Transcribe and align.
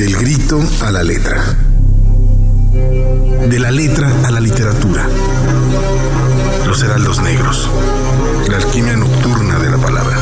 Del 0.00 0.16
grito 0.16 0.58
a 0.80 0.90
la 0.90 1.02
letra. 1.02 1.44
De 3.46 3.58
la 3.58 3.70
letra 3.70 4.10
a 4.24 4.30
la 4.30 4.40
literatura. 4.40 5.06
Los 6.66 6.82
heraldos 6.82 7.20
negros. 7.20 7.68
La 8.48 8.56
alquimia 8.56 8.96
nocturna 8.96 9.58
de 9.58 9.70
la 9.70 9.76
palabra. 9.76 10.16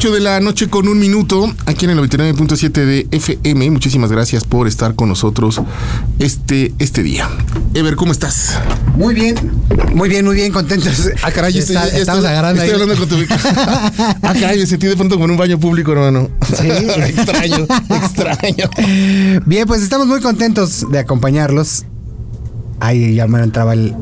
8 0.00 0.12
de 0.12 0.20
la 0.20 0.40
noche 0.40 0.68
con 0.70 0.88
un 0.88 0.98
minuto, 0.98 1.54
aquí 1.66 1.84
en 1.84 1.90
el 1.90 1.98
99.7 1.98 2.70
de 2.70 3.06
FM. 3.10 3.70
Muchísimas 3.70 4.10
gracias 4.10 4.44
por 4.44 4.66
estar 4.66 4.94
con 4.94 5.10
nosotros 5.10 5.60
este, 6.18 6.72
este 6.78 7.02
día. 7.02 7.28
Ever, 7.74 7.96
¿cómo 7.96 8.10
estás? 8.10 8.58
Muy 8.96 9.14
bien, 9.14 9.36
muy 9.94 10.08
bien, 10.08 10.24
muy 10.24 10.36
bien, 10.36 10.52
contentos. 10.52 11.10
Ah, 11.22 11.30
caray, 11.30 11.58
estoy, 11.58 11.76
estamos 11.92 12.24
agarrando 12.24 12.62
estoy 12.62 12.80
hablando 12.80 13.06
con 13.06 13.08
tu 13.10 13.34
Ah, 13.34 14.32
caray, 14.40 14.60
me 14.60 14.64
sentí 14.64 14.86
de 14.86 14.96
pronto 14.96 15.16
como 15.16 15.26
en 15.26 15.32
un 15.32 15.36
baño 15.36 15.60
público, 15.60 15.92
hermano. 15.92 16.30
Sí. 16.48 16.66
extraño, 17.06 17.66
extraño. 17.90 18.70
Bien, 19.44 19.66
pues 19.66 19.82
estamos 19.82 20.06
muy 20.06 20.22
contentos 20.22 20.90
de 20.90 20.98
acompañarlos. 20.98 21.84
Ahí 22.80 23.16
ya 23.16 23.26
me 23.26 23.42
entraba 23.42 23.74
el. 23.74 23.94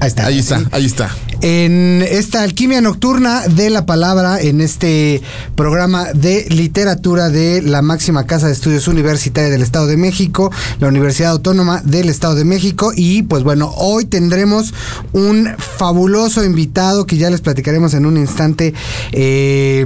Ahí 0.00 0.08
está. 0.08 0.26
Ahí 0.26 0.38
está, 0.40 0.60
ahí 0.72 0.86
está 0.86 1.14
en 1.42 2.02
esta 2.02 2.42
alquimia 2.42 2.80
nocturna 2.80 3.46
de 3.48 3.68
la 3.68 3.84
palabra 3.84 4.40
en 4.40 4.60
este 4.60 5.20
programa 5.56 6.12
de 6.12 6.46
literatura 6.48 7.30
de 7.30 7.60
la 7.62 7.82
máxima 7.82 8.26
casa 8.26 8.46
de 8.46 8.52
estudios 8.52 8.86
universitaria 8.86 9.50
del 9.50 9.62
Estado 9.62 9.86
de 9.88 9.96
México, 9.96 10.52
la 10.78 10.88
Universidad 10.88 11.32
Autónoma 11.32 11.82
del 11.84 12.08
Estado 12.08 12.36
de 12.36 12.44
México 12.44 12.92
y 12.94 13.24
pues 13.24 13.42
bueno, 13.42 13.72
hoy 13.76 14.04
tendremos 14.04 14.72
un 15.12 15.48
fabuloso 15.58 16.44
invitado 16.44 17.06
que 17.06 17.16
ya 17.16 17.28
les 17.28 17.40
platicaremos 17.40 17.94
en 17.94 18.06
un 18.06 18.16
instante. 18.16 18.72
Eh, 19.10 19.84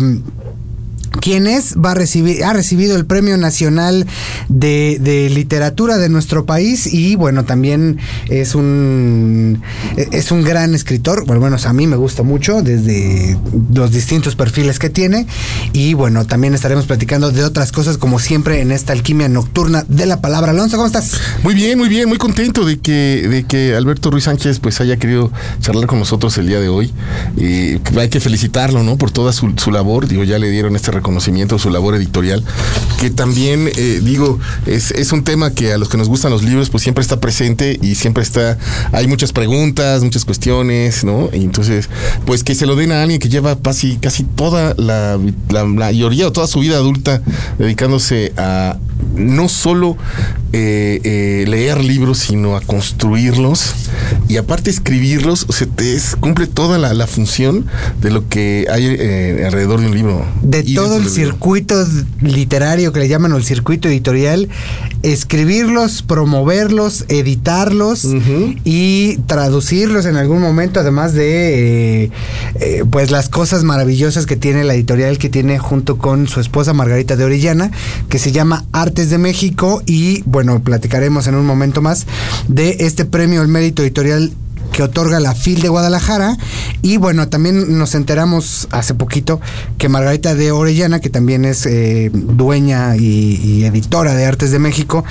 quien 1.17 1.47
es, 1.47 1.75
va 1.77 1.92
a 1.92 1.95
recibir, 1.95 2.45
ha 2.45 2.53
recibido 2.53 2.97
el 2.97 3.06
Premio 3.06 3.36
Nacional 3.36 4.06
de, 4.48 5.31
Literatura 5.33 5.98
de 5.98 6.09
nuestro 6.09 6.47
país 6.47 6.86
y 6.92 7.17
bueno, 7.17 7.45
también 7.45 7.98
es 8.28 8.55
un, 8.55 9.62
es 9.97 10.31
un 10.31 10.44
gran 10.44 10.75
escritor, 10.75 11.25
bueno, 11.27 11.41
bueno, 11.41 11.56
a 11.62 11.72
mí 11.72 11.87
me 11.87 11.97
gusta 11.97 12.22
mucho 12.22 12.62
desde 12.62 13.37
los 13.72 13.91
distintos 13.91 14.37
perfiles 14.37 14.78
que 14.78 14.91
tiene 14.91 15.27
y 15.72 15.94
bueno, 15.94 16.27
también 16.27 16.55
estaremos 16.55 16.87
platicando 16.87 17.31
de 17.31 17.44
otras 17.44 17.72
cosas 17.72 17.98
como 17.98 18.19
siempre 18.19 18.61
en 18.61 18.72
esta 18.72 18.92
alquimia 18.92 19.28
nocturna 19.28 19.84
de 19.89 20.06
la 20.06 20.20
palabra. 20.20 20.53
Alonso, 20.53 20.77
¿cómo 20.77 20.87
estás? 20.87 21.12
Muy 21.42 21.55
bien, 21.55 21.78
muy 21.78 21.89
bien, 21.89 22.09
muy 22.09 22.19
contento 22.19 22.64
de 22.64 22.78
que, 22.78 23.27
de 23.28 23.44
que 23.44 23.75
Alberto 23.75 24.11
Ruiz 24.11 24.25
Sánchez 24.25 24.61
pues 24.61 24.81
haya 24.81 24.97
querido 24.97 25.33
charlar 25.61 25.87
con 25.87 25.98
nosotros 25.98 26.37
el 26.39 26.47
día 26.47 26.61
de 26.61 26.69
hoy. 26.69 26.92
y 27.37 27.78
hay 27.98 28.09
que 28.09 28.20
felicitarlo, 28.20 28.83
¿no? 28.83 28.97
Por 28.97 29.11
toda 29.11 29.33
su, 29.33 29.53
su 29.56 29.70
labor, 29.70 30.06
digo, 30.09 30.25
ya 30.25 30.39
le 30.39 30.50
dieron 30.50 30.77
este 30.77 30.91
reconocimiento 30.91 31.06
conocimiento, 31.07 31.59
su 31.59 31.71
labor 31.71 31.95
editorial, 31.95 32.43
que 33.01 33.11
también, 33.11 33.71
eh, 33.77 34.01
digo, 34.03 34.41
es, 34.67 34.91
es, 34.91 35.12
un 35.12 35.23
tema 35.23 35.53
que 35.53 35.73
a 35.73 35.79
los 35.79 35.89
que 35.89 35.97
nos 35.97 36.09
gustan 36.09 36.33
los 36.33 36.43
libros, 36.43 36.69
pues 36.69 36.83
siempre 36.83 37.03
está 37.03 37.21
presente 37.21 37.79
y 37.81 37.95
siempre 37.95 38.25
está, 38.25 38.59
hay 38.93 39.07
muchas 39.07 39.33
preguntas, 39.33 40.03
muchas 40.03 40.25
cuestiones, 40.25 41.05
¿no? 41.05 41.31
Y 41.33 41.45
entonces, 41.45 41.89
pues 42.25 42.43
que 42.43 42.57
se 42.57 42.67
lo 42.67 42.75
den 42.75 42.91
a 42.91 43.03
alguien 43.03 43.21
que 43.21 43.29
lleva 43.29 43.57
casi, 43.57 43.97
casi 43.99 44.25
toda 44.25 44.75
la, 44.77 45.19
la, 45.49 45.65
mayoría 45.65 46.27
o 46.27 46.33
toda 46.33 46.49
su 46.49 46.59
vida 46.61 46.77
adulta 46.77 47.23
dedicándose 47.59 48.33
a 48.37 48.78
no 49.15 49.49
solo 49.49 49.97
eh, 50.53 51.00
eh, 51.05 51.44
leer 51.47 51.84
libros, 51.84 52.19
sino 52.19 52.56
a 52.56 52.61
construirlos 52.61 53.75
y 54.28 54.38
aparte 54.38 54.71
escribirlos, 54.71 55.44
o 55.49 55.53
sea, 55.53 55.67
te 55.67 55.97
cumple 56.19 56.47
toda 56.47 56.78
la, 56.78 56.94
la, 56.94 57.06
función 57.06 57.67
de 58.00 58.11
lo 58.11 58.28
que 58.28 58.67
hay 58.71 58.87
alrededor 59.44 59.81
de 59.81 59.87
un 59.87 59.94
libro. 59.94 60.25
De 60.43 60.62
todo 60.62 60.96
el 60.99 61.09
circuito 61.09 61.87
literario 62.21 62.93
que 62.93 63.01
le 63.01 63.09
llaman 63.09 63.33
el 63.33 63.45
circuito 63.45 63.89
editorial, 63.89 64.49
escribirlos, 65.03 66.03
promoverlos, 66.03 67.05
editarlos 67.09 68.07
y 68.65 69.19
traducirlos 69.27 70.06
en 70.06 70.17
algún 70.17 70.41
momento, 70.41 70.81
además 70.81 71.12
de 71.12 72.05
eh, 72.05 72.11
eh, 72.61 72.85
pues 72.91 73.11
las 73.11 73.29
cosas 73.29 73.65
maravillosas 73.65 74.27
que 74.27 74.37
tiene 74.37 74.65
la 74.65 74.75
editorial 74.75 75.19
que 75.19 75.29
tiene 75.29 75.59
junto 75.59 75.99
con 75.99 76.29
su 76.29 76.41
esposa 76.41 76.73
Margarita 76.73 77.17
de 77.17 77.25
Orellana, 77.25 77.71
que 78.09 78.19
se 78.19 78.33
llama 78.33 78.65
Artes 78.73 79.11
de 79.11 79.19
México 79.19 79.83
y 79.87 80.23
bueno, 80.27 80.62
platicaremos 80.62 81.27
en 81.27 81.35
un 81.35 81.47
momento 81.47 81.83
más 81.83 82.06
de 82.49 82.77
este 82.81 83.05
premio 83.05 83.41
al 83.41 83.49
mérito 83.49 83.83
editorial 83.83 84.33
que 84.72 84.82
otorga 84.82 85.21
la 85.21 85.34
FIL 85.34 85.62
de 85.62 85.69
Guadalajara. 85.69 86.37
Y 86.82 86.97
bueno, 86.97 87.28
también 87.28 87.78
nos 87.78 87.94
enteramos 87.94 88.69
hace 88.71 88.94
poquito 88.94 89.41
que 89.78 89.88
Margarita 89.88 90.34
de 90.34 90.53
Orellana, 90.53 91.00
que 91.00 91.10
también 91.10 91.44
es 91.44 91.66
eh, 91.66 92.10
dueña 92.12 92.97
y, 92.97 93.65
editora 93.65 94.15
de 94.15 94.25
Artes 94.25 94.50
de 94.50 94.59
México, 94.59 95.05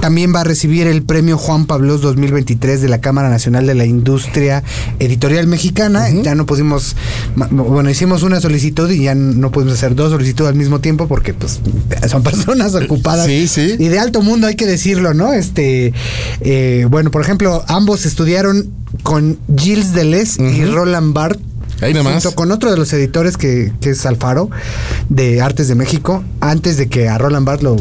también 0.00 0.34
va 0.34 0.40
a 0.40 0.44
recibir 0.44 0.86
el 0.86 1.02
premio 1.02 1.38
Juan 1.38 1.66
Pablo 1.66 1.96
2023 1.98 2.82
de 2.82 2.88
la 2.88 3.00
Cámara 3.00 3.30
Nacional 3.30 3.66
de 3.66 3.74
la 3.74 3.86
Industria 3.86 4.62
Editorial 4.98 5.46
Mexicana. 5.46 6.10
Ya 6.10 6.34
no 6.34 6.46
pudimos, 6.46 6.96
bueno, 7.50 7.88
hicimos 7.88 8.22
una 8.22 8.40
solicitud 8.40 8.90
y 8.90 9.04
ya 9.04 9.14
no 9.14 9.50
pudimos 9.50 9.74
hacer 9.74 9.94
dos 9.94 10.10
solicitudes 10.10 10.50
al 10.50 10.56
mismo 10.56 10.80
tiempo 10.80 11.08
porque 11.08 11.32
pues 11.32 11.60
son 12.08 12.22
personas 12.22 12.74
ocupadas 12.74 13.28
y 13.28 13.88
de 13.88 13.98
alto 13.98 14.22
mundo, 14.22 14.46
hay 14.46 14.56
que 14.56 14.66
decirlo, 14.66 15.14
¿no? 15.14 15.32
Este, 15.32 15.92
eh, 16.40 16.86
bueno, 16.90 17.10
por 17.10 17.22
ejemplo, 17.22 17.64
ambos 17.68 18.06
estudiaron 18.06 18.83
con 19.02 19.38
Gilles 19.56 19.92
Deleuze 19.92 20.42
y 20.42 20.64
Roland 20.64 21.12
Barthes. 21.12 21.42
Ahí 21.80 21.92
Junto 21.92 22.34
con 22.34 22.52
otro 22.52 22.70
de 22.70 22.76
los 22.76 22.92
editores 22.92 23.36
que, 23.36 23.72
que, 23.80 23.90
es 23.90 24.06
Alfaro, 24.06 24.48
de 25.08 25.42
Artes 25.42 25.66
de 25.68 25.74
México, 25.74 26.22
antes 26.40 26.76
de 26.76 26.88
que 26.88 27.08
a 27.08 27.18
Roland 27.18 27.46
Barthes 27.46 27.64
lo 27.64 27.76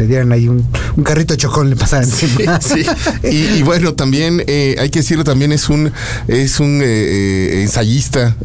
le 0.00 0.06
dieran 0.06 0.32
ahí 0.32 0.48
un, 0.48 0.66
carrito 1.04 1.34
de 1.34 1.38
chocón, 1.38 1.68
le 1.68 1.76
pasaran 1.76 2.08
encima. 2.08 2.58
Sí, 2.70 2.84
Y, 3.22 3.62
bueno, 3.62 3.94
también 3.94 4.42
eh, 4.46 4.76
hay 4.78 4.90
que 4.90 5.00
decirlo, 5.00 5.24
también 5.24 5.52
es 5.52 5.68
un 5.68 5.92
es 6.26 6.60
un 6.60 6.80
eh, 6.82 6.86
eh, 6.86 7.62
ensayista 7.62 8.36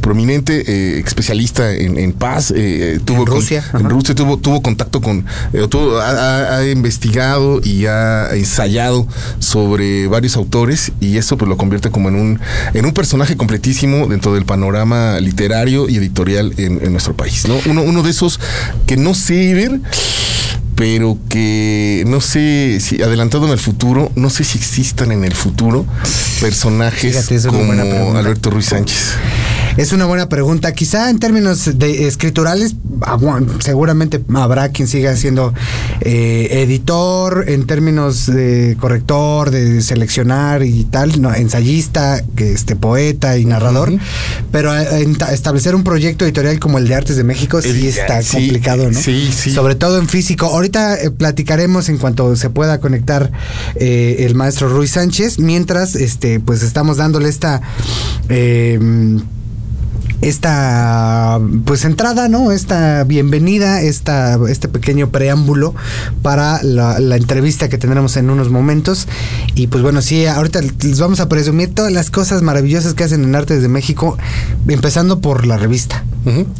prominente, 0.00 1.00
especialista 1.00 1.72
en, 1.72 2.12
paz. 2.12 2.54
tuvo 3.04 3.20
en 3.20 3.26
Rusia. 3.26 3.64
en 3.74 3.90
Rusia 3.90 4.14
tuvo, 4.14 4.36
tuvo 4.38 4.62
contacto 4.62 5.00
con, 5.00 5.24
ha, 6.00 6.62
investigado 6.70 7.60
y 7.64 7.86
ha 7.86 8.28
ensayado 8.34 9.06
sobre 9.40 10.06
varios 10.06 10.36
autores 10.36 10.92
y 11.00 11.16
eso 11.16 11.36
pues 11.36 11.48
lo 11.48 11.56
convierte 11.56 11.90
como 11.90 12.08
en 12.08 12.14
un, 12.14 12.40
en 12.74 12.84
un 12.84 12.92
personaje 12.92 13.36
completísimo 13.36 14.06
dentro 14.06 14.34
del 14.34 14.44
panorama 14.44 15.18
literario 15.20 15.88
y 15.88 15.96
editorial 15.96 16.54
en, 16.56 16.92
nuestro 16.92 17.14
país. 17.16 17.48
¿no? 17.48 17.58
Uno, 17.66 17.82
uno 17.82 18.02
de 18.02 18.10
esos 18.10 18.38
que 18.86 18.96
no 18.96 19.14
sé 19.14 19.54
ver 19.54 19.80
pero 20.80 21.18
que 21.28 22.04
no 22.06 22.22
sé 22.22 22.78
si 22.80 23.02
adelantado 23.02 23.44
en 23.44 23.52
el 23.52 23.58
futuro, 23.58 24.10
no 24.14 24.30
sé 24.30 24.44
si 24.44 24.56
existan 24.56 25.12
en 25.12 25.24
el 25.24 25.34
futuro 25.34 25.84
personajes 26.40 27.28
como 27.46 28.16
Alberto 28.16 28.48
Ruiz 28.48 28.64
Sánchez. 28.64 29.16
Es 29.76 29.92
una 29.92 30.04
buena 30.06 30.28
pregunta. 30.28 30.72
Quizá 30.72 31.10
en 31.10 31.18
términos 31.18 31.78
de 31.78 32.06
escriturales, 32.06 32.74
seguramente 33.60 34.22
habrá 34.34 34.70
quien 34.70 34.88
siga 34.88 35.16
siendo 35.16 35.54
eh, 36.00 36.48
editor, 36.62 37.44
en 37.48 37.66
términos 37.66 38.26
de 38.26 38.76
corrector, 38.80 39.50
de 39.50 39.80
seleccionar 39.80 40.64
y 40.64 40.84
tal, 40.84 41.22
no, 41.22 41.32
ensayista, 41.34 42.22
este 42.36 42.76
poeta 42.76 43.38
y 43.38 43.44
narrador. 43.44 43.92
Pero 44.50 44.76
eh, 44.76 45.06
establecer 45.30 45.74
un 45.74 45.84
proyecto 45.84 46.24
editorial 46.24 46.58
como 46.58 46.78
el 46.78 46.88
de 46.88 46.94
Artes 46.96 47.16
de 47.16 47.24
México 47.24 47.62
sí 47.62 47.88
está 47.88 48.20
complicado, 48.22 48.90
¿no? 48.90 49.00
Sí, 49.00 49.30
sí. 49.32 49.52
Sobre 49.52 49.76
todo 49.76 49.98
en 49.98 50.08
físico. 50.08 50.46
Ahorita 50.46 51.00
eh, 51.00 51.10
platicaremos 51.10 51.88
en 51.88 51.98
cuanto 51.98 52.34
se 52.36 52.50
pueda 52.50 52.80
conectar 52.80 53.30
el 53.76 54.34
maestro 54.34 54.68
Ruiz 54.68 54.92
Sánchez, 54.92 55.38
mientras 55.38 55.94
este, 55.94 56.40
pues 56.40 56.62
estamos 56.62 56.96
dándole 56.96 57.28
esta 57.28 57.60
esta 60.22 61.40
pues 61.64 61.84
entrada, 61.84 62.28
¿no? 62.28 62.52
Esta 62.52 63.04
bienvenida, 63.04 63.80
esta, 63.82 64.38
este 64.48 64.68
pequeño 64.68 65.10
preámbulo 65.10 65.74
para 66.22 66.62
la, 66.62 66.98
entrevista 67.16 67.68
que 67.68 67.78
tendremos 67.78 68.16
en 68.16 68.30
unos 68.30 68.50
momentos. 68.50 69.06
Y 69.54 69.66
pues 69.68 69.82
bueno, 69.82 70.02
sí, 70.02 70.26
ahorita 70.26 70.60
les 70.60 71.00
vamos 71.00 71.20
a 71.20 71.28
presumir 71.28 71.74
todas 71.74 71.92
las 71.92 72.10
cosas 72.10 72.42
maravillosas 72.42 72.94
que 72.94 73.04
hacen 73.04 73.24
en 73.24 73.34
Artes 73.34 73.62
de 73.62 73.68
México, 73.68 74.16
empezando 74.68 75.20
por 75.20 75.46
la 75.46 75.56
revista. 75.56 76.04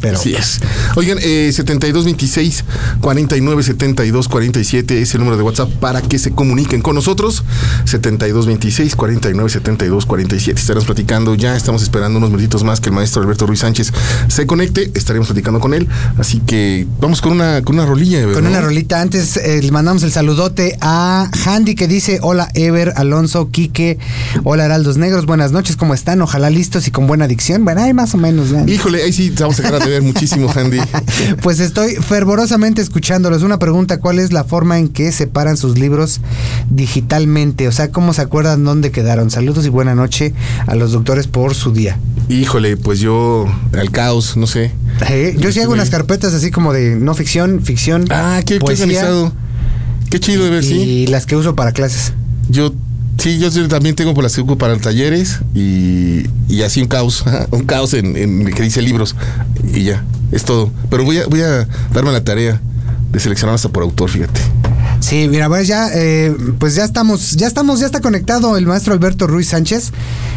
Pero 0.01 0.17
Así 0.17 0.33
es. 0.33 0.59
Oigan, 0.95 1.19
eh, 1.21 1.51
7226 1.53 2.65
49 2.99 3.63
72 3.63 4.27
47 4.27 5.01
es 5.01 5.13
el 5.13 5.19
número 5.19 5.37
de 5.37 5.43
WhatsApp 5.43 5.69
para 5.73 6.01
que 6.01 6.17
se 6.17 6.31
comuniquen 6.31 6.81
con 6.81 6.95
nosotros. 6.95 7.43
7226 7.85 8.95
49 8.95 9.49
72 9.49 10.05
47. 10.05 10.59
Estaremos 10.59 10.85
platicando 10.85 11.35
ya, 11.35 11.55
estamos 11.55 11.83
esperando 11.83 12.17
unos 12.17 12.31
minutitos 12.31 12.63
más 12.63 12.79
que 12.79 12.89
el 12.89 12.95
maestro 12.95 13.21
Alberto 13.21 13.45
Ruiz 13.51 13.59
Sánchez 13.59 13.91
se 14.29 14.47
conecte. 14.47 14.91
Estaremos 14.93 15.27
platicando 15.27 15.59
con 15.59 15.73
él. 15.73 15.89
Así 16.17 16.39
que 16.39 16.87
vamos 17.01 17.19
con 17.19 17.33
una, 17.33 17.61
con 17.61 17.75
una 17.75 17.85
rolilla. 17.85 18.23
Con 18.31 18.47
una 18.47 18.61
rolita. 18.61 19.01
Antes 19.01 19.35
eh, 19.35 19.61
le 19.61 19.71
mandamos 19.71 20.03
el 20.03 20.11
saludote 20.13 20.77
a 20.79 21.29
Handy 21.45 21.75
que 21.75 21.89
dice: 21.89 22.19
Hola, 22.21 22.49
Ever, 22.53 22.93
Alonso, 22.95 23.49
Quique. 23.51 23.97
Hola, 24.45 24.65
Heraldos 24.65 24.95
Negros. 24.95 25.25
Buenas 25.25 25.51
noches, 25.51 25.75
¿cómo 25.75 25.93
están? 25.93 26.21
Ojalá 26.21 26.49
listos 26.49 26.87
y 26.87 26.91
con 26.91 27.07
buena 27.07 27.25
adicción. 27.25 27.65
Bueno, 27.65 27.81
hay 27.81 27.93
más 27.93 28.13
o 28.13 28.17
menos. 28.17 28.49
Híjole, 28.67 29.03
ahí 29.03 29.11
sí 29.11 29.33
vamos 29.37 29.59
a 29.59 29.63
acabar 29.63 29.83
de 29.83 29.89
ver 29.89 30.01
muchísimo, 30.01 30.49
Handy. 30.49 30.79
pues 31.41 31.59
estoy 31.59 31.95
fervorosamente 31.95 32.81
escuchándolos. 32.81 33.43
Una 33.43 33.59
pregunta: 33.59 33.99
¿cuál 33.99 34.19
es 34.19 34.31
la 34.31 34.45
forma 34.45 34.79
en 34.79 34.87
que 34.87 35.11
separan 35.11 35.57
sus 35.57 35.77
libros 35.77 36.21
digitalmente? 36.69 37.67
O 37.67 37.73
sea, 37.73 37.91
¿cómo 37.91 38.13
se 38.13 38.21
acuerdan 38.21 38.63
dónde 38.63 38.91
quedaron? 38.91 39.29
Saludos 39.29 39.65
y 39.65 39.69
buena 39.69 39.93
noche 39.93 40.33
a 40.67 40.75
los 40.75 40.93
doctores 40.93 41.27
por 41.27 41.53
su 41.53 41.73
día. 41.73 41.99
Híjole, 42.29 42.77
pues 42.77 42.99
yo 42.99 43.40
al 43.73 43.91
caos, 43.91 44.37
no 44.37 44.47
sé. 44.47 44.71
yo 45.37 45.51
sí 45.51 45.59
hago 45.59 45.73
unas 45.73 45.89
carpetas 45.89 46.33
así 46.33 46.51
como 46.51 46.73
de 46.73 46.95
no 46.95 47.13
ficción, 47.13 47.61
ficción. 47.61 48.05
Ah, 48.09 48.41
qué, 48.45 48.59
qué 48.59 49.31
Qué 50.09 50.19
chido 50.19 50.43
de 50.43 50.49
ver, 50.49 50.63
sí. 50.63 50.73
Y 50.73 51.07
las 51.07 51.25
que 51.25 51.37
uso 51.37 51.55
para 51.55 51.71
clases. 51.71 52.13
Yo 52.49 52.73
Sí, 53.17 53.37
yo 53.37 53.67
también 53.67 53.93
tengo 53.93 54.15
por 54.15 54.23
las 54.23 54.33
que 54.33 54.41
uso 54.41 54.57
para 54.57 54.75
talleres 54.77 55.41
y, 55.53 56.25
y 56.47 56.63
así 56.63 56.81
un 56.81 56.87
caos, 56.87 57.23
un 57.51 57.65
caos 57.65 57.93
en, 57.93 58.17
en 58.17 58.45
que 58.45 58.63
dice 58.63 58.81
libros 58.81 59.15
y 59.75 59.83
ya, 59.83 60.03
es 60.31 60.43
todo. 60.43 60.71
Pero 60.89 61.03
voy 61.03 61.19
a, 61.19 61.27
voy 61.27 61.41
a 61.41 61.67
darme 61.93 62.11
la 62.11 62.23
tarea 62.23 62.59
de 63.11 63.19
seleccionar 63.19 63.53
hasta 63.53 63.69
por 63.69 63.83
autor, 63.83 64.09
fíjate. 64.09 64.41
Sí, 65.01 65.27
mira, 65.29 65.47
pues 65.49 65.67
ya, 65.67 65.89
eh, 65.93 66.35
pues 66.57 66.75
ya 66.75 66.83
estamos, 66.83 67.31
ya 67.31 67.47
estamos, 67.47 67.79
ya 67.79 67.85
está 67.85 68.01
conectado 68.01 68.57
el 68.57 68.65
maestro 68.65 68.93
Alberto 68.93 69.27
Ruiz 69.27 69.49
Sánchez. 69.49 69.91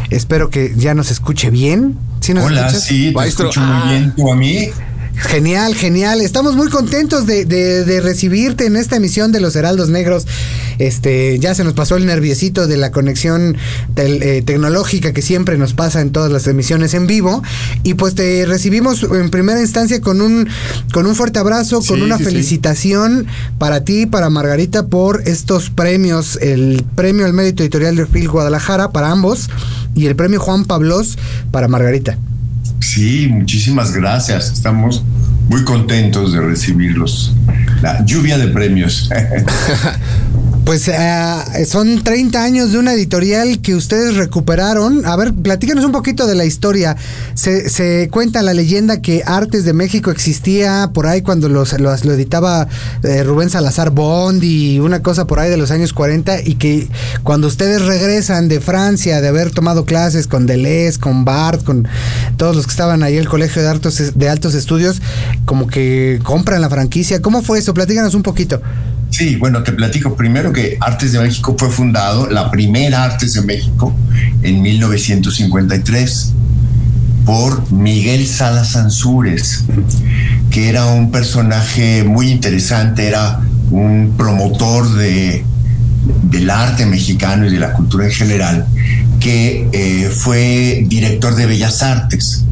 Espero 0.09 0.49
que 0.49 0.73
ya 0.75 0.93
nos 0.93 1.11
escuche 1.11 1.49
bien. 1.49 1.97
¿Sí 2.25 2.33
nos 2.33 2.45
Hola, 2.45 2.71
sí, 2.71 3.13
te 3.13 3.27
escucho 3.27 3.61
muy 3.61 3.87
bien. 3.87 4.15
¿Tú 4.15 4.31
a 4.31 4.35
mí? 4.35 4.71
Genial, 5.17 5.75
genial. 5.75 6.19
Estamos 6.21 6.55
muy 6.55 6.69
contentos 6.69 7.25
de, 7.25 8.01
recibirte 8.03 8.65
en 8.65 8.75
esta 8.75 8.97
emisión 8.97 9.31
de 9.31 9.39
Los 9.39 9.55
Heraldos 9.55 9.89
Negros. 9.89 10.27
Este, 10.77 11.39
ya 11.39 11.55
se 11.55 11.63
nos 11.63 11.73
pasó 11.73 11.95
el 11.95 12.05
nerviosito 12.05 12.67
de 12.67 12.75
la 12.75 12.91
conexión 12.91 13.55
eh, 13.95 14.43
tecnológica 14.45 15.13
que 15.13 15.21
siempre 15.21 15.57
nos 15.57 15.73
pasa 15.73 16.01
en 16.01 16.11
todas 16.11 16.31
las 16.31 16.47
emisiones 16.47 16.93
en 16.93 17.07
vivo. 17.07 17.41
Y 17.83 17.93
pues 17.93 18.13
te 18.15 18.45
recibimos 18.45 19.03
en 19.03 19.29
primera 19.29 19.61
instancia 19.61 20.01
con 20.01 20.21
un, 20.21 20.49
con 20.91 21.05
un 21.05 21.15
fuerte 21.15 21.39
abrazo, 21.39 21.81
con 21.81 22.01
una 22.01 22.19
felicitación 22.19 23.25
para 23.57 23.85
ti, 23.85 24.05
para 24.05 24.29
Margarita, 24.29 24.87
por 24.87 25.23
estos 25.27 25.69
premios. 25.69 26.37
El 26.41 26.83
premio 26.95 27.25
al 27.25 27.33
mérito 27.33 27.63
editorial 27.63 27.95
de 27.95 28.05
Phil 28.05 28.27
Guadalajara 28.27 28.91
para 28.91 29.11
ambos 29.11 29.49
y 29.95 30.07
el 30.07 30.15
premio 30.17 30.41
Juan 30.41 30.65
Pablos 30.65 31.17
para 31.51 31.69
Margarita. 31.69 32.17
Sí, 32.79 33.27
muchísimas 33.29 33.93
gracias. 33.93 34.51
Estamos 34.51 35.03
muy 35.49 35.63
contentos 35.63 36.33
de 36.33 36.41
recibirlos. 36.41 37.33
La 37.81 38.03
lluvia 38.05 38.37
de 38.37 38.47
premios. 38.47 39.09
Pues 40.65 40.87
eh, 40.87 41.65
son 41.67 42.03
30 42.03 42.43
años 42.43 42.71
de 42.71 42.79
una 42.79 42.93
editorial 42.93 43.61
que 43.61 43.75
ustedes 43.75 44.15
recuperaron. 44.17 45.05
A 45.05 45.15
ver, 45.15 45.31
platícanos 45.31 45.85
un 45.85 45.91
poquito 45.91 46.25
de 46.25 46.33
la 46.33 46.43
historia. 46.43 46.97
Se, 47.35 48.09
cuenta 48.11 48.41
la 48.41 48.55
leyenda 48.55 48.99
que 48.99 49.21
Artes 49.23 49.63
de 49.63 49.73
México 49.73 50.09
existía 50.09 50.89
por 50.91 51.05
ahí 51.05 51.21
cuando 51.21 51.49
los, 51.49 51.79
lo 51.79 51.93
editaba 51.93 52.67
eh, 53.03 53.23
Rubén 53.23 53.51
Salazar 53.51 53.91
Bond 53.91 54.43
y 54.43 54.79
una 54.79 55.03
cosa 55.03 55.27
por 55.27 55.39
ahí 55.39 55.51
de 55.51 55.57
los 55.57 55.69
años 55.69 55.93
40 55.93 56.41
y 56.41 56.55
que 56.55 56.87
cuando 57.21 57.45
ustedes 57.45 57.83
regresan 57.83 58.47
de 58.47 58.59
Francia, 58.59 59.21
de 59.21 59.27
haber 59.27 59.51
tomado 59.51 59.85
clases 59.85 60.25
con 60.25 60.47
Deleuze, 60.47 60.99
con 60.99 61.25
Barthes, 61.25 61.63
con 61.63 61.87
todos 62.37 62.55
los 62.55 62.65
que 62.65 62.71
estaban 62.71 63.03
ahí 63.03 63.13
en 63.13 63.19
el 63.19 63.29
Colegio 63.29 63.61
de 63.61 63.67
Altos, 63.67 64.01
de 64.15 64.29
Altos 64.29 64.55
Estudios, 64.55 64.99
como 65.45 65.67
que 65.67 66.19
compran 66.23 66.59
la 66.59 66.71
franquicia. 66.71 67.21
¿Cómo 67.21 67.43
fue 67.43 67.59
eso? 67.59 67.75
Platícanos 67.75 68.15
un 68.15 68.23
poquito. 68.23 68.59
Sí, 69.15 69.37
bueno, 69.37 69.63
te 69.63 69.71
platico. 69.71 70.17
Primero 70.17 70.51
que 70.51 70.77
Artes 70.81 71.13
de 71.13 71.19
México 71.21 71.55
fue 71.57 71.69
fundado, 71.69 72.29
la 72.29 72.51
primera 72.51 73.05
Artes 73.05 73.33
de 73.33 73.43
México, 73.43 73.95
en 74.41 74.61
1953 74.61 76.33
por 77.25 77.71
Miguel 77.71 78.27
Salas 78.27 78.75
Ansúrez, 78.75 79.63
que 80.51 80.67
era 80.67 80.87
un 80.87 81.11
personaje 81.11 82.03
muy 82.03 82.29
interesante, 82.29 83.07
era 83.07 83.39
un 83.71 84.15
promotor 84.17 84.93
de, 84.95 85.45
del 86.23 86.49
arte 86.49 86.85
mexicano 86.85 87.47
y 87.47 87.53
de 87.53 87.59
la 87.59 87.71
cultura 87.71 88.07
en 88.07 88.11
general, 88.11 88.67
que 89.21 89.69
eh, 89.71 90.09
fue 90.13 90.83
director 90.87 91.35
de 91.35 91.45
Bellas 91.45 91.83
Artes. 91.83 92.43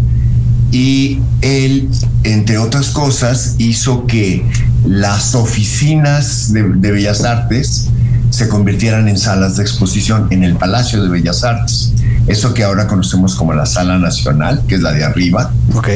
Y 0.72 1.20
él, 1.42 1.90
entre 2.24 2.58
otras 2.58 2.88
cosas, 2.92 3.56
hizo 3.58 4.08
que 4.08 4.46
las 4.86 5.36
oficinas 5.36 6.52
de, 6.54 6.64
Bellas 6.64 7.24
Artes 7.24 7.90
se 8.30 8.48
convirtieran 8.50 9.08
en 9.08 9.18
salas 9.18 9.58
de 9.58 9.64
exposición 9.64 10.28
en 10.32 10.44
el 10.44 10.56
Palacio 10.56 11.02
de 11.04 11.10
Bellas 11.10 11.44
Artes. 11.44 11.94
Eso 12.28 12.54
que 12.54 12.64
ahora 12.64 12.88
conocemos 12.88 13.36
como 13.36 13.54
la 13.54 13.66
Sala 13.66 13.98
Nacional, 13.98 14.62
que 14.68 14.76
es 14.76 14.82
la 14.82 14.92
de 14.92 15.04
arriba. 15.04 15.52
Ok. 15.74 15.90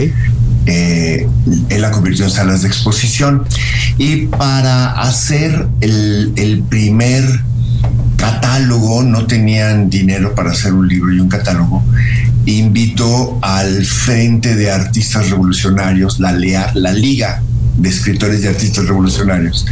Eh, 0.68 1.28
él 1.69 1.81
la 1.81 1.92
convirtió 1.92 2.25
en 2.25 2.31
salas 2.31 2.62
de 2.62 2.68
exposición. 2.68 3.44
Y 3.98 4.28
para 4.28 5.01
hacer 5.01 5.68
el, 5.81 6.34
el 6.36 6.62
primer 6.63 7.24
catálogo, 8.18 9.04
no 9.04 9.25
tenían 9.25 9.89
dinero 9.89 10.36
para 10.36 10.51
hacer 10.51 10.74
un 10.74 10.88
libro 10.88 11.13
y 11.13 11.19
un 11.19 11.30
catálogo, 11.30 11.84
invitó 12.45 13.39
al 13.42 13.86
Frente 13.86 14.56
de 14.56 14.72
Artistas 14.72 15.30
Revolucionarios, 15.30 16.19
la, 16.19 16.31
la 16.31 16.94
Liga 16.94 17.42
de 17.77 17.89
Escritores 17.89 18.44
y 18.44 18.47
Artistas 18.47 18.85
Revolucionarios, 18.85 19.65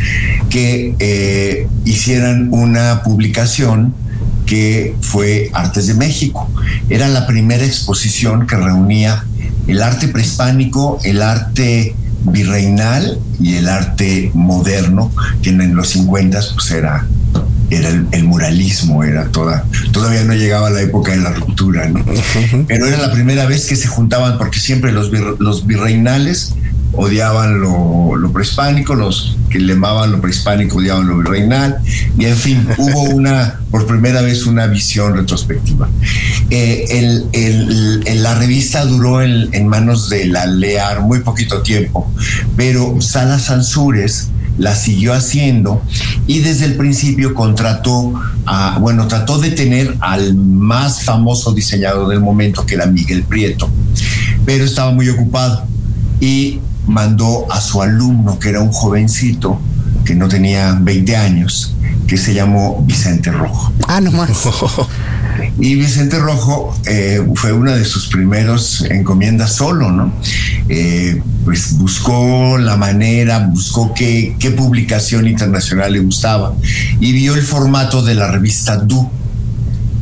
que 0.50 0.96
eh, 1.00 1.68
hicieran 1.86 2.50
una 2.52 3.04
publicación 3.04 3.94
que 4.46 4.96
fue 5.02 5.50
Artes 5.54 5.88
de 5.88 5.96
México. 5.96 6.50
Era 6.90 7.08
la 7.08 7.26
primera 7.28 7.66
exposición 7.66 8.46
que 8.48 8.56
reunía 8.56 9.26
el 9.68 9.82
arte 9.82 10.08
prehispánico, 10.08 11.00
el 11.04 11.22
arte 11.22 11.96
virreinal 12.26 13.20
y 13.40 13.56
el 13.56 13.68
arte 13.68 14.32
moderno, 14.34 15.12
que 15.42 15.50
en 15.50 15.76
los 15.76 15.90
50 15.90 16.40
pues 16.56 16.72
era 16.72 17.06
era 17.72 17.90
el, 17.90 18.24
muralismo, 18.24 19.04
era 19.04 19.26
toda, 19.30 19.66
todavía 19.92 20.24
no 20.24 20.34
llegaba 20.34 20.70
la 20.70 20.82
época 20.82 21.12
de 21.12 21.18
la 21.18 21.32
ruptura, 21.32 21.90
¿no? 21.90 22.06
Pero 22.68 22.86
era 22.86 22.98
la 22.98 23.12
primera 23.12 23.48
vez 23.48 23.66
que 23.66 23.76
se 23.76 23.88
juntaban, 23.88 24.38
porque 24.38 24.60
siempre 24.60 24.92
los, 24.92 25.12
los 25.40 25.66
virreinales 25.66 26.54
odiaban 26.98 27.62
lo, 27.62 28.32
prehispánico, 28.34 28.96
los 28.96 29.38
que 29.50 29.60
le 29.60 29.74
amaban 29.74 30.12
lo 30.12 30.22
prehispánico 30.22 30.78
odiaban 30.78 31.08
lo 31.08 31.18
virreinal, 31.18 31.78
y 32.18 32.26
en 32.26 32.36
fin, 32.36 32.68
hubo 32.78 33.02
una, 33.04 33.60
por 33.72 33.86
primera 33.86 34.22
vez, 34.22 34.46
una 34.46 34.68
visión 34.68 35.16
retrospectiva. 35.16 35.90
Eh, 36.50 37.30
el, 37.34 38.24
la 38.24 38.36
revista 38.36 38.86
duró 38.86 39.22
en, 39.22 39.54
en, 39.54 39.68
manos 39.68 40.10
de 40.10 40.26
la 40.26 40.46
LEAR 40.46 41.02
muy 41.02 41.20
poquito 41.20 41.62
tiempo, 41.62 42.12
pero 42.56 43.02
Salas 43.02 43.50
Ansures 43.50 44.30
la 44.58 44.76
siguió 44.76 45.14
haciendo 45.14 45.82
y 46.28 46.40
desde 46.40 46.66
el 46.66 46.76
principio 46.76 47.34
contrató 47.34 48.14
a, 48.46 48.78
bueno, 48.80 49.08
trató 49.08 49.38
de 49.38 49.52
tener 49.52 49.96
al 50.00 50.36
más 50.36 51.04
famoso 51.04 51.52
diseñador 51.54 52.08
del 52.08 52.22
momento, 52.22 52.66
que 52.66 52.76
era 52.76 52.86
Miguel 52.86 53.24
Prieto, 53.24 53.70
pero 54.46 54.64
estaba 54.64 54.92
muy 54.92 55.10
ocupado 55.10 55.66
y 56.20 56.60
mandó 56.88 57.52
a 57.52 57.62
su 57.62 57.82
alumno, 57.82 58.40
que 58.40 58.50
era 58.50 58.62
un 58.62 58.72
jovencito, 58.72 59.60
que 60.04 60.16
no 60.16 60.28
tenía 60.28 60.78
20 60.80 61.16
años, 61.16 61.76
que 62.08 62.18
se 62.18 62.34
llamó 62.34 62.84
Vicente 62.86 63.32
Rojo. 63.32 63.74
Ah, 63.88 64.00
no 64.00 64.12
más. 64.12 64.30
Y 65.60 65.76
Vicente 65.76 66.20
Rojo 66.20 66.78
eh, 66.86 67.26
fue 67.36 67.54
una 67.54 67.76
de 67.76 67.86
sus 67.86 68.08
primeros 68.08 68.86
encomiendas 68.90 69.54
solo, 69.54 69.92
¿no? 69.92 70.14
Eh, 70.70 71.22
pues 71.44 71.78
buscó 71.78 72.58
la 72.58 72.76
manera, 72.76 73.40
buscó 73.48 73.94
qué, 73.94 74.36
qué 74.40 74.52
publicación 74.52 75.28
internacional 75.28 75.94
le 75.94 76.00
gustaba 76.00 76.56
y 77.00 77.12
vio 77.14 77.36
el 77.36 77.44
formato 77.44 78.02
de 78.02 78.16
la 78.16 78.32
revista 78.32 78.78
Du, 78.78 79.10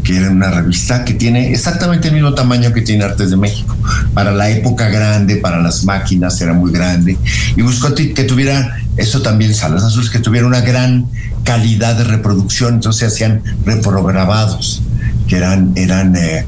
que 0.04 0.18
era 0.18 0.30
una 0.30 0.52
revista 0.52 1.06
que 1.06 1.14
tiene 1.14 1.52
exactamente 1.52 2.10
el 2.10 2.14
mismo 2.14 2.34
tamaño 2.34 2.74
que 2.74 2.82
tiene 2.82 3.04
Artes 3.04 3.30
de 3.30 3.38
México. 3.38 3.76
Para 4.14 4.32
la 4.32 4.50
época 4.50 4.90
grande, 4.90 5.38
para 5.38 5.62
las 5.62 5.86
máquinas 5.86 6.40
era 6.42 6.54
muy 6.54 6.72
grande. 6.72 7.18
Y 7.56 7.62
buscó 7.62 7.94
que 7.96 8.24
tuviera, 8.24 8.78
eso 8.98 9.22
también, 9.22 9.54
Salas 9.54 9.84
Azules, 9.84 10.10
que 10.10 10.20
tuviera 10.20 10.46
una 10.46 10.62
gran 10.62 11.06
calidad 11.44 11.96
de 11.96 12.04
reproducción. 12.04 12.76
Entonces 12.76 13.00
se 13.00 13.06
hacían 13.06 13.42
reprograbados, 13.66 14.82
que 15.28 15.38
eran, 15.38 15.72
eran 15.76 16.16
eh, 16.16 16.46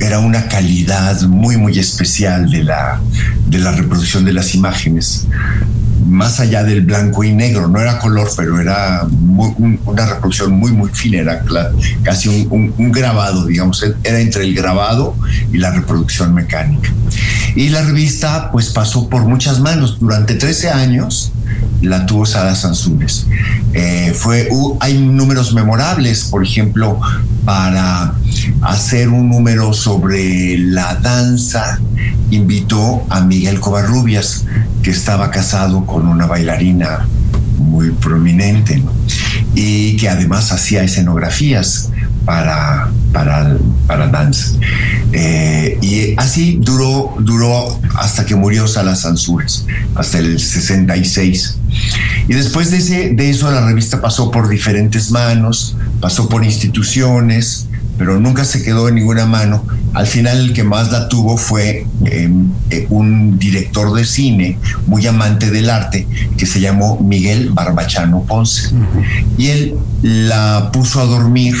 era 0.00 0.20
una 0.20 0.48
calidad 0.48 1.20
muy, 1.22 1.56
muy 1.56 1.78
especial 1.78 2.50
de 2.50 2.64
la, 2.64 3.00
de 3.46 3.58
la 3.58 3.72
reproducción 3.72 4.24
de 4.24 4.32
las 4.32 4.54
imágenes 4.54 5.26
más 6.06 6.40
allá 6.40 6.64
del 6.64 6.82
blanco 6.82 7.24
y 7.24 7.32
negro, 7.32 7.68
no 7.68 7.80
era 7.80 7.98
color, 7.98 8.28
pero 8.36 8.60
era 8.60 9.06
una 9.06 10.06
reproducción 10.06 10.52
muy, 10.52 10.72
muy 10.72 10.90
fina, 10.90 11.18
era 11.18 11.42
casi 12.02 12.46
un, 12.50 12.92
grabado, 12.92 13.46
digamos, 13.46 13.84
era 14.04 14.20
entre 14.20 14.44
el 14.44 14.54
grabado 14.54 15.16
y 15.52 15.58
la 15.58 15.70
reproducción 15.72 16.34
mecánica. 16.34 16.92
Y 17.54 17.68
la 17.70 17.82
revista 17.82 18.50
pues 18.52 18.70
pasó 18.70 19.08
por 19.08 19.24
muchas 19.24 19.60
manos, 19.60 19.98
durante 19.98 20.34
13 20.34 20.70
años 20.70 21.32
la 21.82 22.06
tuvo 22.06 22.26
Sara 22.26 22.54
Sansures. 22.54 23.26
Eh, 23.72 24.12
fue, 24.14 24.48
hay 24.80 24.98
números 24.98 25.52
memorables, 25.54 26.24
por 26.24 26.44
ejemplo, 26.44 27.00
para 27.44 28.14
hacer 28.62 29.08
un 29.08 29.28
número 29.28 29.72
sobre 29.72 30.58
la 30.58 30.96
danza, 30.96 31.80
invitó 32.30 33.06
a 33.08 33.20
Miguel 33.20 33.60
Covarrubias, 33.60 34.44
que 34.86 34.92
estaba 34.92 35.32
casado 35.32 35.84
con 35.84 36.06
una 36.06 36.26
bailarina 36.26 37.08
muy 37.58 37.90
prominente 37.90 38.80
y 39.52 39.96
que 39.96 40.08
además 40.08 40.52
hacía 40.52 40.84
escenografías 40.84 41.90
para, 42.24 42.92
para, 43.12 43.58
para 43.88 44.06
dance. 44.06 44.56
Eh, 45.10 45.76
y 45.82 46.14
así 46.16 46.60
duró, 46.62 47.16
duró 47.18 47.80
hasta 47.96 48.24
que 48.26 48.36
murió 48.36 48.68
Salas 48.68 49.00
Sansures, 49.00 49.66
hasta 49.96 50.18
el 50.18 50.38
66. 50.38 51.58
Y 52.28 52.34
después 52.34 52.70
de, 52.70 52.76
ese, 52.76 53.10
de 53.10 53.28
eso 53.28 53.50
la 53.50 53.66
revista 53.66 54.00
pasó 54.00 54.30
por 54.30 54.48
diferentes 54.48 55.10
manos, 55.10 55.76
pasó 56.00 56.28
por 56.28 56.44
instituciones, 56.44 57.65
pero 57.98 58.20
nunca 58.20 58.44
se 58.44 58.62
quedó 58.62 58.88
en 58.88 58.96
ninguna 58.96 59.26
mano. 59.26 59.64
Al 59.94 60.06
final 60.06 60.38
el 60.38 60.52
que 60.52 60.64
más 60.64 60.92
la 60.92 61.08
tuvo 61.08 61.36
fue 61.36 61.86
em, 62.04 62.50
eh, 62.70 62.86
un 62.90 63.38
director 63.38 63.94
de 63.94 64.04
cine 64.04 64.58
muy 64.86 65.06
amante 65.06 65.50
del 65.50 65.70
arte 65.70 66.06
que 66.36 66.46
se 66.46 66.60
llamó 66.60 66.98
Miguel 67.00 67.50
Barbachano 67.50 68.22
Ponce. 68.24 68.70
Y 69.38 69.46
él 69.48 69.74
la 70.02 70.70
puso 70.72 71.00
a 71.00 71.04
dormir 71.04 71.56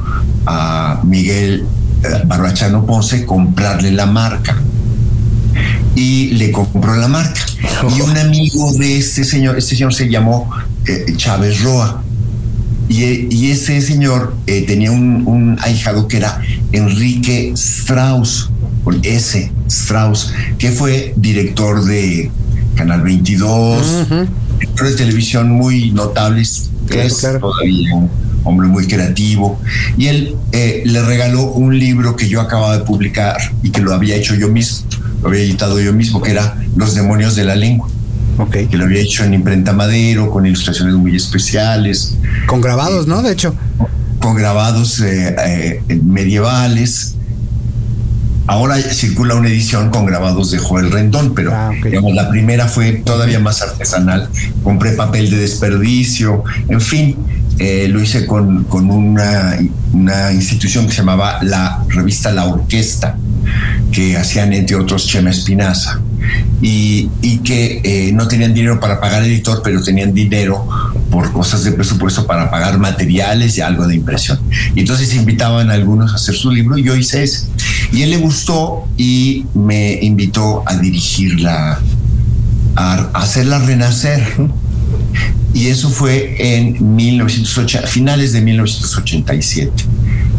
a 0.45 1.03
Miguel 1.05 1.67
eh, 2.03 2.09
Barbachano 2.27 2.85
Ponce 2.85 3.25
comprarle 3.25 3.93
la 3.93 4.07
marca 4.07 4.61
y 6.03 6.31
le 6.33 6.51
compró 6.51 6.97
la 6.97 7.07
marca. 7.07 7.41
Y 7.97 8.01
un 8.01 8.17
amigo 8.19 8.73
de 8.73 8.99
este 8.99 9.23
señor 9.23 9.57
este 9.57 9.77
señor 9.77 9.95
se 9.95 10.09
llamó 10.09 10.51
eh, 10.87 11.07
Chávez 11.17 11.63
Roa. 11.63 12.03
Y, 12.89 13.51
ese 13.51 13.81
señor 13.81 14.37
eh, 14.47 14.65
tenía 14.67 14.91
un, 14.91 15.27
un 15.27 15.57
ahijado 15.63 16.09
que 16.09 16.19
era 16.19 16.43
Enrique 16.73 17.53
Strauss 17.55 18.51
con 18.85 19.01
S 19.03 19.51
Strauss 19.67 20.35
que 20.59 20.73
fue 20.73 21.15
director 21.17 21.85
de 21.85 22.31
Canal 22.75 23.03
22, 23.03 24.09
de 24.59 24.93
televisión 24.97 25.51
muy 25.51 25.91
notables, 25.93 26.71
es 26.91 27.19
todavía 27.19 27.95
un 27.95 28.11
hombre 28.45 28.69
muy 28.69 28.87
creativo. 28.87 29.61
Y 29.97 30.07
él 30.07 30.37
eh, 30.53 30.83
le 30.85 31.03
regaló 31.03 31.45
un 31.45 31.79
libro 31.79 32.17
que 32.17 32.29
yo 32.29 32.41
acababa 32.41 32.79
de 32.79 32.85
publicar 32.85 33.37
y 33.63 33.71
que 33.71 33.81
lo 33.81 33.95
había 33.95 34.17
hecho 34.17 34.35
yo 34.35 34.49
mismo, 34.49 34.87
lo 35.23 35.29
había 35.29 35.43
editado 35.43 35.81
yo 35.81 35.93
mismo, 35.93 36.21
que 36.21 36.33
era 36.33 36.57
Los 36.77 36.95
demonios 36.95 37.37
de 37.37 37.45
la 37.45 37.57
lengua. 37.57 37.89
Okay. 38.39 38.67
Que 38.67 38.77
lo 38.77 38.85
había 38.85 39.01
hecho 39.01 39.25
en 39.25 39.35
imprenta 39.35 39.73
madero, 39.73 40.31
con 40.31 40.47
ilustraciones 40.47 40.95
muy 40.95 41.15
especiales. 41.15 42.17
Con 42.47 42.61
grabados, 42.61 43.07
¿no? 43.07 43.23
De 43.23 43.33
hecho. 43.33 43.55
Con 44.21 44.35
grabados 44.35 45.01
eh, 45.01 45.37
eh, 45.89 46.01
medievales. 46.03 47.17
Ahora 48.47 48.77
circula 48.77 49.37
una 49.37 49.49
edición 49.49 49.91
con 49.91 50.05
grabados 50.05 50.51
de 50.51 50.59
Joel 50.59 50.91
Rendón, 50.91 51.35
pero 51.35 51.53
ah, 51.55 51.71
digamos, 51.83 52.13
la 52.15 52.29
primera 52.29 52.67
fue 52.67 52.93
todavía 52.93 53.39
más 53.39 53.63
artesanal. 53.63 54.29
Compré 54.65 54.93
papel 54.93 55.31
de 55.31 55.37
desperdicio, 55.37 56.43
en 56.69 56.81
fin, 56.81 57.17
eh, 57.59 57.87
lo 57.89 58.01
hice 58.01 58.27
con, 58.27 58.65
con 58.65 58.91
una, 58.91 59.59
una, 59.93 60.33
institución 60.33 60.87
que 60.87 60.93
se 60.93 60.99
llamaba 60.99 61.39
la 61.43 61.85
revista 61.89 62.33
La 62.33 62.47
Orquesta, 62.47 63.17
que 63.91 64.17
hacían 64.17 64.53
entre 64.53 64.77
otros 64.77 65.07
Chema 65.07 65.31
Espinaza, 65.31 66.01
y, 66.61 67.09
y 67.21 67.39
que 67.39 67.81
eh, 67.83 68.13
no 68.13 68.29
tenían 68.29 68.55
dinero 68.55 68.79
para 68.81 69.01
pagar 69.01 69.25
editor, 69.25 69.61
pero 69.65 69.83
tenían 69.83 70.15
dinero 70.15 70.67
por 71.11 71.31
cosas 71.33 71.63
de 71.65 71.73
presupuesto 71.73 72.27
para 72.27 72.51
pagar 72.51 72.79
materiales 72.79 73.59
y 73.59 73.61
algo 73.61 73.87
de 73.87 73.97
impresión. 73.97 74.41
Y 74.75 74.81
entonces 74.81 75.15
invitaban 75.15 75.71
a 75.71 75.75
algunos 75.75 76.13
a 76.13 76.17
hacer 76.17 76.35
su 76.35 76.51
libro 76.51 76.79
y 76.79 76.85
yo 76.85 76.97
hice 76.97 77.23
ese. 77.23 77.47
Y 77.93 78.03
él 78.03 78.11
le 78.11 78.17
gustó 78.17 78.89
y 78.97 79.45
me 79.55 79.99
invitó 80.03 80.63
a 80.67 80.77
dirigirla, 80.77 81.79
a, 82.77 82.95
hacerla 83.13 83.59
renacer. 83.59 84.23
Y 85.53 85.67
eso 85.67 85.91
fue 85.91 86.37
en 86.39 86.97
1980, 86.97 87.87
finales 87.87 88.33
de 88.33 88.41
1987. 88.41 89.71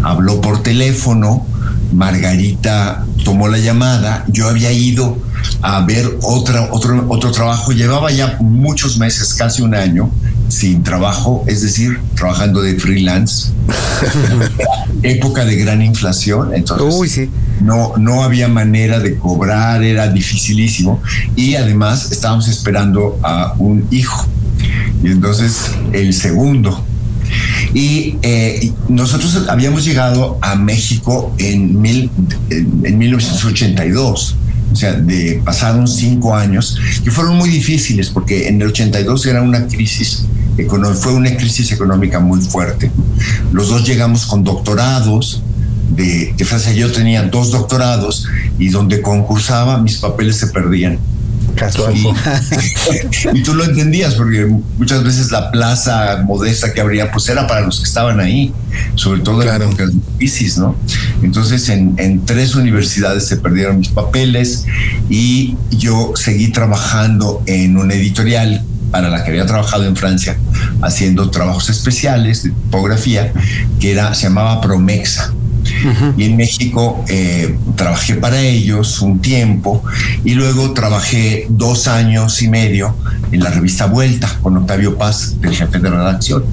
Habló 0.02 0.42
por 0.42 0.64
teléfono, 0.64 1.46
Margarita 1.94 3.06
tomó 3.24 3.48
la 3.48 3.58
llamada, 3.58 4.26
yo 4.28 4.50
había 4.50 4.72
ido 4.72 5.18
a 5.62 5.82
ver 5.82 6.18
otra, 6.22 6.70
otro, 6.72 7.06
otro 7.10 7.32
trabajo, 7.32 7.72
llevaba 7.72 8.12
ya 8.12 8.38
muchos 8.40 8.98
meses, 8.98 9.34
casi 9.34 9.62
un 9.62 9.76
año, 9.76 10.10
sin 10.48 10.84
trabajo, 10.84 11.44
es 11.48 11.62
decir, 11.62 12.00
trabajando 12.16 12.62
de 12.62 12.76
freelance. 12.80 13.52
época 15.04 15.46
de 15.46 15.56
gran 15.58 15.82
inflación, 15.82 16.54
entonces 16.54 17.30
no, 17.62 17.94
no 17.98 18.24
había 18.24 18.48
manera 18.48 19.00
de 19.00 19.18
cobrar, 19.18 19.84
era 19.84 20.08
dificilísimo 20.08 21.02
y 21.36 21.56
además 21.56 22.12
estábamos 22.12 22.48
esperando 22.48 23.20
a 23.22 23.54
un 23.58 23.86
hijo. 23.92 24.26
Y 25.04 25.08
entonces 25.08 25.72
el 25.92 26.14
segundo. 26.14 26.86
Y 27.74 28.18
eh, 28.22 28.72
nosotros 28.88 29.48
habíamos 29.50 29.84
llegado 29.86 30.38
a 30.42 30.56
México 30.56 31.34
en, 31.38 31.82
mil, 31.82 32.10
en 32.50 32.98
1982 32.98 34.38
o 34.72 34.76
sea, 34.76 34.94
de 34.94 35.40
pasaron 35.46 35.88
cinco 35.88 36.36
años 36.36 36.80
que 37.04 37.12
fueron 37.12 37.38
muy 37.38 37.50
difíciles 37.50 38.10
porque 38.10 38.48
en 38.48 38.60
el 38.60 38.70
82 38.70 39.26
era 39.28 39.42
una 39.44 39.68
crisis 39.68 40.26
fue 41.00 41.14
una 41.14 41.36
crisis 41.36 41.72
económica 41.72 42.20
muy 42.20 42.40
fuerte. 42.42 42.92
Los 43.52 43.70
dos 43.70 43.88
llegamos 43.88 44.26
con 44.26 44.44
doctorados 44.44 45.42
de, 45.96 46.34
de 46.38 46.46
Francia. 46.46 46.72
Yo 46.74 46.92
tenía 46.92 47.24
dos 47.24 47.52
doctorados 47.52 48.28
y 48.60 48.70
donde 48.70 49.02
concursaba 49.02 49.80
mis 49.80 49.98
papeles 49.98 50.38
se 50.38 50.48
perdían. 50.48 51.00
Casual. 51.56 51.94
Y, 53.34 53.44
tú 53.44 53.54
lo 53.54 53.64
entendías 53.64 54.16
porque 54.16 54.46
muchas 54.78 55.04
veces 55.04 55.32
la 55.32 55.52
plaza 55.52 56.24
modesta 56.26 56.74
que 56.74 56.82
habría 56.82 57.12
pues 57.12 57.28
era 57.30 57.48
para 57.48 57.62
los 57.62 57.80
que 57.80 57.86
estaban 57.86 58.20
ahí, 58.20 58.54
sobre 58.96 59.22
todo 59.22 59.42
en 59.42 59.48
las 59.48 59.62
crisis, 60.18 60.58
¿no? 60.58 60.76
Entonces 61.22 61.70
en, 61.70 61.96
en 61.98 62.26
tres 62.26 62.56
universidades 62.56 63.26
se 63.28 63.38
perdieron 63.38 63.80
mis 63.80 63.90
papeles 63.90 64.66
y 65.10 65.56
yo 65.72 66.14
seguí 66.16 66.50
trabajando 66.50 67.42
en 67.46 67.78
una 67.78 67.94
editorial 67.94 68.64
para 68.92 69.10
la 69.10 69.24
que 69.24 69.32
había 69.32 69.46
trabajado 69.46 69.86
en 69.86 69.96
Francia 69.96 70.38
haciendo 70.82 71.32
trabajos 71.32 71.70
especiales 71.70 72.44
de 72.44 72.52
tipografía 72.52 73.34
que 73.80 73.92
era 73.92 74.14
se 74.14 74.28
llamaba 74.28 74.62
Promexa 74.62 75.34
y 76.18 76.24
en 76.24 76.38
México 76.38 77.04
eh, 77.08 77.58
trabajé 77.76 78.16
para 78.16 78.42
ellos 78.42 79.02
un 79.02 79.20
tiempo 79.20 79.84
y 80.24 80.34
luego 80.34 80.72
trabajé 80.74 81.46
dos 81.50 81.88
años 81.88 82.42
y 82.42 82.48
medio 82.48 82.96
en 83.32 83.44
la 83.44 83.50
revista 83.50 83.88
Vuelta 83.88 84.40
con 84.42 84.58
Octavio 84.58 84.98
Paz, 84.98 85.36
el 85.42 85.56
jefe 85.56 85.80
de 85.80 85.90
redacción. 85.90 86.44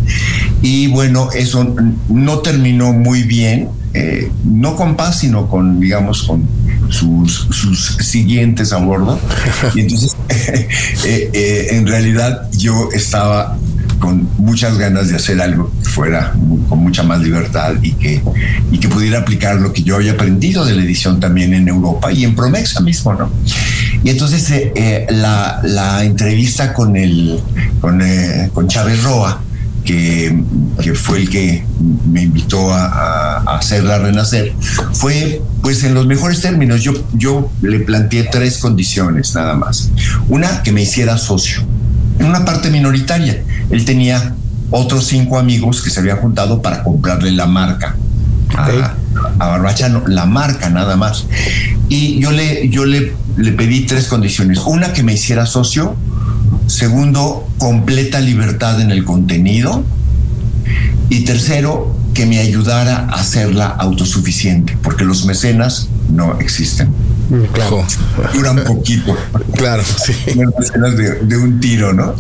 Y 0.62 0.88
bueno, 0.88 1.30
eso 1.32 1.74
no 2.08 2.38
terminó 2.38 2.92
muy 2.92 3.22
bien, 3.22 3.68
eh, 3.94 4.30
no 4.44 4.76
con 4.76 4.96
Paz, 4.96 5.20
sino 5.20 5.48
con, 5.48 5.80
digamos, 5.80 6.22
con 6.24 6.46
sus, 6.88 7.48
sus 7.50 7.96
siguientes 8.00 8.72
a 8.72 8.78
bordo. 8.78 9.18
Y 9.74 9.80
entonces, 9.80 10.16
eh, 11.04 11.68
en 11.72 11.86
realidad 11.86 12.50
yo 12.52 12.88
estaba 12.92 13.56
con 14.00 14.28
muchas 14.38 14.76
ganas 14.78 15.09
de 15.09 15.16
hacer 15.16 15.40
algo 15.40 15.71
que 15.83 15.88
fuera 15.88 16.33
con 16.69 16.78
mucha 16.78 17.02
más 17.04 17.21
libertad 17.21 17.75
y 17.83 17.92
que, 17.92 18.23
y 18.73 18.78
que 18.78 18.88
pudiera 18.88 19.21
aplicar 19.21 19.61
lo 19.61 19.73
que 19.73 19.83
yo 19.83 19.97
había 19.97 20.12
aprendido 20.12 20.64
de 20.64 20.75
la 20.75 20.83
edición 20.83 21.21
también 21.21 21.54
en 21.54 21.69
Europa 21.69 22.11
y 22.11 22.25
en 22.25 22.35
Promexa 22.35 22.80
mismo, 22.80 23.12
¿no? 23.14 23.30
Y 24.02 24.11
entonces 24.11 24.50
eh, 24.50 25.07
la, 25.11 25.61
la, 25.62 26.02
entrevista 26.02 26.73
con, 26.73 26.97
el, 26.97 27.38
con, 27.80 28.02
con 28.54 28.66
Chávez 28.66 29.02
Roa, 29.02 29.42
que, 29.85 30.42
que, 30.83 30.95
fue 30.95 31.19
el 31.19 31.28
que 31.28 31.64
me 32.11 32.23
invitó 32.23 32.73
a, 32.73 32.87
a, 32.87 33.59
hacerla 33.59 33.99
renacer, 33.99 34.54
fue 34.92 35.42
pues 35.62 35.85
en 35.85 35.95
los 35.95 36.07
mejores 36.07 36.40
términos. 36.40 36.83
Yo, 36.83 36.95
yo 37.12 37.50
le 37.61 37.80
planteé 37.80 38.25
tres 38.25 38.59
condiciones 38.59 39.35
nada 39.35 39.54
más. 39.54 39.90
Una, 40.28 40.62
que 40.62 40.73
me 40.73 40.83
hiciera 40.83 41.19
socio, 41.19 41.62
en 42.20 42.26
una 42.26 42.44
parte 42.44 42.70
minoritaria. 42.70 43.42
Él 43.70 43.84
tenía 43.84 44.34
otros 44.70 45.06
cinco 45.06 45.38
amigos 45.38 45.82
que 45.82 45.90
se 45.90 45.98
habían 45.98 46.18
juntado 46.18 46.62
para 46.62 46.84
comprarle 46.84 47.32
la 47.32 47.46
marca. 47.46 47.96
A, 48.56 48.94
a 49.38 49.46
Barbachano, 49.48 50.04
la 50.06 50.26
marca 50.26 50.70
nada 50.70 50.96
más. 50.96 51.26
Y 51.88 52.20
yo 52.20 52.30
le, 52.30 52.68
yo 52.68 52.84
le, 52.84 53.12
le 53.36 53.52
pedí 53.52 53.86
tres 53.86 54.06
condiciones. 54.06 54.60
Una, 54.66 54.92
que 54.92 55.02
me 55.02 55.14
hiciera 55.14 55.46
socio, 55.46 55.96
Segundo, 56.70 57.48
completa 57.58 58.20
libertad 58.20 58.80
en 58.80 58.92
el 58.92 59.04
contenido. 59.04 59.82
Y 61.08 61.24
tercero, 61.24 61.96
que 62.14 62.26
me 62.26 62.38
ayudara 62.38 63.08
a 63.10 63.20
hacerla 63.20 63.66
autosuficiente, 63.66 64.78
porque 64.80 65.04
los 65.04 65.26
mecenas 65.26 65.88
no 66.12 66.38
existen. 66.38 66.90
Claro. 67.52 67.87
Duran 68.34 68.64
poquito. 68.64 69.16
Claro, 69.54 69.84
sí. 69.84 70.12
De, 70.34 71.20
de, 71.22 71.37
un 71.37 71.60
tiro, 71.60 71.92
¿no? 71.92 72.14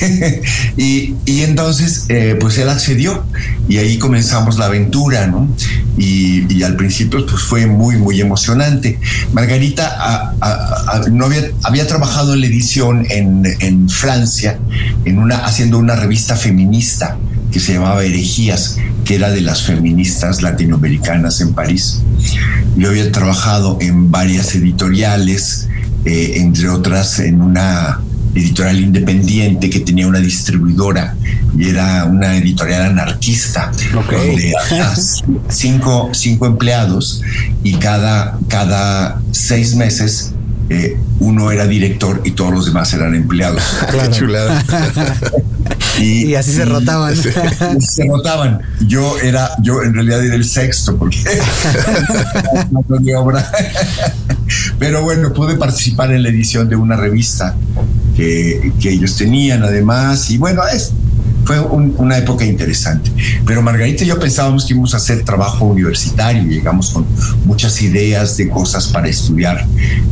y, 0.76 1.14
y, 1.24 1.42
entonces, 1.42 2.04
eh, 2.08 2.36
pues 2.38 2.58
él 2.58 2.68
accedió 2.68 3.24
y 3.68 3.78
ahí 3.78 3.98
comenzamos 3.98 4.58
la 4.58 4.66
aventura, 4.66 5.26
¿no? 5.26 5.48
Y, 5.96 6.52
y 6.52 6.62
al 6.64 6.76
principio, 6.76 7.24
pues 7.24 7.42
fue 7.42 7.66
muy, 7.66 7.96
muy 7.96 8.20
emocionante. 8.20 8.98
Margarita 9.32 9.96
a, 9.98 10.34
a, 10.40 11.00
no 11.10 11.26
había, 11.26 11.50
había 11.62 11.86
trabajado 11.86 12.34
en 12.34 12.40
la 12.42 12.46
edición 12.46 13.06
en, 13.08 13.42
en 13.60 13.88
Francia, 13.88 14.58
en 15.06 15.18
una, 15.18 15.46
haciendo 15.46 15.78
una 15.78 15.96
revista 15.96 16.36
feminista 16.36 17.16
que 17.50 17.60
se 17.60 17.74
llamaba 17.74 18.04
Herejías, 18.04 18.78
que 19.04 19.14
era 19.14 19.30
de 19.30 19.40
las 19.40 19.62
feministas 19.62 20.42
latinoamericanas 20.42 21.40
en 21.40 21.54
París. 21.54 22.02
Yo 22.76 22.90
había 22.90 23.10
trabajado 23.12 23.78
en 23.80 24.10
varias 24.10 24.54
editoriales, 24.54 25.68
eh, 26.04 26.34
entre 26.36 26.68
otras 26.68 27.18
en 27.20 27.40
una 27.40 28.00
editorial 28.34 28.80
independiente 28.80 29.70
que 29.70 29.80
tenía 29.80 30.06
una 30.06 30.18
distribuidora 30.20 31.16
y 31.56 31.68
era 31.70 32.04
una 32.04 32.36
editorial 32.36 32.82
anarquista 32.82 33.72
okay. 33.96 34.52
había 34.70 34.94
cinco, 35.48 36.10
cinco 36.12 36.46
empleados 36.46 37.22
y 37.62 37.74
cada, 37.74 38.38
cada 38.48 39.22
seis 39.32 39.74
meses 39.74 40.32
eh, 40.68 40.96
uno 41.20 41.50
era 41.50 41.66
director 41.66 42.22
y 42.24 42.32
todos 42.32 42.52
los 42.52 42.66
demás 42.66 42.92
eran 42.92 43.14
empleados. 43.14 43.62
Claro. 43.86 44.10
Qué 44.10 44.18
chulada. 44.18 44.64
y, 45.98 46.26
y, 46.26 46.34
así 46.34 46.52
se 46.52 46.64
rotaban. 46.64 47.14
se 47.80 48.04
rotaban. 48.06 48.60
Yo 48.86 49.18
era, 49.18 49.50
yo 49.62 49.82
en 49.82 49.94
realidad 49.94 50.24
era 50.24 50.34
el 50.34 50.44
sexto 50.44 50.96
porque 50.96 51.24
de 53.00 53.16
obra. 53.16 53.50
Pero 54.78 55.02
bueno, 55.02 55.32
pude 55.32 55.56
participar 55.56 56.12
en 56.12 56.22
la 56.22 56.28
edición 56.28 56.68
de 56.68 56.76
una 56.76 56.96
revista 56.96 57.54
que, 58.16 58.72
que 58.80 58.90
ellos 58.90 59.16
tenían 59.16 59.62
además 59.62 60.30
y 60.30 60.38
bueno, 60.38 60.62
es, 60.66 60.92
fue 61.46 61.60
un, 61.60 61.94
una 61.98 62.18
época 62.18 62.44
interesante. 62.44 63.10
Pero 63.46 63.62
Margarita 63.62 64.04
y 64.04 64.08
yo 64.08 64.18
pensábamos 64.18 64.66
que 64.66 64.72
íbamos 64.72 64.94
a 64.94 64.96
hacer 64.96 65.24
trabajo 65.24 65.64
universitario, 65.64 66.42
llegamos 66.42 66.90
con 66.90 67.06
muchas 67.44 67.80
ideas 67.82 68.36
de 68.36 68.48
cosas 68.48 68.88
para 68.88 69.08
estudiar 69.08 69.64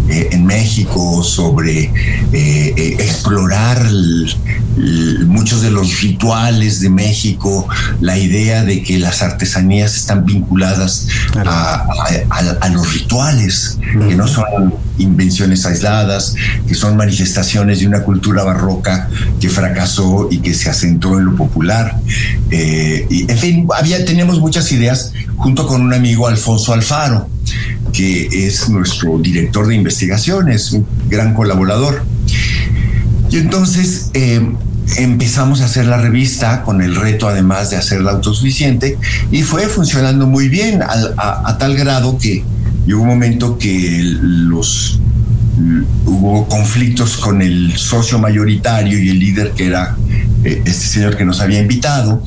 eh, 0.09 0.29
en 0.31 0.47
México, 0.47 1.23
sobre 1.25 1.85
eh, 1.85 1.93
eh, 2.33 2.97
explorar 3.01 3.85
muchos 5.27 5.63
de 5.63 5.71
los 5.71 6.01
rituales 6.01 6.81
de 6.81 6.91
México, 6.91 7.69
la 8.01 8.17
idea 8.19 8.65
de 8.65 8.83
que 8.83 8.99
las 8.99 9.23
artesanías 9.23 9.97
están 9.97 10.25
vinculadas 10.25 11.09
a, 11.37 11.41
a, 11.47 11.87
a, 12.31 12.39
a 12.61 12.69
los 12.69 12.93
rituales, 12.93 13.79
que 13.81 14.15
no 14.15 14.27
son 14.27 14.75
invenciones 14.99 15.67
aisladas, 15.67 16.35
que 16.67 16.75
son 16.75 16.97
manifestaciones 16.97 17.81
de 17.81 17.87
una 17.87 18.03
cultura 18.03 18.45
barroca 18.45 19.09
que 19.41 19.49
fracasó 19.49 20.29
y 20.31 20.39
que 20.39 20.55
se 20.55 20.71
asentó 20.71 21.19
en 21.19 21.24
popular. 21.33 21.99
Eh, 22.51 23.07
en 23.11 23.39
fin, 23.39 23.67
había, 23.77 24.05
teníamos 24.05 24.41
muchas 24.41 24.71
ideas 24.73 25.13
junto 25.37 25.67
con 25.67 25.81
un 25.81 25.93
amigo 25.93 26.29
Alfonso 26.29 26.73
Alfaro, 26.73 27.29
que 27.93 28.29
es 28.47 28.69
nuestro 28.69 29.19
director 29.19 29.67
de 29.67 29.75
investigaciones, 29.75 30.73
un 30.73 30.87
gran 31.09 31.35
colaborador. 31.35 32.05
Y 33.31 33.39
entonces 33.39 34.11
eh, 34.15 34.41
empezamos 34.97 35.61
a 35.61 35.65
hacer 35.65 35.87
la 35.87 35.99
revista 35.99 36.63
con 36.63 36.83
el 36.83 36.95
reto 36.95 37.29
además 37.29 37.71
de 37.71 37.77
hacerla 37.77 38.13
autosuficiente 38.13 38.99
y 39.31 39.43
fue 39.43 39.67
funcionando 39.67 40.27
muy 40.27 40.49
bien 40.49 40.83
a, 40.83 41.49
a, 41.49 41.59
tal 41.59 41.75
grado 41.75 42.19
que 42.19 42.45
llegó 42.87 43.03
un 43.03 43.09
momento 43.09 43.59
que 43.59 44.01
los 44.03 45.01
hubo 46.07 46.47
conflictos 46.49 47.17
con 47.17 47.41
el 47.43 47.77
socio 47.77 48.19
mayoritario 48.19 48.99
y 48.99 49.09
el 49.09 49.19
líder 49.19 49.53
que 49.53 49.67
era 49.67 49.97
este 50.45 50.87
señor 50.87 51.17
que 51.17 51.25
nos 51.25 51.41
había 51.41 51.61
invitado 51.61 52.23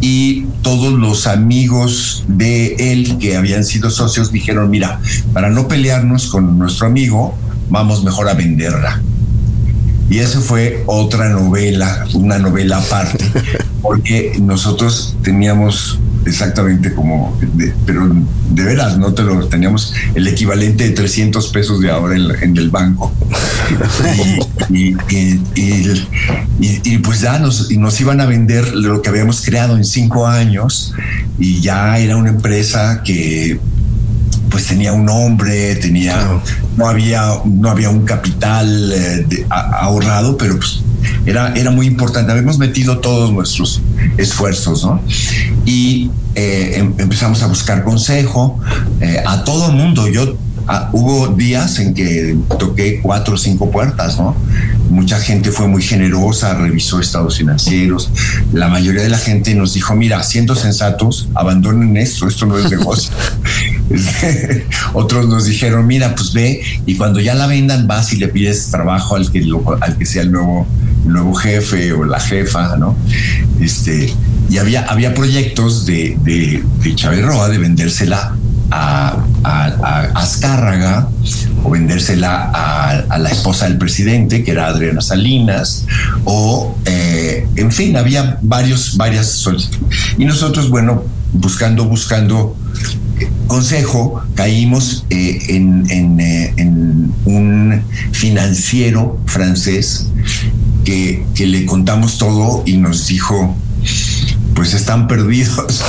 y 0.00 0.42
todos 0.62 0.92
los 0.92 1.26
amigos 1.26 2.24
de 2.28 2.92
él 2.92 3.18
que 3.18 3.36
habían 3.36 3.64
sido 3.64 3.90
socios 3.90 4.30
dijeron 4.30 4.70
mira 4.70 5.00
para 5.32 5.50
no 5.50 5.66
pelearnos 5.66 6.28
con 6.28 6.58
nuestro 6.58 6.86
amigo 6.86 7.36
vamos 7.68 8.04
mejor 8.04 8.28
a 8.28 8.34
venderla 8.34 9.02
y 10.08 10.18
eso 10.18 10.40
fue 10.40 10.84
otra 10.86 11.28
novela 11.28 12.06
una 12.14 12.38
novela 12.38 12.78
aparte 12.78 13.24
porque 13.82 14.36
nosotros 14.40 15.16
teníamos 15.22 15.98
exactamente 16.26 16.92
como, 16.92 17.38
de, 17.54 17.72
pero 17.86 18.08
de 18.50 18.62
veras, 18.64 18.98
no 18.98 19.14
te 19.14 19.22
lo 19.22 19.46
teníamos 19.48 19.94
el 20.14 20.26
equivalente 20.26 20.84
de 20.84 20.90
300 20.90 21.48
pesos 21.48 21.80
de 21.80 21.90
ahora 21.90 22.16
en, 22.16 22.30
en 22.42 22.56
el 22.56 22.70
banco. 22.70 23.12
y, 24.70 24.94
y, 25.08 25.40
y, 25.54 26.06
y, 26.60 26.98
pues 26.98 27.20
ya 27.20 27.38
nos, 27.38 27.70
nos 27.70 28.00
iban 28.00 28.20
a 28.20 28.26
vender 28.26 28.74
lo 28.74 29.02
que 29.02 29.08
habíamos 29.08 29.44
creado 29.44 29.76
en 29.76 29.84
cinco 29.84 30.26
años 30.26 30.92
y 31.38 31.60
ya 31.60 31.98
era 31.98 32.16
una 32.16 32.30
empresa 32.30 33.02
que 33.04 33.58
pues 34.50 34.66
tenía 34.66 34.92
un 34.92 35.04
nombre, 35.04 35.76
tenía, 35.76 36.40
no 36.76 36.88
había, 36.88 37.26
no 37.44 37.68
había 37.68 37.90
un 37.90 38.04
capital 38.04 38.92
eh, 38.92 39.24
de, 39.28 39.46
a, 39.50 39.82
ahorrado, 39.82 40.36
pero 40.36 40.56
pues 40.56 40.82
era, 41.24 41.54
era 41.54 41.70
muy 41.70 41.86
importante. 41.86 42.32
Habíamos 42.32 42.58
metido 42.58 42.98
todos 42.98 43.32
nuestros 43.32 43.82
esfuerzos, 44.16 44.84
¿no? 44.84 45.00
Y 45.64 46.10
eh, 46.34 46.74
em, 46.76 46.94
empezamos 46.98 47.42
a 47.42 47.46
buscar 47.46 47.82
consejo 47.82 48.60
eh, 49.00 49.22
a 49.24 49.44
todo 49.44 49.70
el 49.70 49.76
mundo. 49.76 50.06
Yo 50.08 50.36
hubo 50.92 51.28
días 51.28 51.78
en 51.78 51.94
que 51.94 52.36
toqué 52.58 53.00
cuatro 53.00 53.34
o 53.34 53.38
cinco 53.38 53.70
puertas, 53.70 54.18
¿no? 54.18 54.36
Mucha 54.90 55.18
gente 55.20 55.50
fue 55.50 55.68
muy 55.68 55.82
generosa, 55.82 56.54
revisó 56.54 57.00
estados 57.00 57.38
financieros. 57.38 58.10
La 58.52 58.68
mayoría 58.68 59.02
de 59.02 59.08
la 59.08 59.18
gente 59.18 59.54
nos 59.54 59.74
dijo, 59.74 59.94
mira, 59.94 60.22
siendo 60.22 60.54
sensatos, 60.54 61.28
abandonen 61.34 61.96
esto, 61.96 62.26
esto 62.26 62.46
no 62.46 62.58
es 62.58 62.70
negocio. 62.70 63.12
Otros 64.92 65.28
nos 65.28 65.44
dijeron, 65.44 65.86
mira, 65.86 66.14
pues 66.14 66.32
ve 66.32 66.62
y 66.84 66.96
cuando 66.96 67.20
ya 67.20 67.34
la 67.34 67.46
vendan 67.46 67.86
vas 67.86 68.12
y 68.12 68.16
le 68.16 68.28
pides 68.28 68.70
trabajo 68.70 69.16
al 69.16 69.30
que, 69.30 69.44
al 69.80 69.96
que 69.96 70.06
sea 70.06 70.22
el 70.22 70.32
nuevo, 70.32 70.66
nuevo 71.06 71.34
jefe 71.34 71.92
o 71.92 72.04
la 72.04 72.20
jefa, 72.20 72.76
¿no? 72.76 72.96
Este, 73.60 74.12
y 74.48 74.58
había, 74.58 74.84
había 74.84 75.14
proyectos 75.14 75.86
de, 75.86 76.16
de, 76.22 76.62
de 76.82 76.94
Chávez 76.94 77.24
Roa 77.24 77.48
de 77.48 77.58
vendérsela 77.58 78.36
a, 78.70 79.24
a, 79.44 80.00
Azcárraga 80.14 81.08
o 81.64 81.70
vendérsela 81.70 82.50
a, 83.08 83.18
la 83.18 83.30
esposa 83.30 83.66
del 83.68 83.78
presidente, 83.78 84.44
que 84.44 84.52
era 84.52 84.66
Adriana 84.68 85.00
Salinas, 85.00 85.86
o 86.24 86.76
eh, 86.84 87.46
en 87.56 87.72
fin, 87.72 87.96
había 87.96 88.38
varios, 88.42 88.96
varias 88.96 89.26
solicitudes. 89.26 89.96
Y 90.18 90.24
nosotros, 90.24 90.70
bueno, 90.70 91.04
buscando, 91.32 91.84
buscando 91.84 92.56
consejo, 93.46 94.22
caímos 94.34 95.06
eh, 95.10 95.38
en, 95.48 96.20
eh, 96.20 96.52
en, 96.56 97.12
un 97.24 97.82
financiero 98.12 99.18
francés 99.26 100.08
que, 100.86 101.26
que 101.34 101.46
le 101.46 101.66
contamos 101.66 102.16
todo 102.16 102.62
y 102.64 102.76
nos 102.76 103.08
dijo, 103.08 103.56
pues 104.54 104.72
están 104.72 105.08
perdidos. 105.08 105.66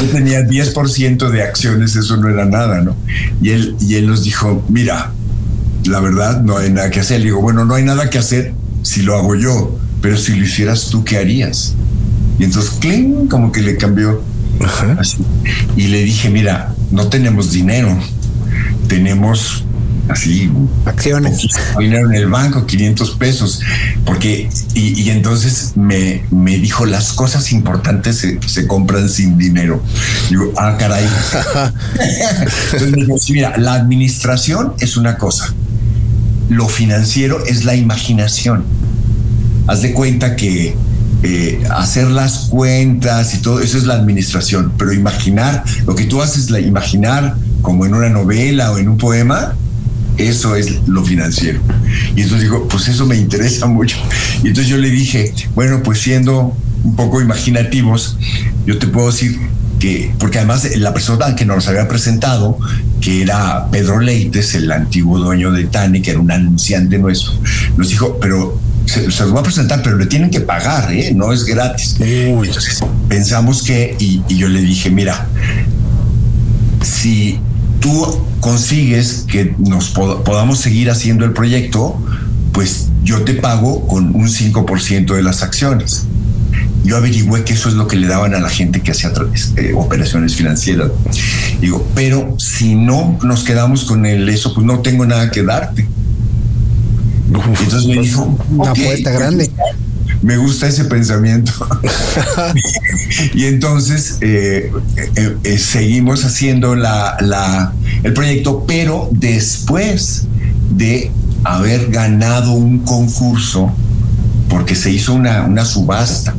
Yo 0.00 0.08
tenía 0.10 0.40
10% 0.40 1.30
de 1.30 1.42
acciones, 1.42 1.94
eso 1.94 2.16
no 2.16 2.30
era 2.30 2.46
nada, 2.46 2.80
¿no? 2.80 2.96
Y 3.42 3.50
él, 3.50 3.76
y 3.80 3.96
él 3.96 4.06
nos 4.06 4.24
dijo, 4.24 4.64
mira, 4.70 5.12
la 5.84 6.00
verdad 6.00 6.40
no 6.42 6.56
hay 6.56 6.70
nada 6.70 6.90
que 6.90 7.00
hacer. 7.00 7.18
Le 7.20 7.26
digo, 7.26 7.42
bueno, 7.42 7.66
no 7.66 7.74
hay 7.74 7.84
nada 7.84 8.08
que 8.08 8.16
hacer 8.16 8.54
si 8.82 9.02
lo 9.02 9.14
hago 9.14 9.34
yo, 9.34 9.78
pero 10.00 10.16
si 10.16 10.34
lo 10.34 10.46
hicieras 10.46 10.86
tú, 10.86 11.04
¿qué 11.04 11.18
harías? 11.18 11.74
Y 12.38 12.44
entonces, 12.44 12.70
cling, 12.80 13.28
como 13.28 13.52
que 13.52 13.60
le 13.60 13.76
cambió. 13.76 14.22
Y 15.76 15.88
le 15.88 16.02
dije, 16.02 16.30
mira, 16.30 16.74
no 16.90 17.08
tenemos 17.08 17.52
dinero, 17.52 17.94
tenemos 18.88 19.64
así 20.08 20.50
acciones. 20.84 21.46
dinero 21.78 22.08
en 22.08 22.14
el 22.14 22.26
banco 22.26 22.66
500 22.66 23.10
pesos 23.12 23.60
porque 24.04 24.48
y, 24.74 25.10
entonces 25.10 25.72
me, 25.76 26.24
me, 26.30 26.58
dijo 26.58 26.86
las 26.86 27.12
cosas 27.12 27.52
importantes 27.52 28.18
se, 28.18 28.40
se 28.46 28.66
compran 28.66 29.08
sin 29.08 29.38
dinero 29.38 29.82
digo 30.30 30.52
ah 30.56 30.76
caray 30.78 31.04
entonces 32.72 32.90
me 32.90 33.04
dijo 33.04 33.16
mira 33.30 33.56
la 33.58 33.74
administración 33.74 34.74
es 34.80 34.96
una 34.96 35.18
cosa 35.18 35.54
lo 36.48 36.68
financiero 36.68 37.44
es 37.46 37.64
la 37.64 37.74
imaginación 37.74 38.64
haz 39.66 39.82
de 39.82 39.92
cuenta 39.92 40.36
que 40.36 40.76
eh, 41.24 41.60
hacer 41.70 42.08
las 42.08 42.46
cuentas 42.48 43.34
y 43.34 43.38
todo 43.38 43.60
eso 43.60 43.76
es 43.76 43.84
la 43.84 43.94
administración, 43.94 44.72
pero 44.78 44.92
imaginar, 44.92 45.64
lo 45.84 45.96
que 45.96 46.04
tú 46.04 46.22
haces, 46.22 46.48
la 46.48 46.60
imaginar 46.60 47.34
como 47.60 47.84
en 47.84 47.94
una 47.94 48.08
novela 48.08 48.70
o 48.70 48.78
en 48.78 48.88
un 48.88 48.98
poema, 48.98 49.56
eso 50.18 50.56
es 50.56 50.86
lo 50.86 51.04
financiero. 51.04 51.60
Y 52.14 52.22
entonces 52.22 52.42
digo, 52.42 52.68
pues 52.68 52.88
eso 52.88 53.06
me 53.06 53.16
interesa 53.16 53.66
mucho. 53.68 53.96
Y 54.42 54.48
entonces 54.48 54.68
yo 54.68 54.76
le 54.76 54.90
dije, 54.90 55.32
bueno, 55.54 55.82
pues 55.82 56.00
siendo 56.00 56.56
un 56.84 56.96
poco 56.96 57.20
imaginativos, 57.20 58.16
yo 58.66 58.78
te 58.78 58.86
puedo 58.86 59.10
decir 59.10 59.38
que, 59.78 60.12
porque 60.18 60.38
además 60.38 60.68
la 60.76 60.92
persona 60.92 61.34
que 61.36 61.44
nos 61.44 61.68
había 61.68 61.88
presentado, 61.88 62.58
que 63.00 63.22
era 63.22 63.70
Pedro 63.70 64.00
Leites, 64.00 64.54
el 64.54 64.70
antiguo 64.72 65.18
dueño 65.18 65.52
de 65.52 65.64
Tani, 65.64 66.02
que 66.02 66.10
era 66.10 66.20
un 66.20 66.30
anunciante 66.30 66.98
nuestro, 66.98 67.32
nos 67.76 67.88
dijo, 67.88 68.18
pero 68.20 68.60
se, 68.86 69.06
los 69.06 69.34
va 69.34 69.40
a 69.40 69.42
presentar, 69.42 69.82
pero 69.82 69.96
le 69.96 70.06
tienen 70.06 70.30
que 70.30 70.40
pagar, 70.40 70.92
¿eh? 70.92 71.12
no 71.14 71.32
es 71.32 71.44
gratis. 71.44 71.96
Entonces 72.00 72.80
pensamos 73.08 73.62
que, 73.62 73.96
y, 73.98 74.22
y 74.28 74.36
yo 74.36 74.48
le 74.48 74.60
dije, 74.60 74.90
mira, 74.90 75.28
si 76.82 77.38
tú 77.80 78.20
consigues 78.40 79.24
que 79.30 79.54
nos 79.58 79.90
podamos 79.90 80.58
seguir 80.60 80.90
haciendo 80.90 81.24
el 81.24 81.32
proyecto, 81.32 82.00
pues 82.52 82.88
yo 83.02 83.22
te 83.22 83.34
pago 83.34 83.86
con 83.86 84.14
un 84.14 84.28
5% 84.28 85.14
de 85.14 85.22
las 85.22 85.42
acciones. 85.42 86.04
Yo 86.84 86.96
averigüé 86.96 87.44
que 87.44 87.52
eso 87.52 87.68
es 87.68 87.74
lo 87.74 87.86
que 87.86 87.96
le 87.96 88.06
daban 88.06 88.34
a 88.34 88.40
la 88.40 88.48
gente 88.48 88.80
que 88.80 88.92
hacía 88.92 89.12
eh, 89.56 89.72
operaciones 89.76 90.34
financieras. 90.36 90.90
Digo, 91.60 91.86
pero 91.94 92.36
si 92.38 92.74
no 92.74 93.18
nos 93.22 93.44
quedamos 93.44 93.84
con 93.84 94.06
el 94.06 94.28
eso, 94.28 94.54
pues 94.54 94.66
no 94.66 94.80
tengo 94.80 95.04
nada 95.04 95.30
que 95.30 95.42
darte. 95.42 95.86
Entonces 97.32 97.86
me 97.86 98.00
dijo, 98.00 98.38
una 98.50 98.70
apuesta 98.70 99.10
grande 99.10 99.50
me 100.22 100.36
gusta 100.36 100.66
ese 100.68 100.84
pensamiento. 100.84 101.52
y 103.34 103.44
entonces 103.44 104.18
eh, 104.20 104.72
eh, 105.16 105.36
eh, 105.44 105.58
seguimos 105.58 106.24
haciendo 106.24 106.74
la, 106.74 107.72
el 108.02 108.12
proyecto, 108.12 108.64
pero 108.66 109.08
después 109.12 110.26
de 110.70 111.10
haber 111.44 111.90
ganado 111.90 112.52
un 112.52 112.80
concurso, 112.80 113.72
porque 114.48 114.74
se 114.74 114.90
hizo 114.90 115.14
una, 115.14 115.42
una 115.42 115.64
subasta 115.64 116.34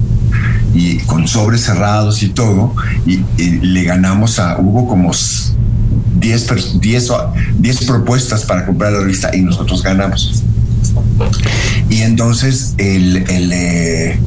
y 0.74 0.98
con 1.00 1.28
sobres 1.28 1.62
cerrados 1.62 2.22
y 2.22 2.30
todo, 2.30 2.76
y, 3.06 3.20
le 3.38 3.84
ganamos 3.84 4.40
a, 4.40 4.60
hubo 4.60 4.88
como 4.88 5.12
10, 6.20 6.80
10, 6.80 7.12
10 7.58 7.86
propuestas 7.86 8.44
para 8.44 8.66
comprar 8.66 8.94
la 8.94 9.00
revista 9.00 9.36
y 9.36 9.42
nosotros 9.42 9.82
ganamos. 9.82 10.44
Y 11.90 12.02
entonces, 12.02 12.76
el, 12.78 13.26
eh, 13.28 14.20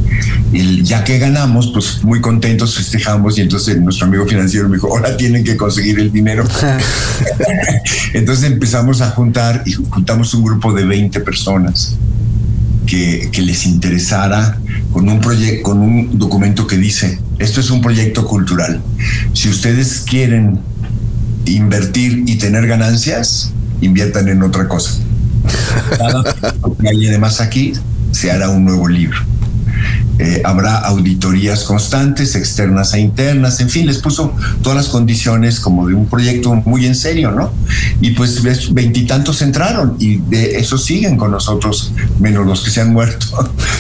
el, 0.53 0.83
ya 0.83 1.05
que 1.05 1.19
ganamos, 1.19 1.71
pues 1.73 2.03
muy 2.03 2.21
contentos 2.21 2.77
festejamos 2.77 3.39
y 3.39 3.43
entonces 3.43 3.81
nuestro 3.81 4.07
amigo 4.07 4.27
financiero 4.27 4.69
me 4.69 4.77
dijo, 4.77 4.89
ahora 4.89 5.17
tienen 5.17 5.45
que 5.45 5.57
conseguir 5.57 6.01
el 6.01 6.13
dinero. 6.13 6.45
entonces 8.13 8.51
empezamos 8.51 9.01
a 9.01 9.11
juntar 9.11 9.63
y 9.65 9.73
juntamos 9.73 10.35
un 10.35 10.45
grupo 10.45 10.73
de 10.73 10.85
20 10.85 11.21
personas 11.21 11.97
que, 12.87 13.29
que 13.33 13.43
les 13.43 13.65
interesara 13.67 14.59
con 14.93 15.09
un 15.09 15.21
proyecto, 15.21 15.63
con 15.63 15.81
un 15.81 16.19
documento 16.19 16.67
que 16.67 16.77
dice, 16.77 17.19
esto 17.39 17.61
es 17.61 17.71
un 17.71 17.81
proyecto 17.81 18.27
cultural. 18.27 18.83
Si 19.33 19.49
ustedes 19.49 20.05
quieren 20.09 20.61
invertir 21.45 22.25
y 22.27 22.37
tener 22.37 22.67
ganancias, 22.67 23.53
inviertan 23.81 24.29
en 24.29 24.43
otra 24.43 24.69
cosa. 24.69 24.95
Cada 25.99 27.41
aquí 27.41 27.73
se 28.13 28.31
hará 28.31 28.49
un 28.51 28.65
nuevo 28.65 28.89
libro. 28.89 29.19
Eh, 30.19 30.43
habrá 30.45 30.79
auditorías 30.79 31.65
constantes, 31.65 32.37
externas 32.37 32.95
e 32.95 33.01
internas, 33.01 33.59
en 33.61 33.69
fin, 33.69 33.87
les 33.87 33.99
puso 33.99 34.33
todas 34.63 34.77
las 34.77 34.89
condiciones 34.89 35.59
como 35.59 35.89
de 35.89 35.95
un 35.95 36.07
proyecto 36.07 36.55
muy 36.55 36.87
en 36.87 36.95
serio, 36.95 37.33
¿no? 37.33 37.51
Y 38.01 38.11
pues 38.11 38.43
veintitantos 38.73 39.43
entraron 39.43 39.97
y 39.99 40.17
de 40.19 40.59
eso 40.59 40.79
siguen 40.79 41.17
con 41.17 41.31
nosotros, 41.31 41.93
menos 42.21 42.47
los 42.47 42.63
que 42.63 42.71
se 42.71 42.83
han 42.83 42.93
muerto. 42.93 43.27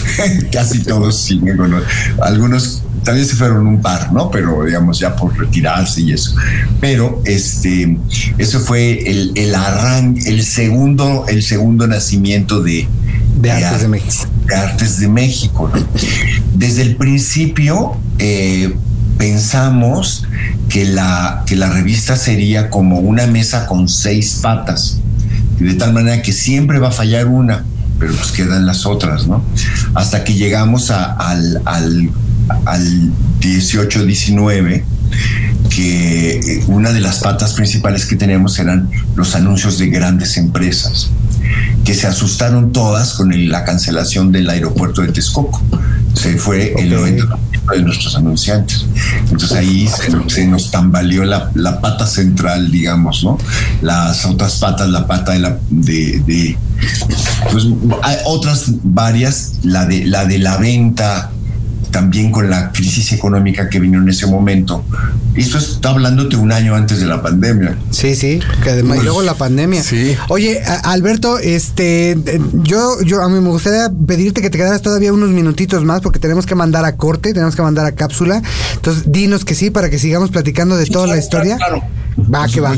Casi 0.52 0.82
todos 0.82 1.20
siguen 1.20 1.56
con 1.56 1.70
nosotros. 1.70 1.94
Algunos 2.22 2.82
también 3.02 3.26
se 3.26 3.36
fueron 3.36 3.66
un 3.66 3.80
par, 3.80 4.12
¿no? 4.12 4.30
Pero 4.30 4.64
digamos 4.64 4.98
ya 4.98 5.14
por 5.16 5.36
retirarse 5.36 6.00
y 6.00 6.12
eso. 6.12 6.34
Pero 6.80 7.22
este, 7.24 7.98
eso 8.38 8.60
fue 8.60 9.10
el, 9.10 9.32
el 9.34 9.54
arranque, 9.54 10.28
el 10.28 10.44
segundo, 10.44 11.24
el 11.28 11.42
segundo 11.42 11.86
nacimiento 11.86 12.62
de, 12.62 12.88
de, 13.40 13.50
Artes 13.50 13.82
de 13.82 13.88
México. 13.88 14.26
De 14.46 14.54
Artes 14.54 15.00
de 15.00 15.08
México. 15.08 15.70
Desde 16.54 16.82
el 16.82 16.96
principio 16.96 17.96
eh, 18.18 18.74
pensamos 19.18 20.26
que 20.68 20.84
la, 20.84 21.44
que 21.46 21.56
la 21.56 21.70
revista 21.70 22.16
sería 22.16 22.70
como 22.70 22.98
una 22.98 23.26
mesa 23.26 23.66
con 23.66 23.88
seis 23.88 24.38
patas, 24.42 25.00
de 25.58 25.74
tal 25.74 25.92
manera 25.92 26.22
que 26.22 26.32
siempre 26.32 26.78
va 26.78 26.88
a 26.88 26.92
fallar 26.92 27.26
una, 27.26 27.64
pero 27.98 28.14
pues 28.14 28.32
quedan 28.32 28.66
las 28.66 28.86
otras, 28.86 29.26
¿no? 29.26 29.44
Hasta 29.94 30.24
que 30.24 30.34
llegamos 30.34 30.90
al, 30.90 31.62
al 31.64 32.10
al 32.66 33.12
18-19 33.40 34.84
que 35.74 36.64
una 36.66 36.92
de 36.92 37.00
las 37.00 37.20
patas 37.20 37.54
principales 37.54 38.06
que 38.06 38.16
tenemos 38.16 38.58
eran 38.58 38.90
los 39.16 39.34
anuncios 39.34 39.78
de 39.78 39.88
grandes 39.88 40.36
empresas, 40.36 41.10
que 41.84 41.94
se 41.94 42.06
asustaron 42.06 42.72
todas 42.72 43.14
con 43.14 43.50
la 43.50 43.64
cancelación 43.64 44.32
del 44.32 44.50
aeropuerto 44.50 45.02
de 45.02 45.12
Texcoco. 45.12 45.62
Se 46.14 46.36
fue 46.36 46.74
el 46.78 46.92
90% 46.92 47.38
de 47.72 47.82
nuestros 47.82 48.16
anunciantes. 48.16 48.84
Entonces 49.30 49.52
ahí 49.52 49.88
se, 50.28 50.46
nos 50.46 50.70
tambaleó 50.70 51.24
la, 51.24 51.80
pata 51.80 52.06
central, 52.06 52.70
digamos, 52.70 53.24
¿no? 53.24 53.38
Las 53.80 54.26
otras 54.26 54.56
patas, 54.56 54.90
la 54.90 55.06
pata 55.06 55.32
de 55.32 55.38
la 55.38 55.58
de, 55.70 56.56
pues 57.50 57.66
hay 58.02 58.16
otras 58.26 58.64
varias, 58.82 59.54
la 59.62 59.86
de 59.86 60.04
la 60.04 60.26
de 60.26 60.38
la 60.38 60.56
venta 60.58 61.30
también 61.92 62.32
con 62.32 62.50
la 62.50 62.72
crisis 62.72 63.12
económica 63.12 63.68
que 63.68 63.78
vino 63.78 63.98
en 64.00 64.08
ese 64.08 64.26
momento. 64.26 64.84
Esto 65.36 65.58
está 65.58 65.90
hablando 65.90 66.24
de 66.24 66.36
un 66.36 66.50
año 66.50 66.74
antes 66.74 66.98
de 66.98 67.06
la 67.06 67.22
pandemia. 67.22 67.76
Sí, 67.90 68.16
sí, 68.16 68.40
que 68.64 68.70
además 68.70 68.98
y 68.98 69.02
luego 69.04 69.22
la 69.22 69.34
pandemia. 69.34 69.82
Sí. 69.82 70.16
Oye, 70.28 70.60
Alberto, 70.82 71.38
este, 71.38 72.18
yo, 72.54 73.00
yo 73.02 73.22
a 73.22 73.28
mí 73.28 73.38
me 73.40 73.50
gustaría 73.50 73.90
pedirte 74.06 74.42
que 74.42 74.50
te 74.50 74.58
quedaras 74.58 74.82
todavía 74.82 75.12
unos 75.12 75.30
minutitos 75.30 75.84
más 75.84 76.00
porque 76.00 76.18
tenemos 76.18 76.46
que 76.46 76.54
mandar 76.54 76.84
a 76.84 76.96
corte, 76.96 77.32
tenemos 77.32 77.54
que 77.54 77.62
mandar 77.62 77.86
a 77.86 77.92
cápsula. 77.92 78.42
Entonces, 78.74 79.04
dinos 79.06 79.44
que 79.44 79.54
sí 79.54 79.70
para 79.70 79.88
que 79.90 79.98
sigamos 79.98 80.30
platicando 80.30 80.76
de 80.76 80.86
toda 80.86 81.06
la 81.06 81.18
historia. 81.18 81.56
Claro. 81.58 81.82
Va, 82.18 82.46
que 82.48 82.60
va. 82.60 82.74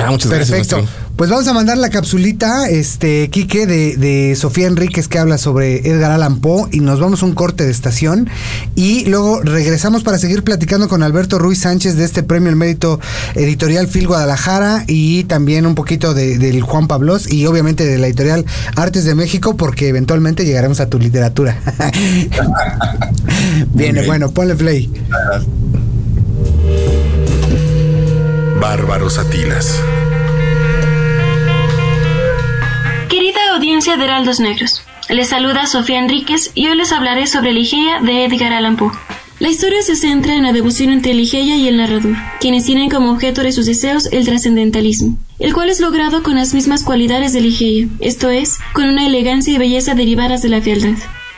Ah, 0.00 0.10
muchas 0.10 0.30
Perfecto. 0.30 0.86
Pues 1.18 1.30
vamos 1.30 1.48
a 1.48 1.52
mandar 1.52 1.76
la 1.78 1.90
capsulita, 1.90 2.68
este, 2.68 3.28
Quique, 3.28 3.66
de, 3.66 3.96
de 3.96 4.36
Sofía 4.36 4.68
Enríquez, 4.68 5.08
que 5.08 5.18
habla 5.18 5.36
sobre 5.36 5.78
Edgar 5.78 6.12
Allan 6.12 6.38
Poe, 6.38 6.68
y 6.70 6.78
nos 6.78 7.00
vamos 7.00 7.24
a 7.24 7.26
un 7.26 7.34
corte 7.34 7.64
de 7.64 7.72
estación. 7.72 8.30
Y 8.76 9.04
luego 9.06 9.40
regresamos 9.42 10.04
para 10.04 10.18
seguir 10.18 10.44
platicando 10.44 10.86
con 10.88 11.02
Alberto 11.02 11.40
Ruiz 11.40 11.58
Sánchez 11.58 11.96
de 11.96 12.04
este 12.04 12.22
premio 12.22 12.50
El 12.50 12.54
Mérito 12.54 13.00
Editorial 13.34 13.88
Phil 13.88 14.06
Guadalajara 14.06 14.84
y 14.86 15.24
también 15.24 15.66
un 15.66 15.74
poquito 15.74 16.14
de, 16.14 16.38
del 16.38 16.62
Juan 16.62 16.86
Pablos 16.86 17.28
y 17.28 17.46
obviamente 17.46 17.84
de 17.84 17.98
la 17.98 18.06
editorial 18.06 18.46
Artes 18.76 19.04
de 19.04 19.16
México, 19.16 19.56
porque 19.56 19.88
eventualmente 19.88 20.44
llegaremos 20.44 20.78
a 20.78 20.86
tu 20.86 21.00
literatura. 21.00 21.58
Viene, 23.74 24.06
bueno, 24.06 24.30
ponle 24.30 24.54
play. 24.54 24.88
Bárbaros 28.60 29.18
Atilas. 29.18 29.80
Audiencia 33.68 33.98
de 33.98 34.04
Heraldos 34.04 34.40
Negros. 34.40 34.82
Les 35.10 35.28
saluda 35.28 35.66
Sofía 35.66 35.98
Enríquez 35.98 36.52
y 36.54 36.68
hoy 36.68 36.76
les 36.78 36.90
hablaré 36.90 37.26
sobre 37.26 37.52
Ligeia 37.52 38.00
de 38.00 38.24
Edgar 38.24 38.54
Allan 38.54 38.78
Poe. 38.78 38.92
La 39.40 39.50
historia 39.50 39.82
se 39.82 39.94
centra 39.94 40.34
en 40.34 40.44
la 40.44 40.54
devoción 40.54 40.88
entre 40.88 41.12
Ligeia 41.12 41.54
y 41.54 41.68
el 41.68 41.76
narrador, 41.76 42.16
quienes 42.40 42.64
tienen 42.64 42.88
como 42.88 43.10
objeto 43.10 43.42
de 43.42 43.52
sus 43.52 43.66
deseos 43.66 44.06
el 44.10 44.24
trascendentalismo, 44.24 45.18
el 45.38 45.52
cual 45.52 45.68
es 45.68 45.80
logrado 45.80 46.22
con 46.22 46.36
las 46.36 46.54
mismas 46.54 46.82
cualidades 46.82 47.34
de 47.34 47.42
Ligeia, 47.42 47.88
esto 48.00 48.30
es, 48.30 48.56
con 48.72 48.88
una 48.88 49.04
elegancia 49.04 49.52
y 49.52 49.58
belleza 49.58 49.94
derivadas 49.94 50.40
de 50.40 50.48
la 50.48 50.62
fealdad. 50.62 50.96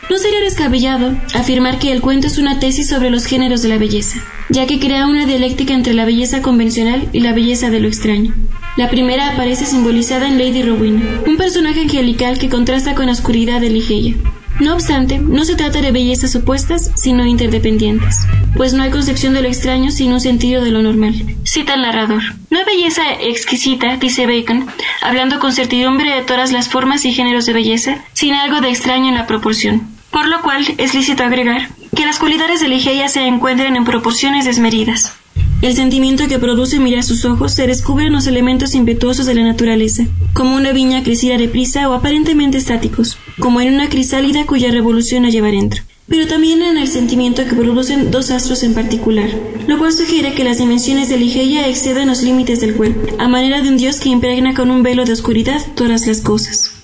No 0.09 0.16
sería 0.16 0.40
descabellado 0.40 1.12
afirmar 1.35 1.81
que 1.81 1.90
el 1.90 2.01
cuento 2.01 2.29
es 2.29 2.38
una 2.38 2.61
tesis 2.61 2.88
sobre 2.88 3.11
los 3.11 3.27
géneros 3.27 3.61
de 3.62 3.71
la 3.71 3.79
belleza, 3.79 4.23
ya 4.51 4.69
que 4.69 4.79
crea 4.79 5.09
una 5.09 5.27
dialéctica 5.27 5.75
entre 5.75 5.95
la 5.95 6.05
belleza 6.05 6.43
convencional 6.43 7.09
y 7.12 7.21
la 7.21 7.33
belleza 7.33 7.71
de 7.71 7.81
lo 7.81 7.88
extraño. 7.88 8.33
La 8.76 8.88
primera 8.88 9.30
aparece 9.30 9.66
simbolizada 9.66 10.28
en 10.28 10.38
Lady 10.38 10.62
Rowena, 10.62 11.02
un 11.26 11.37
personaje 11.37 11.80
angelical 11.80 12.38
que 12.38 12.48
contrasta 12.48 12.94
con 12.94 13.06
la 13.06 13.12
oscuridad 13.12 13.61
de 13.61 13.70
Ligeia. 13.70 14.14
No 14.61 14.74
obstante, 14.74 15.18
no 15.18 15.44
se 15.44 15.56
trata 15.56 15.80
de 15.80 15.90
bellezas 15.90 16.37
opuestas, 16.37 16.92
sino 16.94 17.26
interdependientes, 17.26 18.18
pues 18.56 18.72
no 18.72 18.83
hay 18.83 18.90
concepción 18.90 19.35
de 19.35 19.42
lo 19.42 19.48
extraño 19.48 19.90
sin 19.90 20.12
un 20.12 20.20
sentido 20.20 20.62
de 20.62 20.70
lo 20.70 20.83
normal. 20.83 21.14
Cita 21.44 21.74
el 21.74 21.83
narrador. 21.83 22.22
No 22.50 22.59
hay 22.59 22.64
belleza 22.64 23.02
exquisita, 23.20 23.96
dice 23.96 24.26
Bacon, 24.26 24.66
hablando 25.02 25.40
con 25.40 25.52
certidumbre 25.52 26.14
de 26.14 26.22
todas 26.22 26.52
las 26.52 26.68
formas 26.68 27.04
y 27.04 27.12
géneros 27.12 27.46
de 27.46 27.54
belleza, 27.54 28.04
sin 28.12 28.35
algo 28.35 28.61
de 28.61 28.68
extraño 28.68 29.09
en 29.09 29.14
la 29.14 29.26
proporción 29.26 30.00
por 30.11 30.26
lo 30.26 30.42
cual 30.42 30.66
es 30.78 30.94
lícito 30.94 31.24
agregar 31.24 31.68
que 31.96 32.04
las 32.04 32.18
cualidades 32.18 32.61
de 32.61 32.68
Ligeia 32.68 33.09
se 33.09 33.26
encuentran 33.26 33.76
en 33.76 33.85
proporciones 33.85 34.44
desmedidas. 34.44 35.14
El 35.62 35.75
sentimiento 35.75 36.27
que 36.27 36.38
produce 36.38 36.81
mirar 36.81 37.03
sus 37.03 37.25
ojos 37.25 37.53
se 37.53 37.66
descubre 37.66 38.07
en 38.07 38.12
los 38.12 38.27
elementos 38.27 38.75
impetuosos 38.75 39.27
de 39.27 39.35
la 39.35 39.44
naturaleza, 39.44 40.07
como 40.33 40.57
una 40.57 40.73
viña 40.73 41.03
crecida 41.03 41.37
deprisa 41.37 41.88
o 41.88 41.92
aparentemente 41.92 42.59
estáticos, 42.59 43.18
como 43.38 43.61
en 43.61 43.75
una 43.75 43.88
crisálida 43.88 44.46
cuya 44.46 44.70
revolución 44.70 45.25
a 45.25 45.31
lleva 45.31 45.49
dentro 45.49 45.83
pero 46.11 46.27
también 46.27 46.61
en 46.61 46.77
el 46.77 46.88
sentimiento 46.88 47.44
que 47.44 47.55
producen 47.55 48.11
dos 48.11 48.33
astros 48.33 48.64
en 48.64 48.75
particular, 48.75 49.31
lo 49.68 49.79
cual 49.79 49.92
sugiere 49.92 50.35
que 50.35 50.42
las 50.42 50.59
dimensiones 50.59 51.09
de 51.09 51.16
Ligeia 51.16 51.68
exceden 51.68 52.09
los 52.09 52.23
límites 52.23 52.61
del 52.61 52.75
cuerpo, 52.75 53.14
a 53.20 53.29
manera 53.29 53.62
de 53.62 53.68
un 53.68 53.77
dios 53.77 54.01
que 54.01 54.09
impregna 54.09 54.53
con 54.53 54.73
un 54.73 54.83
velo 54.83 55.05
de 55.05 55.12
oscuridad 55.12 55.64
todas 55.77 56.09
las 56.09 56.20
cosas. 56.20 56.80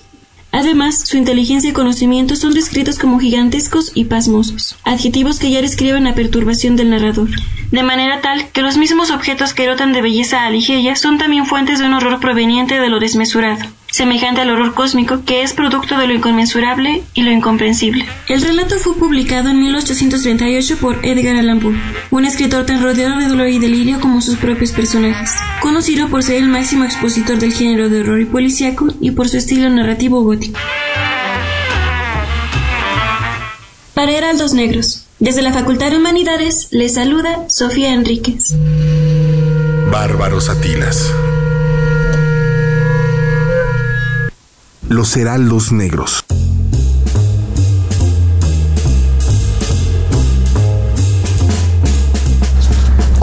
Además, 0.51 1.03
su 1.05 1.17
inteligencia 1.17 1.69
y 1.69 1.73
conocimiento 1.73 2.35
son 2.35 2.53
descritos 2.53 2.97
como 2.97 3.19
gigantescos 3.19 3.91
y 3.93 4.05
pasmosos, 4.05 4.77
adjetivos 4.83 5.39
que 5.39 5.51
ya 5.51 5.61
describen 5.61 6.05
la 6.05 6.15
perturbación 6.15 6.75
del 6.75 6.89
narrador, 6.89 7.29
de 7.71 7.83
manera 7.83 8.21
tal 8.21 8.49
que 8.49 8.61
los 8.61 8.77
mismos 8.77 9.11
objetos 9.11 9.53
que 9.53 9.67
rotan 9.67 9.93
de 9.93 10.01
belleza 10.01 10.45
a 10.45 10.49
Ligeia 10.49 10.95
son 10.95 11.17
también 11.17 11.45
fuentes 11.45 11.79
de 11.79 11.85
un 11.85 11.93
horror 11.93 12.19
proveniente 12.19 12.79
de 12.79 12.89
lo 12.89 12.99
desmesurado 12.99 13.76
semejante 13.91 14.41
al 14.41 14.49
horror 14.49 14.73
cósmico 14.73 15.23
que 15.25 15.43
es 15.43 15.53
producto 15.53 15.97
de 15.97 16.07
lo 16.07 16.13
inconmensurable 16.13 17.03
y 17.13 17.23
lo 17.23 17.31
incomprensible. 17.31 18.05
El 18.27 18.41
relato 18.41 18.77
fue 18.79 18.95
publicado 18.95 19.49
en 19.49 19.59
1838 19.59 20.77
por 20.77 21.05
Edgar 21.05 21.35
Allan 21.35 21.59
Poe, 21.59 21.75
un 22.11 22.25
escritor 22.25 22.65
tan 22.65 22.81
rodeado 22.81 23.17
de 23.17 23.27
dolor 23.27 23.47
y 23.49 23.59
delirio 23.59 23.99
como 23.99 24.21
sus 24.21 24.37
propios 24.37 24.71
personajes, 24.71 25.31
conocido 25.61 26.09
por 26.09 26.23
ser 26.23 26.37
el 26.37 26.49
máximo 26.49 26.83
expositor 26.83 27.37
del 27.39 27.53
género 27.53 27.89
de 27.89 28.01
horror 28.01 28.21
y 28.21 28.25
policíaco 28.25 28.87
y 28.99 29.11
por 29.11 29.29
su 29.29 29.37
estilo 29.37 29.69
narrativo 29.69 30.21
gótico. 30.23 30.59
Para 33.93 34.11
Heraldos 34.11 34.53
Negros, 34.53 35.05
desde 35.19 35.41
la 35.41 35.51
Facultad 35.51 35.89
de 35.89 35.97
Humanidades, 35.97 36.67
les 36.69 36.93
saluda 36.93 37.49
Sofía 37.49 37.93
Enríquez. 37.93 38.53
Bárbaros 39.91 40.49
Atilas 40.49 41.11
los 44.89 45.15
heraldos 45.17 45.71
negros. 45.71 46.23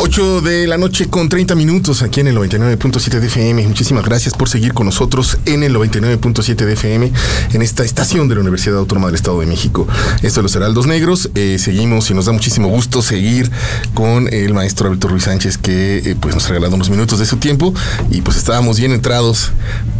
8 0.07 0.43
de 0.43 0.67
la 0.67 0.77
noche 0.77 1.09
con 1.09 1.31
30 1.31 1.55
minutos 1.55 2.03
aquí 2.03 2.21
en 2.21 2.27
el 2.27 2.37
99.7 2.37 3.21
de 3.21 3.27
FM. 3.27 3.67
Muchísimas 3.67 4.05
gracias 4.05 4.35
por 4.35 4.51
seguir 4.51 4.75
con 4.75 4.85
nosotros 4.85 5.39
en 5.47 5.63
el 5.63 5.75
99.7 5.75 6.57
de 6.57 6.75
FM 6.75 7.11
en 7.55 7.63
esta 7.63 7.85
estación 7.85 8.29
de 8.29 8.35
la 8.35 8.43
Universidad 8.43 8.77
Autónoma 8.77 9.07
del 9.07 9.15
Estado 9.15 9.41
de 9.41 9.47
México. 9.47 9.89
Esto 10.17 10.41
es 10.41 10.43
Los 10.43 10.57
Heraldos 10.57 10.87
Negros. 10.87 11.31
Eh, 11.35 11.57
seguimos 11.59 12.11
y 12.11 12.15
nos 12.15 12.27
da 12.27 12.33
muchísimo 12.33 12.69
gusto 12.69 13.01
seguir 13.01 13.51
con 13.95 14.29
el 14.31 14.53
maestro 14.53 14.89
Alberto 14.89 15.09
Ruiz 15.09 15.25
Sánchez 15.25 15.57
que 15.57 15.97
eh, 16.05 16.17
pues 16.21 16.35
nos 16.35 16.45
ha 16.45 16.49
regalado 16.49 16.75
unos 16.75 16.91
minutos 16.91 17.19
de 17.19 17.25
su 17.25 17.39
tiempo 17.39 17.73
y 18.11 18.21
pues 18.21 18.37
estábamos 18.37 18.79
bien 18.79 18.93
entrados, 18.93 19.53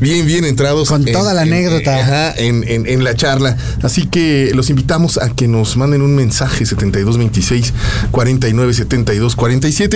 bien, 0.03 0.27
bien 0.27 0.45
entrados. 0.45 0.91
Con 0.91 1.07
toda 1.07 1.33
la 1.33 1.43
anécdota. 1.43 2.35
En, 2.37 2.63
en, 2.69 2.87
en, 2.87 3.05
la 3.05 3.15
charla. 3.15 3.57
Así 3.83 4.07
que 4.07 4.51
los 4.55 4.69
invitamos 4.69 5.17
a 5.17 5.31
que 5.31 5.49
nos 5.49 5.79
manden 5.79 6.03
un 6.03 6.15
mensaje 6.15 6.67
7226 6.67 7.73
49 8.11 8.75
72 8.75 9.35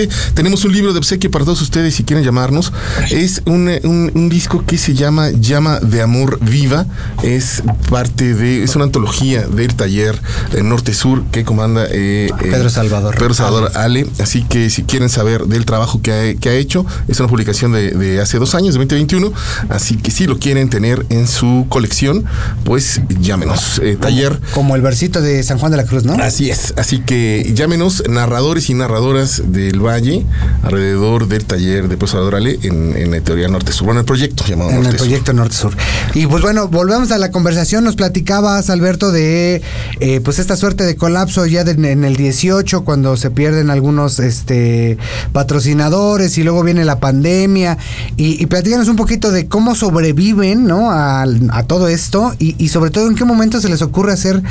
47 0.07 0.33
tenemos 0.33 0.63
un 0.63 0.71
libro 0.71 0.93
de 0.93 0.99
obsequio 0.99 1.29
para 1.31 1.43
todos 1.43 1.61
ustedes 1.61 1.95
si 1.95 2.03
quieren 2.03 2.23
llamarnos. 2.23 2.71
Es 3.09 3.41
un, 3.45 4.29
disco 4.29 4.63
que 4.65 4.77
se 4.77 4.93
llama 4.93 5.31
Llama 5.31 5.79
de 5.79 6.01
Amor 6.01 6.39
Viva. 6.41 6.85
Es 7.23 7.63
parte 7.89 8.35
de, 8.35 8.63
es 8.63 8.75
una 8.75 8.85
antología 8.85 9.47
del 9.47 9.75
taller 9.75 10.19
Norte 10.63 10.93
Sur 10.93 11.23
que 11.31 11.43
comanda 11.43 11.87
eh, 11.89 12.29
Pedro 12.39 12.69
Salvador. 12.69 13.15
Pedro 13.17 13.33
Salvador 13.33 13.71
Ale. 13.75 14.07
Así 14.19 14.43
que 14.43 14.69
si 14.69 14.83
quieren 14.83 15.09
saber 15.09 15.45
del 15.45 15.65
trabajo 15.65 16.01
que 16.01 16.11
ha, 16.11 16.53
hecho, 16.53 16.85
es 17.07 17.19
una 17.19 17.27
publicación 17.27 17.73
de, 17.73 18.19
hace 18.21 18.37
dos 18.37 18.55
años, 18.55 18.73
de 18.73 18.79
2021. 18.79 19.33
Así 19.69 19.95
que 19.97 20.11
si 20.11 20.27
lo 20.27 20.39
quieren 20.39 20.69
tener 20.69 21.05
en 21.09 21.27
su 21.27 21.65
colección, 21.69 22.25
pues 22.63 23.01
llámenos. 23.19 23.79
Eh, 23.83 23.97
taller. 23.99 24.39
Como 24.53 24.75
el 24.75 24.81
versito 24.81 25.21
de 25.21 25.41
San 25.43 25.57
Juan 25.57 25.71
de 25.71 25.77
la 25.77 25.85
Cruz, 25.85 26.03
¿no? 26.03 26.13
Así 26.13 26.49
es. 26.49 26.73
Así 26.77 26.99
que 26.99 27.51
llámenos, 27.53 28.03
narradores 28.07 28.69
y 28.69 28.73
narradoras 28.73 29.41
del 29.51 29.79
Valle 29.89 30.25
alrededor 30.63 31.27
del 31.27 31.45
taller 31.45 31.87
de 31.87 31.97
profesor 31.97 32.21
Adorale 32.21 32.59
en, 32.63 32.95
en 32.95 33.11
la 33.11 33.21
teoría 33.21 33.47
norte-sur, 33.47 33.85
bueno, 33.85 34.01
el 34.01 34.05
proyecto 34.05 34.45
llamado 34.45 34.69
En 34.71 34.85
el 34.85 34.95
proyecto 34.95 35.33
norte-sur. 35.33 35.75
Y 36.13 36.27
pues 36.27 36.41
bueno, 36.41 36.67
volvemos 36.67 37.11
a 37.11 37.17
la 37.17 37.31
conversación, 37.31 37.83
nos 37.83 37.95
platicabas, 37.95 38.69
Alberto, 38.69 39.11
de 39.11 39.61
eh, 39.99 40.21
pues 40.23 40.39
esta 40.39 40.55
suerte 40.55 40.83
de 40.83 40.95
colapso 40.95 41.45
ya 41.45 41.61
en 41.61 42.03
el 42.03 42.15
18, 42.15 42.83
cuando 42.83 43.17
se 43.17 43.31
pierden 43.31 43.69
algunos 43.69 44.19
este 44.19 44.97
patrocinadores 45.31 46.37
y 46.37 46.43
luego 46.43 46.63
viene 46.63 46.85
la 46.85 46.99
pandemia, 46.99 47.77
y, 48.15 48.41
y 48.41 48.45
platícanos 48.45 48.87
un 48.87 48.95
poquito 48.95 49.31
de 49.31 49.47
cómo 49.47 49.75
sobreviven, 49.75 50.65
¿no? 50.65 50.91
A, 50.91 51.25
todo 51.67 51.87
esto, 51.87 52.33
y, 52.39 52.55
y 52.63 52.69
sobre 52.69 52.89
todo 52.89 53.07
en 53.07 53.15
qué 53.15 53.25
momento 53.25 53.59
se 53.59 53.69
les 53.69 53.81
ocurre 53.81 54.13
hacer 54.13 54.41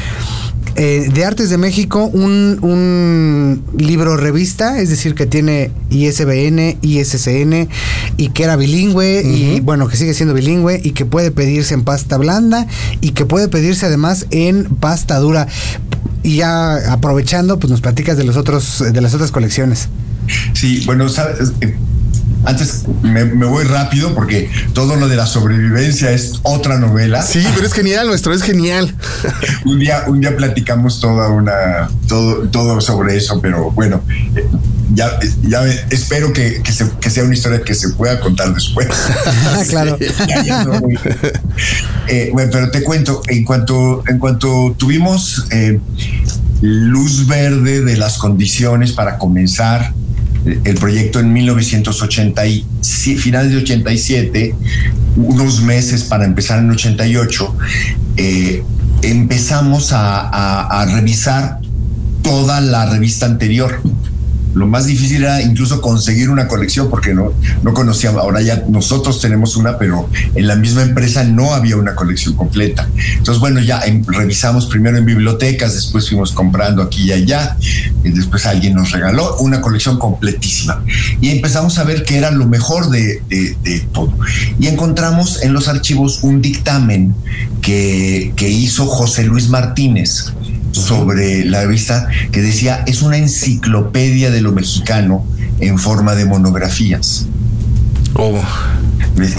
eh, 0.80 1.08
de 1.12 1.24
Artes 1.24 1.50
de 1.50 1.58
México 1.58 2.04
un, 2.04 2.58
un, 2.62 3.64
libro 3.76 4.16
revista, 4.16 4.78
es 4.78 4.90
decir, 4.90 5.16
que 5.16 5.26
tiene 5.28 5.70
ISBN, 5.90 6.78
ISCN 6.82 7.68
y 8.16 8.28
que 8.30 8.44
era 8.44 8.56
bilingüe 8.56 9.22
y 9.22 9.60
bueno, 9.60 9.88
que 9.88 9.96
sigue 9.96 10.14
siendo 10.14 10.34
bilingüe 10.34 10.80
y 10.82 10.90
que 10.90 11.04
puede 11.04 11.30
pedirse 11.30 11.74
en 11.74 11.84
pasta 11.84 12.16
blanda 12.16 12.66
y 13.00 13.10
que 13.10 13.24
puede 13.24 13.48
pedirse 13.48 13.86
además 13.86 14.26
en 14.30 14.64
pasta 14.64 15.18
dura. 15.18 15.46
Y 16.22 16.36
ya 16.36 16.92
aprovechando, 16.92 17.58
pues 17.58 17.70
nos 17.70 17.80
platicas 17.80 18.16
de 18.16 18.24
los 18.24 18.36
otros 18.36 18.84
de 18.92 19.00
las 19.00 19.14
otras 19.14 19.30
colecciones. 19.30 19.88
Sí, 20.52 20.82
bueno, 20.84 21.08
sabes, 21.08 21.52
antes 22.44 22.84
me, 23.02 23.24
voy 23.24 23.64
rápido 23.64 24.14
porque 24.14 24.50
todo 24.72 24.96
lo 24.96 25.08
de 25.08 25.16
la 25.16 25.26
sobrevivencia 25.26 26.10
es 26.12 26.40
otra 26.42 26.78
novela. 26.78 27.22
Sí, 27.22 27.44
pero 27.54 27.66
es 27.66 27.72
genial, 27.72 28.06
nuestro 28.06 28.32
es 28.32 28.42
genial. 28.42 28.94
un 29.64 29.78
día, 29.78 30.04
un 30.06 30.20
día 30.20 30.36
platicamos 30.36 31.00
toda 31.00 31.28
una, 31.28 31.88
todo, 32.06 32.48
todo 32.48 32.80
sobre 32.80 33.16
eso, 33.16 33.40
pero 33.40 33.70
bueno, 33.72 34.02
ya, 34.94 35.18
ya 35.42 35.64
espero 35.90 36.32
que, 36.32 36.62
sea 37.08 37.24
una 37.24 37.34
historia 37.34 37.62
que 37.62 37.74
se 37.74 37.90
pueda 37.90 38.20
contar 38.20 38.54
después. 38.54 38.88
claro. 39.68 39.98
Eh, 42.10 42.30
bueno, 42.32 42.50
pero 42.50 42.70
te 42.70 42.82
cuento, 42.82 43.20
en 43.28 43.44
cuanto, 43.44 44.02
en 44.08 44.18
cuanto 44.18 44.74
tuvimos 44.78 45.46
eh, 45.50 45.78
luz 46.62 47.26
verde 47.26 47.82
de 47.82 47.98
las 47.98 48.16
condiciones 48.16 48.92
para 48.92 49.18
comenzar 49.18 49.92
el 50.64 50.74
proyecto 50.76 51.20
en 51.20 51.32
1980 51.32 52.46
y 52.46 52.64
finales 53.18 53.52
de 53.52 53.58
87, 53.58 54.54
unos 55.16 55.60
meses 55.62 56.04
para 56.04 56.24
empezar 56.24 56.60
en 56.60 56.70
88, 56.70 57.56
eh, 58.16 58.62
empezamos 59.02 59.90
a, 59.92 60.86
revisar 60.90 61.60
toda 62.22 62.60
la 62.60 62.86
revista 62.86 63.26
anterior 63.26 63.80
lo 64.54 64.66
más 64.66 64.86
difícil 64.86 65.22
era 65.22 65.42
incluso 65.42 65.80
conseguir 65.80 66.30
una 66.30 66.48
colección 66.48 66.88
porque 66.90 67.14
no, 67.14 67.32
no 67.62 67.74
conocíamos. 67.74 68.22
Ahora 68.22 68.40
ya 68.40 68.64
nosotros 68.68 69.20
tenemos 69.20 69.56
una, 69.56 69.78
pero 69.78 70.08
en 70.34 70.46
la 70.46 70.56
misma 70.56 70.82
empresa 70.82 71.24
no 71.24 71.54
había 71.54 71.76
una 71.76 71.94
colección 71.94 72.34
completa. 72.34 72.88
Entonces, 73.16 73.40
bueno, 73.40 73.60
ya 73.60 73.82
revisamos 74.06 74.66
primero 74.66 74.98
en 74.98 75.04
bibliotecas, 75.04 75.74
después 75.74 76.08
fuimos 76.08 76.32
comprando 76.32 76.82
aquí 76.82 77.04
y 77.04 77.12
allá, 77.12 77.56
y 78.04 78.10
después 78.10 78.46
alguien 78.46 78.74
nos 78.74 78.90
regaló 78.90 79.36
una 79.38 79.60
colección 79.60 79.98
completísima. 79.98 80.82
Y 81.20 81.30
empezamos 81.30 81.78
a 81.78 81.84
ver 81.84 82.04
que 82.04 82.18
era 82.18 82.30
lo 82.30 82.46
mejor 82.46 82.90
de, 82.90 83.22
de, 83.28 83.80
todo. 83.92 84.12
Y 84.58 84.66
encontramos 84.66 85.42
en 85.42 85.52
los 85.52 85.68
archivos 85.68 86.20
un 86.22 86.42
dictamen 86.42 87.14
que, 87.62 88.32
que 88.36 88.48
hizo 88.48 88.86
José 88.86 89.24
Luis 89.24 89.48
Martínez 89.48 90.32
sobre 90.72 91.44
la 91.44 91.62
revista 91.62 92.08
que 92.32 92.42
decía 92.42 92.84
es 92.86 93.02
una 93.02 93.16
enciclopedia 93.16 94.30
de 94.30 94.40
lo 94.40 94.52
mexicano 94.52 95.24
en 95.60 95.78
forma 95.78 96.14
de 96.14 96.24
monografías. 96.24 97.26
Oh. 98.14 98.40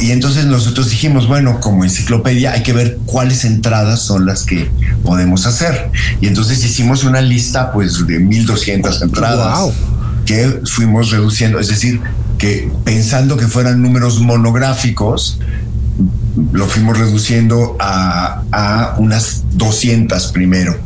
Y 0.01 0.11
entonces 0.11 0.45
nosotros 0.45 0.89
dijimos, 0.89 1.27
bueno, 1.27 1.59
como 1.59 1.83
enciclopedia 1.83 2.51
hay 2.51 2.63
que 2.63 2.73
ver 2.73 2.99
cuáles 3.05 3.45
entradas 3.45 4.01
son 4.01 4.25
las 4.25 4.43
que 4.43 4.69
podemos 5.03 5.45
hacer. 5.45 5.91
Y 6.21 6.27
entonces 6.27 6.63
hicimos 6.65 7.03
una 7.03 7.21
lista 7.21 7.71
pues 7.71 8.05
de 8.05 8.19
1200 8.19 9.01
entradas 9.01 9.71
que 10.25 10.61
fuimos 10.65 11.11
reduciendo, 11.11 11.59
es 11.59 11.69
decir, 11.69 12.01
que 12.37 12.71
pensando 12.83 13.35
que 13.37 13.47
fueran 13.47 13.81
números 13.81 14.19
monográficos, 14.19 15.39
lo 16.51 16.67
fuimos 16.67 16.97
reduciendo 16.97 17.75
a, 17.79 18.43
a, 18.51 18.95
unas 18.97 19.43
200 19.51 20.31
primero, 20.31 20.77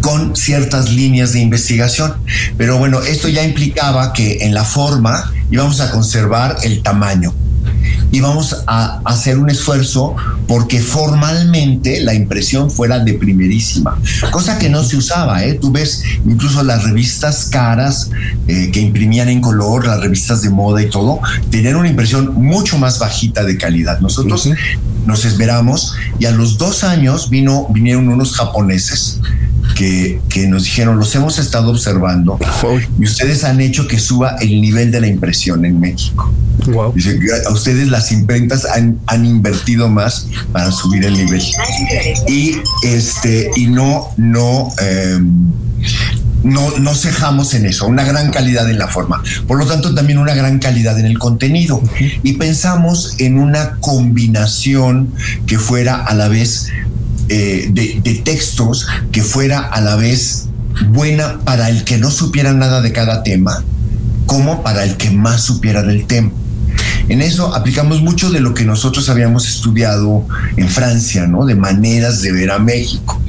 con 0.00 0.34
ciertas 0.36 0.90
líneas 0.90 1.32
de 1.32 1.40
investigación. 1.40 2.14
Pero 2.56 2.78
bueno, 2.78 3.02
esto 3.02 3.28
ya 3.28 3.44
implicaba 3.44 4.12
que 4.12 4.44
en 4.44 4.54
la 4.54 4.64
forma 4.64 5.32
íbamos 5.50 5.80
a 5.80 5.90
conservar 5.90 6.56
el 6.62 6.82
tamaño 6.82 7.34
y 8.16 8.20
vamos 8.20 8.64
a 8.66 9.02
hacer 9.04 9.36
un 9.36 9.50
esfuerzo 9.50 10.16
porque 10.48 10.80
formalmente 10.80 12.00
la 12.00 12.14
impresión 12.14 12.70
fuera 12.70 12.98
de 12.98 13.12
primerísima, 13.12 14.00
cosa 14.30 14.58
que 14.58 14.70
no 14.70 14.82
se 14.84 14.96
usaba. 14.96 15.44
¿eh? 15.44 15.58
Tú 15.60 15.70
ves 15.70 16.02
incluso 16.24 16.62
las 16.62 16.84
revistas 16.84 17.50
caras 17.50 18.08
eh, 18.48 18.70
que 18.72 18.80
imprimían 18.80 19.28
en 19.28 19.42
color, 19.42 19.86
las 19.86 20.00
revistas 20.00 20.40
de 20.40 20.48
moda 20.48 20.80
y 20.80 20.88
todo, 20.88 21.20
tenían 21.50 21.76
una 21.76 21.90
impresión 21.90 22.32
mucho 22.36 22.78
más 22.78 22.98
bajita 22.98 23.44
de 23.44 23.58
calidad. 23.58 24.00
Nosotros 24.00 24.48
nos 25.04 25.26
esperamos 25.26 25.92
y 26.18 26.24
a 26.24 26.30
los 26.30 26.56
dos 26.56 26.84
años 26.84 27.28
vino, 27.28 27.66
vinieron 27.68 28.08
unos 28.08 28.34
japoneses 28.34 29.20
que, 29.74 30.20
que, 30.28 30.46
nos 30.46 30.64
dijeron, 30.64 30.98
los 30.98 31.14
hemos 31.14 31.38
estado 31.38 31.70
observando 31.70 32.38
y 32.98 33.04
ustedes 33.04 33.44
han 33.44 33.60
hecho 33.60 33.86
que 33.86 33.98
suba 33.98 34.36
el 34.40 34.60
nivel 34.60 34.90
de 34.90 35.00
la 35.00 35.06
impresión 35.06 35.64
en 35.64 35.80
México. 35.80 36.32
Dice, 36.94 37.18
a 37.46 37.52
ustedes 37.52 37.88
las 37.88 38.10
imprentas 38.12 38.64
han, 38.64 38.98
han, 39.06 39.24
invertido 39.24 39.88
más 39.88 40.28
para 40.52 40.72
subir 40.72 41.04
el 41.04 41.14
nivel. 41.14 41.42
Y 42.26 42.56
este, 42.82 43.50
y 43.56 43.66
no, 43.66 44.08
no, 44.16 44.72
em, 44.78 45.52
no, 46.42 46.78
no 46.78 46.94
cejamos 46.94 47.54
en 47.54 47.66
eso, 47.66 47.86
una 47.86 48.04
gran 48.04 48.30
calidad 48.30 48.68
en 48.70 48.78
la 48.78 48.88
forma. 48.88 49.22
Por 49.46 49.58
lo 49.58 49.66
tanto, 49.66 49.94
también 49.94 50.18
una 50.18 50.34
gran 50.34 50.58
calidad 50.58 50.98
en 50.98 51.06
el 51.06 51.18
contenido. 51.18 51.80
Y 52.22 52.34
pensamos 52.34 53.16
en 53.18 53.38
una 53.38 53.76
combinación 53.76 55.12
que 55.46 55.58
fuera 55.58 56.04
a 56.04 56.14
la 56.14 56.28
vez 56.28 56.68
eh, 57.28 57.68
de, 57.70 58.00
de 58.02 58.14
textos, 58.16 58.86
que 59.12 59.22
fuera 59.22 59.60
a 59.60 59.80
la 59.80 59.96
vez 59.96 60.46
buena 60.90 61.38
para 61.40 61.70
el 61.70 61.84
que 61.84 61.98
no 61.98 62.10
supiera 62.10 62.52
nada 62.52 62.80
de 62.80 62.92
cada 62.92 63.22
tema, 63.22 63.64
como 64.26 64.62
para 64.62 64.84
el 64.84 64.96
que 64.96 65.10
más 65.10 65.42
supiera 65.42 65.82
del 65.82 66.06
tema. 66.06 66.30
En 67.08 67.22
eso 67.22 67.54
aplicamos 67.54 68.02
mucho 68.02 68.30
de 68.30 68.40
lo 68.40 68.52
que 68.52 68.64
nosotros 68.64 69.08
habíamos 69.08 69.48
estudiado 69.48 70.26
en 70.56 70.68
Francia, 70.68 71.26
¿no? 71.26 71.46
De 71.46 71.54
maneras 71.54 72.20
de 72.20 72.32
ver 72.32 72.50
a 72.50 72.58
México. 72.58 73.20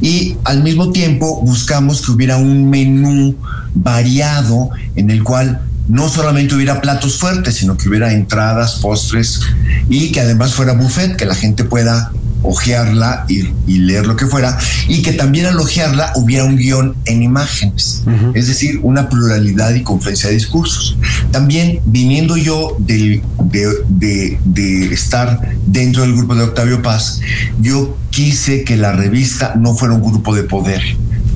Y 0.00 0.36
al 0.44 0.62
mismo 0.62 0.92
tiempo 0.92 1.42
buscamos 1.42 2.02
que 2.02 2.12
hubiera 2.12 2.36
un 2.36 2.70
menú 2.70 3.36
variado 3.74 4.70
en 4.94 5.10
el 5.10 5.24
cual 5.24 5.62
no 5.88 6.08
solamente 6.08 6.54
hubiera 6.54 6.80
platos 6.80 7.18
fuertes, 7.18 7.56
sino 7.56 7.76
que 7.76 7.88
hubiera 7.88 8.12
entradas, 8.12 8.76
postres 8.76 9.40
y 9.88 10.12
que 10.12 10.20
además 10.20 10.54
fuera 10.54 10.72
buffet, 10.72 11.16
que 11.16 11.26
la 11.26 11.34
gente 11.34 11.64
pueda 11.64 12.12
ojearla 12.44 13.26
y, 13.28 13.44
leer 13.78 14.06
lo 14.06 14.16
que 14.16 14.26
fuera, 14.26 14.56
y 14.88 15.02
que 15.02 15.12
también 15.12 15.46
al 15.46 15.58
ojearla 15.58 16.12
hubiera 16.14 16.44
un 16.44 16.56
guion 16.56 16.94
en 17.06 17.22
imágenes, 17.22 18.02
es 18.34 18.46
decir, 18.46 18.78
una 18.82 19.08
pluralidad 19.08 19.74
y 19.74 19.82
confluencia 19.82 20.28
de 20.28 20.36
discursos. 20.36 20.96
También 21.32 21.80
viniendo 21.86 22.36
yo 22.36 22.76
de, 22.78 23.22
de, 23.38 24.38
de, 24.44 24.94
estar 24.94 25.40
dentro 25.66 26.02
del 26.02 26.14
grupo 26.14 26.34
de 26.34 26.44
Octavio 26.44 26.82
Paz, 26.82 27.20
yo 27.60 27.96
quise 28.10 28.64
que 28.64 28.76
la 28.76 28.92
revista 28.92 29.54
no 29.56 29.74
fuera 29.74 29.94
un 29.94 30.02
grupo 30.02 30.34
de 30.34 30.44
poder 30.44 30.82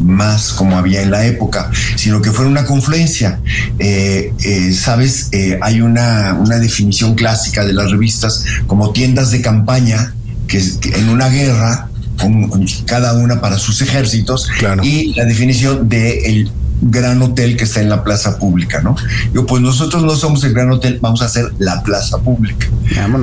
más 0.01 0.53
como 0.53 0.79
había 0.79 1.03
en 1.03 1.11
la 1.11 1.27
época, 1.27 1.71
sino 1.97 2.23
que 2.23 2.31
fuera 2.31 2.51
una 2.51 2.64
confluencia. 2.64 3.40
Eh, 3.79 4.33
eh, 4.44 4.73
Sabes, 4.73 5.29
eh, 5.33 5.59
hay 5.61 5.81
una, 5.81 6.35
una 6.35 6.59
definición 6.59 7.14
clásica 7.14 7.64
de 7.64 7.73
las 7.73 7.90
revistas 7.90 8.44
como 8.66 8.92
tiendas 8.92 9.31
de 9.31 9.42
campaña 9.42 10.14
que, 10.49 10.59
en 10.95 11.09
una 11.09 11.29
guerra, 11.29 11.89
con, 12.17 12.51
cada 12.85 13.15
una 13.15 13.41
para 13.41 13.59
sus 13.59 13.81
ejércitos, 13.83 14.49
y 14.83 15.15
la 15.15 15.25
definición 15.25 15.89
de 15.89 16.31
el 16.31 16.51
gran 16.81 17.21
hotel 17.23 17.57
que 17.57 17.65
está 17.65 17.81
en 17.81 17.89
la 17.89 18.03
plaza 18.05 18.39
pública, 18.39 18.83
¿no? 18.83 18.97
Yo, 19.33 19.47
pues 19.47 19.63
nosotros 19.63 20.03
no 20.03 20.17
somos 20.17 20.43
el 20.45 20.55
gran 20.55 20.71
hotel, 20.71 20.99
vamos 21.01 21.23
a 21.23 21.27
hacer 21.27 21.53
la 21.59 21.83
plaza 21.83 22.19
pública, 22.19 22.67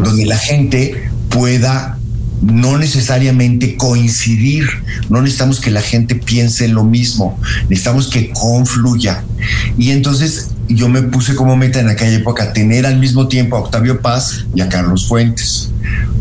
donde 0.04 0.26
la 0.26 0.38
gente 0.38 1.10
pueda 1.30 1.98
no 2.42 2.78
necesariamente 2.78 3.76
coincidir, 3.76 4.68
no 5.10 5.22
necesitamos 5.22 5.60
que 5.60 5.72
la 5.72 5.82
gente 5.82 6.16
piense 6.16 6.68
lo 6.68 6.84
mismo, 6.84 7.40
necesitamos 7.70 8.08
que 8.08 8.30
confluya. 8.32 9.24
Y 9.78 9.92
entonces 9.92 10.50
yo 10.68 10.90
me 10.90 11.04
puse 11.04 11.36
como 11.36 11.56
meta 11.56 11.80
en 11.80 11.90
aquella 11.90 12.18
época 12.18 12.54
tener 12.54 12.86
al 12.86 13.00
mismo 13.00 13.28
tiempo 13.28 13.56
a 13.56 13.60
Octavio 13.60 14.02
Paz 14.02 14.46
y 14.54 14.62
a 14.62 14.70
Carlos 14.70 15.08
Fuentes, 15.08 15.72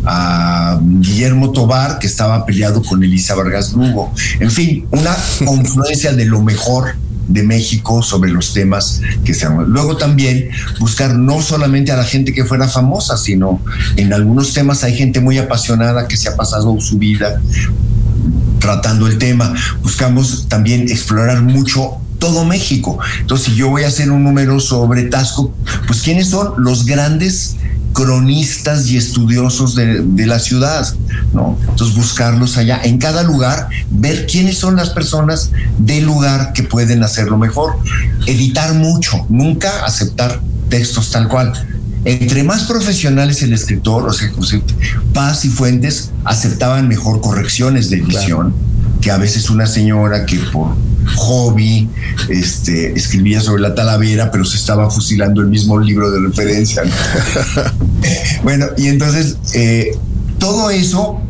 a 0.05 0.79
Guillermo 0.81 1.51
Tobar, 1.51 1.99
que 1.99 2.07
estaba 2.07 2.45
peleado 2.45 2.83
con 2.83 3.03
Elisa 3.03 3.35
Vargas 3.35 3.73
Lugo, 3.73 4.13
en 4.39 4.51
fin, 4.51 4.87
una 4.91 5.15
confluencia 5.45 6.13
de 6.13 6.25
lo 6.25 6.41
mejor 6.41 6.95
de 7.27 7.43
México 7.43 8.03
sobre 8.03 8.31
los 8.31 8.53
temas 8.53 9.01
que 9.23 9.33
sean. 9.33 9.65
Luego 9.67 9.97
también 9.97 10.49
buscar 10.79 11.15
no 11.15 11.41
solamente 11.41 11.91
a 11.91 11.97
la 11.97 12.03
gente 12.03 12.33
que 12.33 12.45
fuera 12.45 12.67
famosa, 12.67 13.17
sino 13.17 13.61
en 13.95 14.13
algunos 14.13 14.53
temas 14.53 14.83
hay 14.83 14.95
gente 14.95 15.21
muy 15.21 15.37
apasionada 15.37 16.07
que 16.07 16.17
se 16.17 16.29
ha 16.29 16.35
pasado 16.35 16.79
su 16.79 16.97
vida 16.97 17.41
tratando 18.59 19.07
el 19.07 19.17
tema. 19.17 19.53
Buscamos 19.81 20.47
también 20.47 20.83
explorar 20.89 21.41
mucho 21.41 21.97
todo 22.19 22.45
México. 22.45 22.97
Entonces, 23.21 23.47
si 23.47 23.55
yo 23.55 23.69
voy 23.69 23.83
a 23.83 23.87
hacer 23.87 24.11
un 24.11 24.23
número 24.23 24.59
sobre 24.59 25.03
Tasco, 25.03 25.53
pues 25.87 26.01
quiénes 26.01 26.29
son 26.29 26.53
los 26.57 26.85
grandes 26.85 27.55
cronistas 27.95 28.87
y 28.87 28.97
estudiosos 28.97 29.73
de, 29.73 30.25
la 30.25 30.37
ciudad, 30.37 30.85
¿no? 31.33 31.57
Entonces 31.69 31.95
buscarlos 31.95 32.57
allá, 32.57 32.81
en 32.83 32.97
cada 32.97 33.23
lugar, 33.23 33.69
ver 33.89 34.27
quiénes 34.27 34.57
son 34.57 34.75
las 34.75 34.89
personas 34.89 35.51
del 35.79 36.03
lugar 36.03 36.51
que 36.51 36.63
pueden 36.63 37.03
hacerlo 37.03 37.37
mejor. 37.37 37.77
Editar 38.27 38.73
mucho, 38.73 39.25
nunca 39.29 39.85
aceptar 39.85 40.41
textos 40.69 41.11
tal 41.11 41.29
cual. 41.29 41.53
Entre 42.03 42.43
más 42.43 42.65
profesionales 42.65 43.41
el 43.41 43.53
escritor, 43.53 44.07
o 44.07 44.13
sea, 44.13 44.29
Paz 45.13 45.45
y 45.45 45.49
Fuentes 45.49 46.11
aceptaban 46.25 46.89
mejor 46.89 47.21
correcciones 47.21 47.89
de 47.89 47.97
edición 47.97 48.53
que 49.01 49.09
a 49.09 49.17
veces 49.17 49.49
una 49.49 49.67
señora 49.67 50.25
que 50.25 50.37
por 50.37 50.75
hobby 51.15 51.89
este, 52.29 52.93
escribía 52.93 53.41
sobre 53.41 53.61
la 53.61 53.75
talavera, 53.75 54.31
pero 54.31 54.45
se 54.45 54.57
estaba 54.57 54.89
fusilando 54.89 55.41
el 55.41 55.47
mismo 55.47 55.79
libro 55.79 56.11
de 56.11 56.19
referencia. 56.19 56.83
bueno, 58.43 58.67
y 58.77 58.87
entonces 58.87 59.37
eh, 59.53 59.97
todo 60.39 60.69
eso 60.69 61.21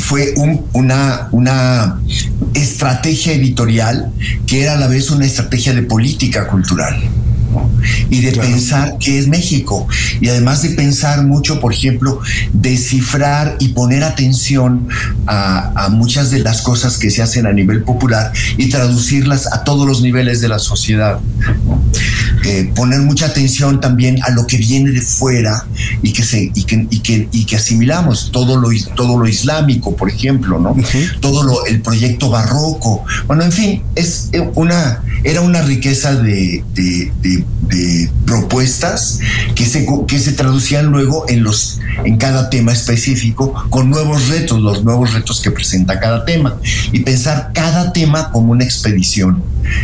fue 0.00 0.34
una, 0.72 1.28
una 1.30 2.00
estrategia 2.54 3.32
editorial 3.34 4.12
que 4.46 4.62
era 4.62 4.74
a 4.74 4.76
la 4.76 4.88
vez 4.88 5.10
una 5.10 5.26
estrategia 5.26 5.74
de 5.74 5.82
política 5.82 6.46
cultural. 6.48 7.00
Y 8.10 8.20
de 8.20 8.32
pensar 8.32 8.96
qué 8.98 9.18
es 9.18 9.28
México. 9.28 9.86
Y 10.20 10.28
además 10.28 10.62
de 10.62 10.70
pensar 10.70 11.24
mucho, 11.24 11.60
por 11.60 11.72
ejemplo, 11.72 12.20
descifrar 12.52 13.56
y 13.60 13.68
poner 13.68 14.04
atención 14.04 14.88
a, 15.26 15.88
muchas 15.90 16.30
de 16.30 16.40
las 16.40 16.62
cosas 16.62 16.98
que 16.98 17.10
se 17.10 17.22
hacen 17.22 17.46
a 17.46 17.52
nivel 17.52 17.82
popular 17.82 18.32
y 18.56 18.68
traducirlas 18.68 19.52
a 19.52 19.64
todos 19.64 19.86
los 19.86 20.02
niveles 20.02 20.40
de 20.40 20.48
la 20.48 20.58
sociedad. 20.58 21.18
Eh, 22.44 22.72
poner 22.74 23.00
mucha 23.00 23.26
atención 23.26 23.80
también 23.80 24.22
a 24.22 24.30
lo 24.30 24.46
que 24.46 24.56
viene 24.56 24.92
de 24.92 25.02
fuera 25.02 25.66
y 26.02 26.12
que, 26.12 26.22
se, 26.22 26.50
y 26.54 26.64
que, 26.64 27.28
y 27.30 27.44
que, 27.44 27.56
asimilamos, 27.56 28.30
todo 28.32 28.56
lo, 28.56 28.68
todo 28.94 29.18
lo 29.18 29.28
islámico, 29.28 29.94
por 29.94 30.08
ejemplo, 30.08 30.58
¿no? 30.58 30.74
Todo 31.20 31.42
lo, 31.42 31.66
el 31.66 31.82
proyecto 31.82 32.30
barroco. 32.30 33.04
Bueno, 33.26 33.44
en 33.44 33.52
fin, 33.52 33.82
es 33.94 34.30
una, 34.54 35.02
era 35.24 35.40
una 35.42 35.62
riqueza 35.62 36.14
de, 36.14 36.64
de, 36.74 37.39
propuestas 38.26 39.20
que 39.54 39.66
se, 39.66 39.86
que 40.06 40.18
se 40.18 40.32
traducían 40.32 40.86
luego 40.86 41.24
en, 41.28 41.42
los, 41.42 41.78
en 42.04 42.16
cada 42.16 42.50
tema 42.50 42.72
específico 42.72 43.54
con 43.70 43.90
nuevos 43.90 44.28
retos, 44.28 44.60
los 44.60 44.84
nuevos 44.84 45.12
retos 45.12 45.40
que 45.40 45.50
presenta 45.50 46.00
cada 46.00 46.24
tema. 46.24 46.58
Y 46.92 47.00
pensar 47.00 47.50
cada 47.54 47.92
tema 47.92 48.30
como 48.30 48.52
una 48.52 48.64
expedición 48.64 49.42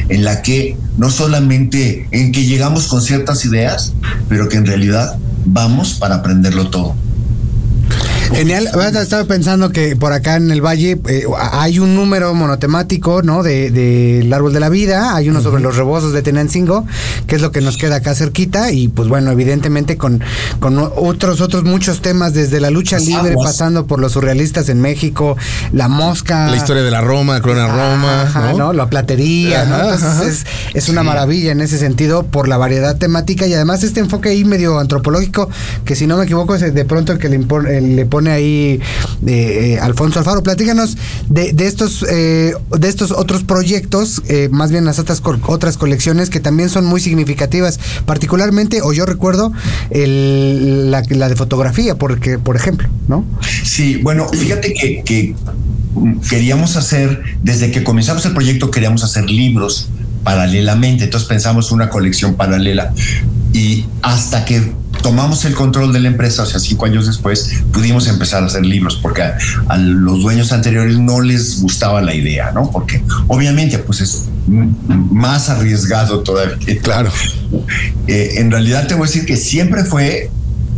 en 0.09 0.25
la 0.25 0.43
que 0.43 0.77
no 0.97 1.11
solamente 1.11 2.09
en 2.11 2.33
que 2.33 2.45
llegamos 2.45 2.87
con 2.87 3.03
ciertas 3.03 3.45
ideas, 3.45 3.93
pero 4.29 4.49
que 4.49 4.57
en 4.57 4.67
realidad 4.67 5.19
vamos 5.45 5.95
para 5.95 6.17
aprenderlo 6.17 6.71
todo. 6.71 6.95
Genial. 8.35 8.69
Estaba 9.01 9.25
pensando 9.25 9.71
que 9.71 9.97
por 9.97 10.13
acá 10.13 10.37
en 10.37 10.51
el 10.51 10.65
valle 10.65 10.99
eh, 11.09 11.25
hay 11.53 11.79
un 11.79 11.95
número 11.95 12.35
monotemático, 12.35 13.23
¿no? 13.23 13.43
De, 13.43 13.71
del 13.71 14.33
árbol 14.33 14.53
de 14.53 14.61
la 14.61 14.69
vida. 14.69 15.15
Hay 15.15 15.29
uno 15.29 15.41
sobre 15.41 15.63
los 15.63 15.77
rebozos 15.77 16.13
de 16.13 16.23
Tenancingo, 16.23 16.87
que 17.27 17.37
es 17.37 17.43
lo 17.43 17.53
que 17.53 17.61
nos 17.61 17.77
queda 17.77 17.97
acá 17.97 18.15
cerquita. 18.15 18.73
Y 18.73 18.89
pues 18.89 19.09
bueno, 19.09 19.31
evidentemente 19.31 19.97
con, 19.97 20.23
con 20.61 20.79
otros, 20.79 21.41
otros 21.41 21.65
muchos 21.65 22.03
temas, 22.03 22.35
desde 22.35 22.61
la 22.61 22.71
lucha 22.71 22.99
libre, 22.99 23.35
pasando 23.43 23.87
por 23.87 24.01
los 24.01 24.13
surrealistas 24.13 24.69
en 24.69 24.81
México, 24.81 25.37
la 25.73 25.89
mosca. 25.89 26.49
La 26.49 26.57
historia 26.57 26.83
de 26.83 26.91
la 26.91 27.01
Roma, 27.01 27.41
Corona 27.41 27.69
Roma. 27.69 28.53
¿no? 28.57 28.73
La 28.73 28.89
platería, 28.89 29.65
¿no? 29.65 29.93
es, 29.93 30.47
es, 30.75 30.89
una 30.89 31.03
maravilla 31.03 31.53
en 31.53 31.61
ese 31.61 31.79
sentido 31.79 32.25
por 32.25 32.49
la 32.49 32.57
variedad 32.57 32.97
temática 32.97 33.47
y 33.47 33.55
además 33.55 33.83
este 33.83 34.01
enfoque 34.01 34.31
ahí 34.31 34.45
medio 34.45 34.79
antropológico, 34.79 35.49
que 35.85 35.95
si 35.97 36.07
no 36.07 36.17
me 36.17 36.25
equivoco 36.25 36.55
es 36.55 36.75
de 36.75 36.85
pronto 36.85 37.13
el 37.13 37.19
que 37.19 37.29
le, 37.29 37.39
le 37.81 38.07
pone 38.17 38.31
ahí 38.31 38.81
eh, 39.27 39.79
Alfonso 39.83 40.19
Alfaro. 40.21 40.43
Platícanos 40.43 40.97
de, 41.29 41.53
de 41.53 41.67
estos 41.67 42.03
eh, 42.09 42.55
de 42.79 42.89
estos 42.89 43.11
otros 43.11 43.45
proyectos, 43.45 44.23
eh, 44.29 44.49
más 44.51 44.71
bien 44.71 44.87
las 44.87 44.99
otras, 44.99 45.21
otras 45.47 45.77
colecciones 45.77 46.31
que 46.31 46.41
también 46.41 46.71
son 46.71 46.87
muy 46.87 47.03
significativas, 47.03 47.79
particularmente, 48.07 48.81
o 48.81 48.95
yo 48.95 49.05
recuerdo, 49.05 49.53
el, 49.91 50.91
la, 50.91 51.03
de 51.03 51.37
fotografía, 51.37 51.97
porque, 51.97 52.39
por 52.39 52.57
ejemplo, 52.57 52.89
¿no? 53.07 53.27
Sí, 53.65 53.97
bueno, 54.03 54.27
fíjate 54.31 54.73
que 55.05 55.35
queríamos 56.31 56.77
hacer, 56.77 57.23
desde 57.43 57.71
que 57.71 57.85
comenzamos 57.85 58.25
el 58.25 58.33
proyecto, 58.33 58.71
queríamos 58.71 59.05
hacer 59.05 59.29
libros 59.29 59.91
paralelamente, 60.25 61.05
entonces 61.05 61.29
pensamos 61.29 61.71
una 61.71 61.91
colección 61.91 62.35
paralela 62.35 62.95
y 63.53 63.85
hasta 64.01 64.47
que 64.47 64.73
tomamos 65.07 65.45
el 65.45 65.55
control 65.55 65.93
de 65.93 66.01
la 66.01 66.09
empresa, 66.09 66.43
o 66.43 66.47
sea, 66.47 66.59
cinco 66.59 66.85
años 66.85 67.07
después, 67.07 67.63
pudimos 67.73 68.09
empezar 68.09 68.43
a 68.43 68.47
hacer 68.47 68.67
libros, 68.67 68.99
porque 69.01 69.23
a, 69.23 69.77
los 69.77 70.21
dueños 70.21 70.51
anteriores 70.51 70.99
no 70.99 71.21
les 71.21 71.63
gustaba 71.63 72.03
la 72.03 72.13
idea, 72.13 72.51
¿no? 72.51 72.73
Porque 72.73 73.01
obviamente, 73.29 73.79
pues 73.79 74.01
es 74.01 74.25
más 74.49 75.49
arriesgado 75.49 76.25
todavía. 76.25 76.57
Claro. 76.83 77.13
Eh, 78.09 78.33
en 78.39 78.51
realidad 78.51 78.89
te 78.89 78.95
voy 78.95 79.05
a 79.05 79.07
decir 79.07 79.27
que 79.27 79.37
siempre 79.37 79.85
fue 79.85 80.29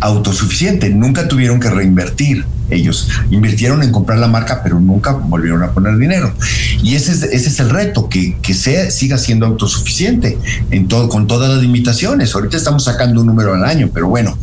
autosuficiente, 0.00 0.90
nunca 0.90 1.28
tuvieron 1.28 1.60
que 1.60 1.70
reinvertir. 1.70 2.44
Ellos 2.70 3.08
invirtieron 3.30 3.82
en 3.82 3.92
comprar 3.92 4.18
la 4.18 4.28
marca, 4.28 4.62
pero 4.62 4.78
nunca 4.78 5.12
volvieron 5.12 5.62
a 5.62 5.72
poner 5.72 5.96
dinero. 5.96 6.34
Y 6.82 6.96
ese 6.96 7.12
es, 7.12 7.22
ese 7.22 7.48
es 7.48 7.60
el 7.60 7.70
reto, 7.70 8.08
que, 8.08 8.36
que 8.42 8.52
sea, 8.52 8.90
siga 8.90 9.16
siendo 9.16 9.46
autosuficiente 9.46 10.38
en 10.70 10.86
todo, 10.86 11.08
con 11.08 11.26
todas 11.26 11.50
las 11.50 11.62
limitaciones. 11.62 12.34
Ahorita 12.34 12.56
estamos 12.56 12.84
sacando 12.84 13.22
un 13.22 13.26
número 13.26 13.54
al 13.54 13.64
año, 13.64 13.90
pero 13.92 14.08
bueno, 14.08 14.38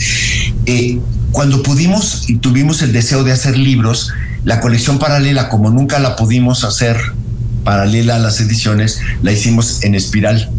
eh, 0.66 1.00
cuando 1.32 1.62
pudimos 1.62 2.30
y 2.30 2.38
tuvimos 2.38 2.82
el 2.82 2.94
deseo 2.94 3.24
de 3.24 3.32
hacer 3.32 3.58
libros, 3.58 4.12
la 4.44 4.60
colección 4.60 5.00
paralela, 5.00 5.50
como 5.50 5.70
nunca 5.70 6.00
la 6.00 6.16
pudimos 6.16 6.64
hacer 6.64 6.98
paralela 7.64 8.16
a 8.16 8.20
las 8.20 8.40
ediciones, 8.40 9.02
la 9.22 9.34
hicimos 9.34 9.84
en 9.84 9.96
espiral. 9.96 10.50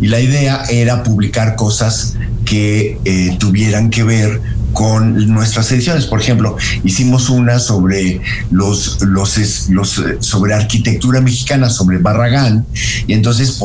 Y 0.00 0.08
la 0.08 0.20
idea 0.20 0.64
era 0.68 1.02
publicar 1.02 1.56
cosas 1.56 2.16
que 2.44 2.98
eh, 3.04 3.36
tuvieran 3.38 3.90
que 3.90 4.02
ver 4.02 4.40
con 4.72 5.32
nuestras 5.32 5.70
ediciones. 5.72 6.06
Por 6.06 6.20
ejemplo, 6.20 6.56
hicimos 6.84 7.30
una 7.30 7.58
sobre 7.58 8.20
los, 8.50 9.00
los, 9.02 9.68
los 9.68 9.98
eh, 9.98 10.16
sobre 10.20 10.54
arquitectura 10.54 11.20
mexicana, 11.20 11.68
sobre 11.70 11.98
Barragán, 11.98 12.66
y 13.06 13.12
entonces 13.12 13.58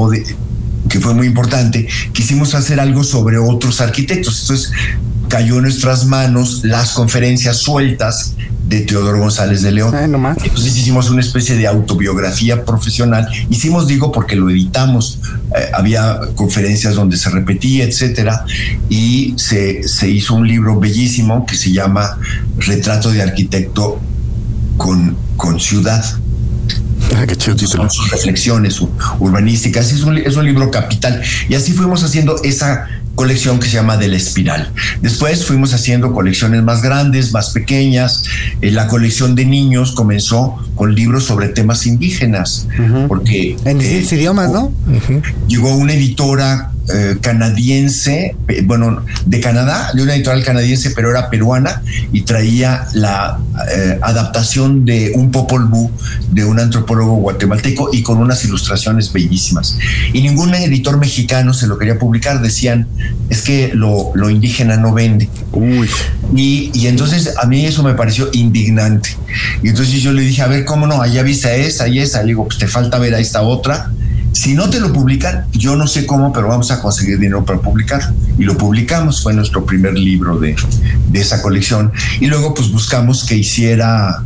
que 0.89 0.99
fue 0.99 1.13
muy 1.13 1.27
importante, 1.27 1.87
quisimos 2.13 2.55
hacer 2.55 2.79
algo 2.79 3.03
sobre 3.03 3.37
otros 3.37 3.81
arquitectos. 3.81 4.41
Entonces 4.41 4.71
cayó 5.27 5.57
en 5.57 5.63
nuestras 5.63 6.05
manos 6.05 6.61
las 6.63 6.91
conferencias 6.91 7.57
sueltas 7.57 8.33
de 8.67 8.81
Teodoro 8.81 9.19
González 9.19 9.61
de 9.61 9.71
León. 9.71 9.95
Entonces 9.95 10.77
hicimos 10.77 11.09
una 11.09 11.21
especie 11.21 11.55
de 11.55 11.67
autobiografía 11.67 12.65
profesional. 12.65 13.27
Hicimos, 13.49 13.87
digo, 13.87 14.11
porque 14.11 14.35
lo 14.35 14.49
editamos. 14.49 15.19
Eh, 15.55 15.69
había 15.73 16.19
conferencias 16.35 16.95
donde 16.95 17.17
se 17.17 17.29
repetía, 17.29 17.85
etcétera. 17.85 18.45
Y 18.89 19.35
se, 19.37 19.87
se 19.87 20.09
hizo 20.09 20.35
un 20.35 20.47
libro 20.47 20.79
bellísimo 20.79 21.45
que 21.45 21.55
se 21.55 21.71
llama 21.71 22.19
Retrato 22.57 23.11
de 23.11 23.21
Arquitecto 23.21 23.99
con, 24.75 25.17
con 25.37 25.59
Ciudad. 25.59 26.03
Ah, 27.15 27.25
qué 27.25 27.35
chido 27.35 27.57
Son 27.57 27.89
sus 27.89 28.11
reflexiones 28.11 28.81
urbanísticas. 29.19 29.91
Es 29.93 30.03
un, 30.03 30.17
es 30.17 30.35
un 30.35 30.45
libro 30.45 30.69
capital. 30.71 31.21
Y 31.47 31.55
así 31.55 31.71
fuimos 31.71 32.03
haciendo 32.03 32.41
esa 32.43 32.87
colección 33.17 33.59
que 33.59 33.65
se 33.65 33.73
llama 33.73 33.97
Del 33.97 34.13
Espiral. 34.13 34.71
Después 35.01 35.43
fuimos 35.43 35.73
haciendo 35.73 36.13
colecciones 36.13 36.61
más 36.61 36.83
grandes, 36.83 37.33
más 37.33 37.49
pequeñas. 37.49 38.23
Eh, 38.61 38.69
la 38.69 38.87
colección 38.87 39.33
de 39.33 39.43
niños 39.43 39.91
comenzó 39.91 40.55
con 40.75 40.93
libros 40.93 41.25
sobre 41.25 41.49
temas 41.49 41.87
indígenas, 41.87 42.67
porque... 43.07 43.57
En 43.65 43.81
eh, 43.81 44.05
idiomas, 44.11 44.51
¿no? 44.51 44.71
Llegó 45.47 45.75
una 45.75 45.93
editora 45.93 46.71
eh, 46.93 47.17
canadiense, 47.21 48.35
bueno, 48.63 49.03
de 49.25 49.39
Canadá, 49.41 49.91
de 49.93 50.03
una 50.03 50.15
editorial 50.15 50.45
canadiense, 50.45 50.91
pero 50.91 51.09
era 51.09 51.29
peruana 51.29 51.81
y 52.13 52.21
traía 52.21 52.87
la 52.93 53.39
eh, 53.75 53.99
adaptación 54.01 54.85
de 54.85 55.11
un 55.15 55.31
Popol 55.31 55.65
Vuh 55.65 55.91
de 56.31 56.45
un 56.45 56.59
antropólogo 56.59 57.15
guatemalteco 57.15 57.89
y 57.91 58.03
con 58.03 58.19
unas 58.19 58.43
ilustraciones 58.45 59.11
bellísimas. 59.11 59.77
Y 60.13 60.21
ningún 60.21 60.53
editor 60.53 60.97
mexicano 60.97 61.53
se 61.53 61.67
lo 61.67 61.77
quería 61.77 61.99
publicar, 61.99 62.41
decían, 62.41 62.87
es 63.29 63.41
que 63.41 63.71
lo, 63.73 64.11
lo 64.15 64.29
indígena 64.29 64.77
no 64.77 64.93
vende. 64.93 65.29
Uy. 65.51 65.89
Y, 66.35 66.71
y, 66.73 66.87
entonces 66.87 67.33
a 67.37 67.45
mí 67.47 67.65
eso 67.65 67.83
me 67.83 67.93
pareció 67.95 68.29
indignante. 68.33 69.09
Y 69.63 69.69
entonces 69.69 70.01
yo 70.01 70.13
le 70.13 70.21
dije, 70.21 70.41
a 70.41 70.47
ver, 70.47 70.65
¿cómo 70.65 70.87
no? 70.87 71.01
Allá 71.01 71.23
viste 71.23 71.65
esa 71.65 71.87
y 71.87 71.99
esa. 71.99 72.21
Le 72.21 72.27
digo, 72.27 72.45
pues 72.45 72.57
te 72.59 72.67
falta 72.67 72.99
ver 72.99 73.15
a 73.15 73.19
esta 73.19 73.41
otra 73.41 73.91
si 74.31 74.53
no 74.53 74.69
te 74.69 74.79
lo 74.79 74.93
publican, 74.93 75.45
yo 75.51 75.75
no 75.75 75.87
sé 75.87 76.05
cómo, 76.05 76.31
pero 76.31 76.47
vamos 76.47 76.71
a 76.71 76.81
conseguir 76.81 77.19
dinero 77.19 77.43
para 77.43 77.59
publicar. 77.59 78.13
Y 78.37 78.43
lo 78.43 78.57
publicamos, 78.57 79.23
fue 79.23 79.33
nuestro 79.33 79.65
primer 79.65 79.97
libro 79.97 80.37
de, 80.39 80.55
de 81.09 81.19
esa 81.19 81.41
colección. 81.41 81.91
Y 82.19 82.27
luego 82.27 82.53
pues 82.53 82.71
buscamos 82.71 83.23
que 83.23 83.35
hiciera 83.35 84.23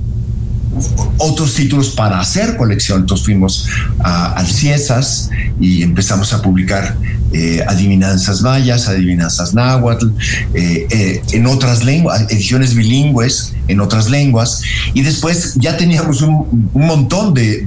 otros 1.18 1.54
títulos 1.56 1.90
para 1.90 2.20
hacer 2.20 2.58
colección. 2.58 3.02
Entonces 3.02 3.26
fuimos 3.26 3.68
a, 4.00 4.34
al 4.34 4.48
CIESAS 4.48 5.30
y 5.60 5.84
empezamos 5.84 6.34
a 6.34 6.42
publicar 6.42 6.98
eh, 7.34 7.64
adivinanzas 7.68 8.42
mayas, 8.42 8.88
adivinanzas 8.88 9.54
náhuatl, 9.54 10.08
eh, 10.54 10.88
eh, 10.90 11.22
en 11.32 11.46
otras 11.48 11.84
lenguas, 11.84 12.26
ediciones 12.30 12.76
bilingües 12.76 13.54
en 13.72 13.82
otras 13.82 14.10
lenguas. 14.10 14.62
Y 14.94 15.02
después 15.02 15.56
ya 15.56 15.78
teníamos 15.78 16.22
un, 16.22 16.70
montón 16.74 17.34
de, 17.34 17.64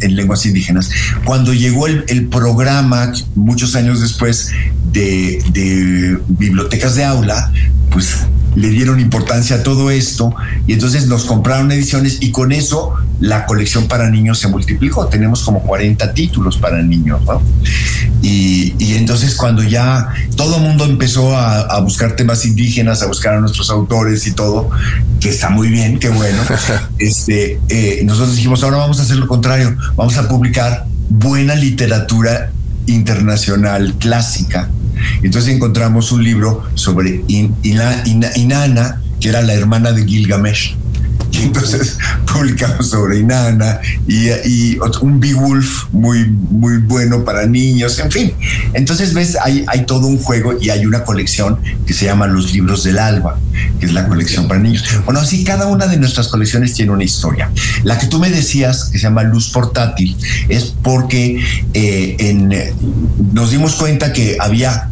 lenguas 0.00 0.46
indígenas. 0.46 0.90
Cuando 1.24 1.52
llegó 1.52 1.86
el, 1.86 2.04
el 2.08 2.28
programa, 2.28 3.12
muchos 3.34 3.74
años 3.74 4.00
después, 4.00 4.50
de, 4.92 5.42
de 5.52 6.18
bibliotecas 6.28 6.94
de 6.94 7.04
aula, 7.04 7.52
pues 7.90 8.16
le 8.54 8.68
dieron 8.68 9.00
importancia 9.00 9.56
a 9.56 9.62
todo 9.62 9.90
esto 9.90 10.34
y 10.66 10.74
entonces 10.74 11.06
nos 11.06 11.24
compraron 11.24 11.72
ediciones 11.72 12.18
y 12.20 12.30
con 12.30 12.52
eso 12.52 12.94
la 13.20 13.46
colección 13.46 13.86
para 13.86 14.10
niños 14.10 14.38
se 14.40 14.48
multiplicó. 14.48 15.06
Tenemos 15.06 15.42
como 15.42 15.62
40 15.62 16.12
títulos 16.12 16.58
para 16.58 16.82
niños, 16.82 17.22
Y, 18.20 18.74
entonces 18.96 19.34
cuando 19.36 19.62
ya 19.62 20.08
todo 20.36 20.56
el 20.56 20.62
mundo 20.62 20.84
empezó 20.84 21.36
a, 21.36 21.80
buscar 21.80 22.14
temas 22.14 22.44
indígenas, 22.44 23.02
a 23.02 23.06
buscar 23.06 23.34
a 23.34 23.40
nuestros 23.40 23.70
autores 23.70 24.26
y 24.26 24.32
todo, 24.32 24.70
que 25.20 25.30
está 25.30 25.50
muy 25.50 25.68
bien, 25.68 25.98
qué 25.98 26.08
bueno, 26.08 26.42
este, 26.98 27.60
eh, 27.68 28.02
nosotros 28.04 28.36
dijimos, 28.36 28.62
ahora 28.62 28.78
vamos 28.78 29.00
a 29.00 29.02
hacer 29.02 29.16
lo 29.16 29.26
contrario, 29.26 29.76
vamos 29.96 30.16
a 30.18 30.28
publicar 30.28 30.86
buena 31.08 31.54
literatura 31.54 32.50
internacional 32.86 33.94
clásica 33.98 34.68
Entonces 35.22 35.54
encontramos 35.54 36.12
un 36.12 36.24
libro 36.24 36.62
sobre 36.74 37.22
Inanna, 37.28 39.00
que 39.20 39.28
era 39.28 39.42
la 39.42 39.54
hermana 39.54 39.92
de 39.92 40.04
Gilgamesh. 40.04 40.76
Y 41.32 41.42
entonces 41.42 41.98
publicamos 42.32 42.90
sobre 42.90 43.18
Inanna 43.18 43.80
y, 44.06 44.28
y, 44.28 44.78
un 45.00 45.18
Beowulf 45.18 45.84
muy, 45.92 46.26
muy 46.28 46.78
bueno 46.78 47.24
para 47.24 47.46
niños, 47.46 47.98
en 47.98 48.10
fin. 48.10 48.32
Entonces, 48.74 49.14
ves, 49.14 49.36
hay, 49.42 49.64
hay 49.68 49.86
todo 49.86 50.06
un 50.06 50.18
juego 50.18 50.54
y 50.60 50.70
hay 50.70 50.84
una 50.86 51.04
colección 51.04 51.58
que 51.86 51.94
se 51.94 52.04
llama 52.04 52.26
Los 52.26 52.52
Libros 52.52 52.84
del 52.84 52.98
Alba, 52.98 53.38
que 53.80 53.86
es 53.86 53.92
la 53.92 54.06
colección 54.06 54.46
para 54.46 54.60
niños. 54.60 54.84
Bueno, 55.04 55.20
así 55.20 55.44
cada 55.44 55.66
una 55.66 55.86
de 55.86 55.96
nuestras 55.96 56.28
colecciones 56.28 56.74
tiene 56.74 56.92
una 56.92 57.04
historia. 57.04 57.50
La 57.82 57.98
que 57.98 58.06
tú 58.06 58.18
me 58.18 58.30
decías, 58.30 58.84
que 58.86 58.98
se 58.98 59.04
llama 59.04 59.22
Luz 59.22 59.50
Portátil, 59.50 60.16
es 60.48 60.74
porque 60.82 61.42
eh, 61.72 62.74
nos 63.32 63.50
dimos 63.50 63.74
cuenta 63.74 64.12
que 64.12 64.36
había 64.38 64.91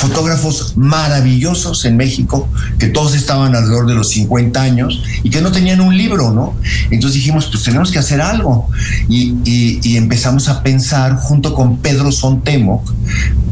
fotógrafos 0.00 0.76
maravillosos 0.76 1.84
en 1.84 1.96
México, 1.96 2.48
que 2.78 2.86
todos 2.86 3.14
estaban 3.14 3.54
alrededor 3.54 3.86
de 3.86 3.94
los 3.94 4.10
50 4.10 4.60
años 4.60 5.02
y 5.22 5.30
que 5.30 5.42
no 5.42 5.52
tenían 5.52 5.80
un 5.80 5.96
libro, 5.96 6.32
¿no? 6.32 6.56
Entonces 6.90 7.16
dijimos, 7.16 7.46
pues 7.46 7.62
tenemos 7.62 7.90
que 7.90 7.98
hacer 7.98 8.20
algo. 8.20 8.68
Y, 9.08 9.96
empezamos 9.96 10.48
a 10.48 10.62
pensar 10.62 11.16
junto 11.16 11.54
con 11.54 11.78
Pedro 11.78 12.10
Sontemo 12.10 12.82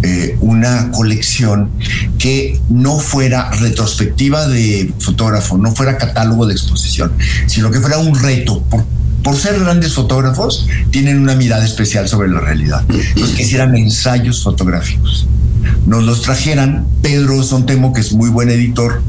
eh, 0.02 0.36
una 0.40 0.90
colección 0.90 1.70
que 2.18 2.58
no 2.70 2.98
fuera 2.98 3.50
retrospectiva 3.50 4.48
de 4.48 4.92
fotógrafo, 4.98 5.58
no 5.58 5.74
fuera 5.74 5.98
catálogo 5.98 6.46
de 6.46 6.54
exposición, 6.54 7.12
sino 7.46 7.70
que 7.70 7.80
fuera 7.80 7.98
un 7.98 8.18
reto. 8.18 8.62
Por, 8.62 8.84
por 9.22 9.36
ser 9.36 9.60
grandes 9.60 9.92
fotógrafos, 9.92 10.66
tienen 10.90 11.18
una 11.18 11.34
mirada 11.34 11.64
especial 11.64 12.08
sobre 12.08 12.28
la 12.28 12.40
realidad. 12.40 12.82
Entonces, 12.88 13.36
que 13.36 13.42
hicieran 13.42 13.76
ensayos 13.76 14.42
fotográficos 14.42 15.26
nos 15.86 16.04
los 16.04 16.22
trajeran. 16.22 16.86
Pedro 17.02 17.42
Sontemo, 17.42 17.92
que 17.92 18.00
es 18.00 18.12
muy 18.12 18.30
buen 18.30 18.50
editor, 18.50 19.02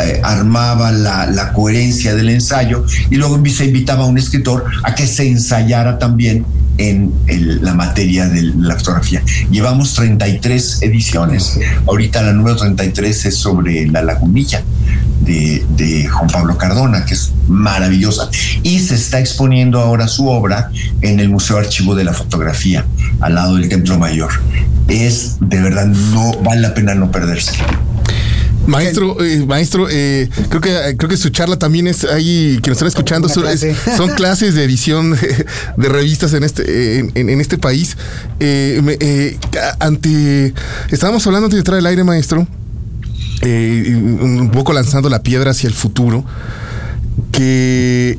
eh, 0.00 0.20
armaba 0.22 0.92
la, 0.92 1.52
coherencia 1.54 2.14
del 2.14 2.28
ensayo 2.28 2.84
y 3.10 3.16
luego 3.16 3.42
se 3.46 3.64
invitaba 3.64 4.04
a 4.04 4.06
un 4.06 4.18
escritor 4.18 4.66
a 4.84 4.94
que 4.94 5.06
se 5.06 5.26
ensayara 5.26 5.98
también 5.98 6.44
en 6.76 7.12
la 7.62 7.74
materia 7.74 8.28
de 8.28 8.42
la 8.42 8.76
fotografía. 8.76 9.22
Llevamos 9.50 9.94
33 9.94 10.82
ediciones. 10.82 11.58
Ahorita 11.86 12.22
la 12.22 12.32
número 12.32 12.56
33 12.56 13.26
es 13.26 13.34
sobre 13.34 13.86
la 13.86 14.02
lagunilla. 14.02 14.62
De, 15.20 15.66
de, 15.76 16.06
Juan 16.06 16.30
Pablo 16.30 16.56
Cardona, 16.56 17.04
que 17.04 17.14
es 17.14 17.32
maravillosa. 17.48 18.30
Y 18.62 18.78
se 18.78 18.94
está 18.94 19.18
exponiendo 19.18 19.80
ahora 19.80 20.06
su 20.06 20.28
obra 20.28 20.70
en 21.02 21.18
el 21.20 21.28
Museo 21.28 21.58
Archivo 21.58 21.94
de 21.94 22.04
la 22.04 22.14
Fotografía, 22.14 22.86
al 23.20 23.34
lado 23.34 23.56
del 23.56 23.68
Templo 23.68 23.98
Mayor 23.98 24.30
es 24.88 25.36
de 25.40 25.60
verdad, 25.60 25.86
no 25.86 26.32
vale 26.42 26.62
la 26.62 26.74
pena 26.74 26.94
no 26.94 27.10
perderse. 27.10 27.52
Maestro, 28.66 29.24
eh, 29.24 29.46
maestro, 29.46 29.88
eh, 29.90 30.28
creo 30.50 30.60
que 30.60 30.96
creo 30.98 31.08
que 31.08 31.16
su 31.16 31.30
charla 31.30 31.58
también 31.58 31.86
es 31.86 32.04
ahí 32.04 32.58
que 32.62 32.68
nos 32.68 32.76
están 32.76 32.88
escuchando 32.88 33.28
son, 33.96 34.10
clases 34.14 34.54
de 34.54 34.64
edición 34.64 35.16
de 35.76 35.88
revistas 35.88 36.34
en 36.34 36.44
este 36.44 36.98
en, 36.98 37.40
este 37.40 37.56
país. 37.56 37.96
Eh, 38.40 39.38
ante 39.80 40.52
estábamos 40.90 41.26
hablando 41.26 41.46
antes 41.46 41.56
de 41.56 41.60
entrar 41.60 41.78
al 41.78 41.86
aire, 41.86 42.04
maestro, 42.04 42.46
un 43.42 44.50
poco 44.52 44.74
lanzando 44.74 45.08
la 45.08 45.22
piedra 45.22 45.52
hacia 45.52 45.68
el 45.68 45.74
futuro, 45.74 46.26
que 47.32 48.18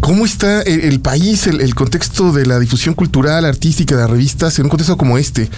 ¿Cómo 0.00 0.24
está 0.24 0.62
el, 0.62 1.00
país, 1.00 1.46
el, 1.46 1.74
contexto 1.74 2.32
de 2.32 2.46
la 2.46 2.58
difusión 2.58 2.94
cultural, 2.94 3.44
artística, 3.44 3.94
de 3.94 4.02
las 4.02 4.10
revistas, 4.10 4.58
en 4.58 4.64
un 4.64 4.70
contexto 4.70 4.96
como 4.96 5.18
este? 5.18 5.48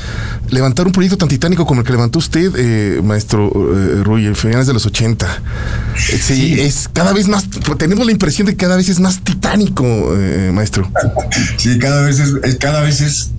Levantar 0.50 0.86
un 0.86 0.92
proyecto 0.92 1.16
tan 1.16 1.28
titánico 1.28 1.64
como 1.64 1.80
el 1.80 1.86
que 1.86 1.92
levantó 1.92 2.18
usted, 2.18 2.52
eh, 2.56 3.00
maestro 3.02 3.50
eh, 3.54 4.02
Ruy, 4.02 4.26
en 4.26 4.34
finales 4.34 4.66
de 4.66 4.72
los 4.72 4.84
80. 4.84 5.26
Eh, 5.26 6.20
sí, 6.20 6.60
es 6.60 6.88
cada 6.92 7.12
vez 7.12 7.28
más, 7.28 7.48
tenemos 7.78 8.04
la 8.04 8.12
impresión 8.12 8.46
de 8.46 8.52
que 8.52 8.58
cada 8.58 8.76
vez 8.76 8.88
es 8.88 9.00
más 9.00 9.20
titánico, 9.20 9.84
eh, 10.16 10.50
maestro. 10.52 10.90
Sí, 11.56 11.78
cada 11.78 12.02
vez 12.02 12.18
es, 12.18 12.56
cada 12.56 12.80
vez 12.82 13.00
es 13.00 13.30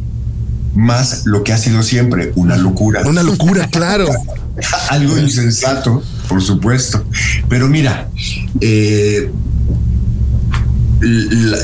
más 0.74 1.26
lo 1.26 1.43
que 1.43 1.54
ha 1.54 1.58
sido 1.58 1.84
siempre, 1.84 2.32
una 2.36 2.58
locura. 2.58 3.01
Una 3.06 3.24
locura, 3.24 3.68
claro. 3.68 4.08
Algo 4.89 5.18
insensato, 5.18 6.04
por 6.28 6.41
supuesto. 6.41 7.04
Pero 7.49 7.68
mira, 7.68 8.10
eh, 8.62 9.32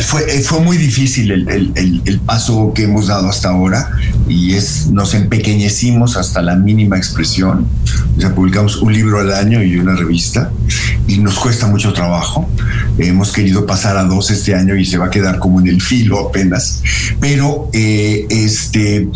fue, 0.05 0.37
eh, 0.37 0.41
fue 0.41 0.59
muy 0.59 0.77
difícil 0.77 1.31
el, 1.31 2.21
paso 2.25 2.73
que 2.73 2.83
hemos 2.83 3.07
dado 3.07 3.29
hasta 3.29 3.49
ahora 3.49 3.91
y 4.27 4.53
es 4.53 4.87
nos 4.87 5.13
empequeñecimos 5.13 6.17
hasta 6.17 6.41
la 6.41 6.55
mínima 6.55 6.97
expresión. 6.97 7.65
O 8.17 8.21
sea, 8.21 8.35
publicamos 8.35 8.77
un 8.77 8.93
libro 8.93 9.19
al 9.19 9.33
año 9.33 9.63
y 9.63 9.77
una 9.77 9.95
revista 9.95 10.51
y 11.07 11.17
nos 11.17 11.39
cuesta 11.39 11.67
mucho 11.67 11.93
trabajo. 11.93 12.49
Hemos 12.97 13.31
querido 13.31 13.65
pasar 13.65 13.97
a 13.97 14.03
dos 14.03 14.29
este 14.31 14.53
año 14.53 14.75
y 14.75 14.85
se 14.85 14.97
va 14.97 15.07
a 15.07 15.09
quedar 15.09 15.39
como 15.39 15.59
en 15.59 15.67
el 15.67 15.81
filo 15.81 16.19
apenas. 16.19 16.81
Pero 17.19 17.69
eh, 17.73 18.27
este, 18.29 19.07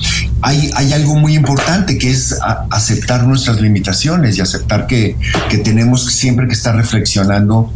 hay, 0.42 0.72
hay 0.76 0.94
algo 0.94 1.16
muy 1.16 1.36
importante 1.36 1.98
que 1.98 2.10
es 2.10 2.36
aceptar 2.72 3.28
nuestras 3.28 3.62
limitaciones 3.62 4.38
y 4.38 4.42
aceptar 4.42 4.88
que, 4.88 5.18
que 5.50 5.58
tenemos 5.58 6.06
siempre 6.06 6.48
que 6.48 6.54
estar 6.54 6.76
reflexionando 6.76 7.72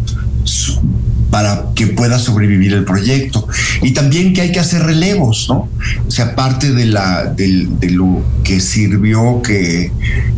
para 1.29 1.65
que 1.75 1.87
pueda 1.87 2.19
sobrevivir 2.19 2.73
el 2.73 2.85
proyecto. 2.85 3.47
Y 3.81 3.91
también 3.91 4.33
que 4.33 4.41
hay 4.41 4.51
que 4.51 4.59
hacer 4.59 4.83
relevos, 4.83 5.47
¿no? 5.49 5.69
O 6.07 6.11
sea, 6.11 6.35
parte 6.35 6.71
de, 6.71 6.85
la, 6.85 7.25
de, 7.25 7.67
lo 7.91 8.23
que 8.43 8.59
sirvió, 8.59 9.41
que, 9.41 9.91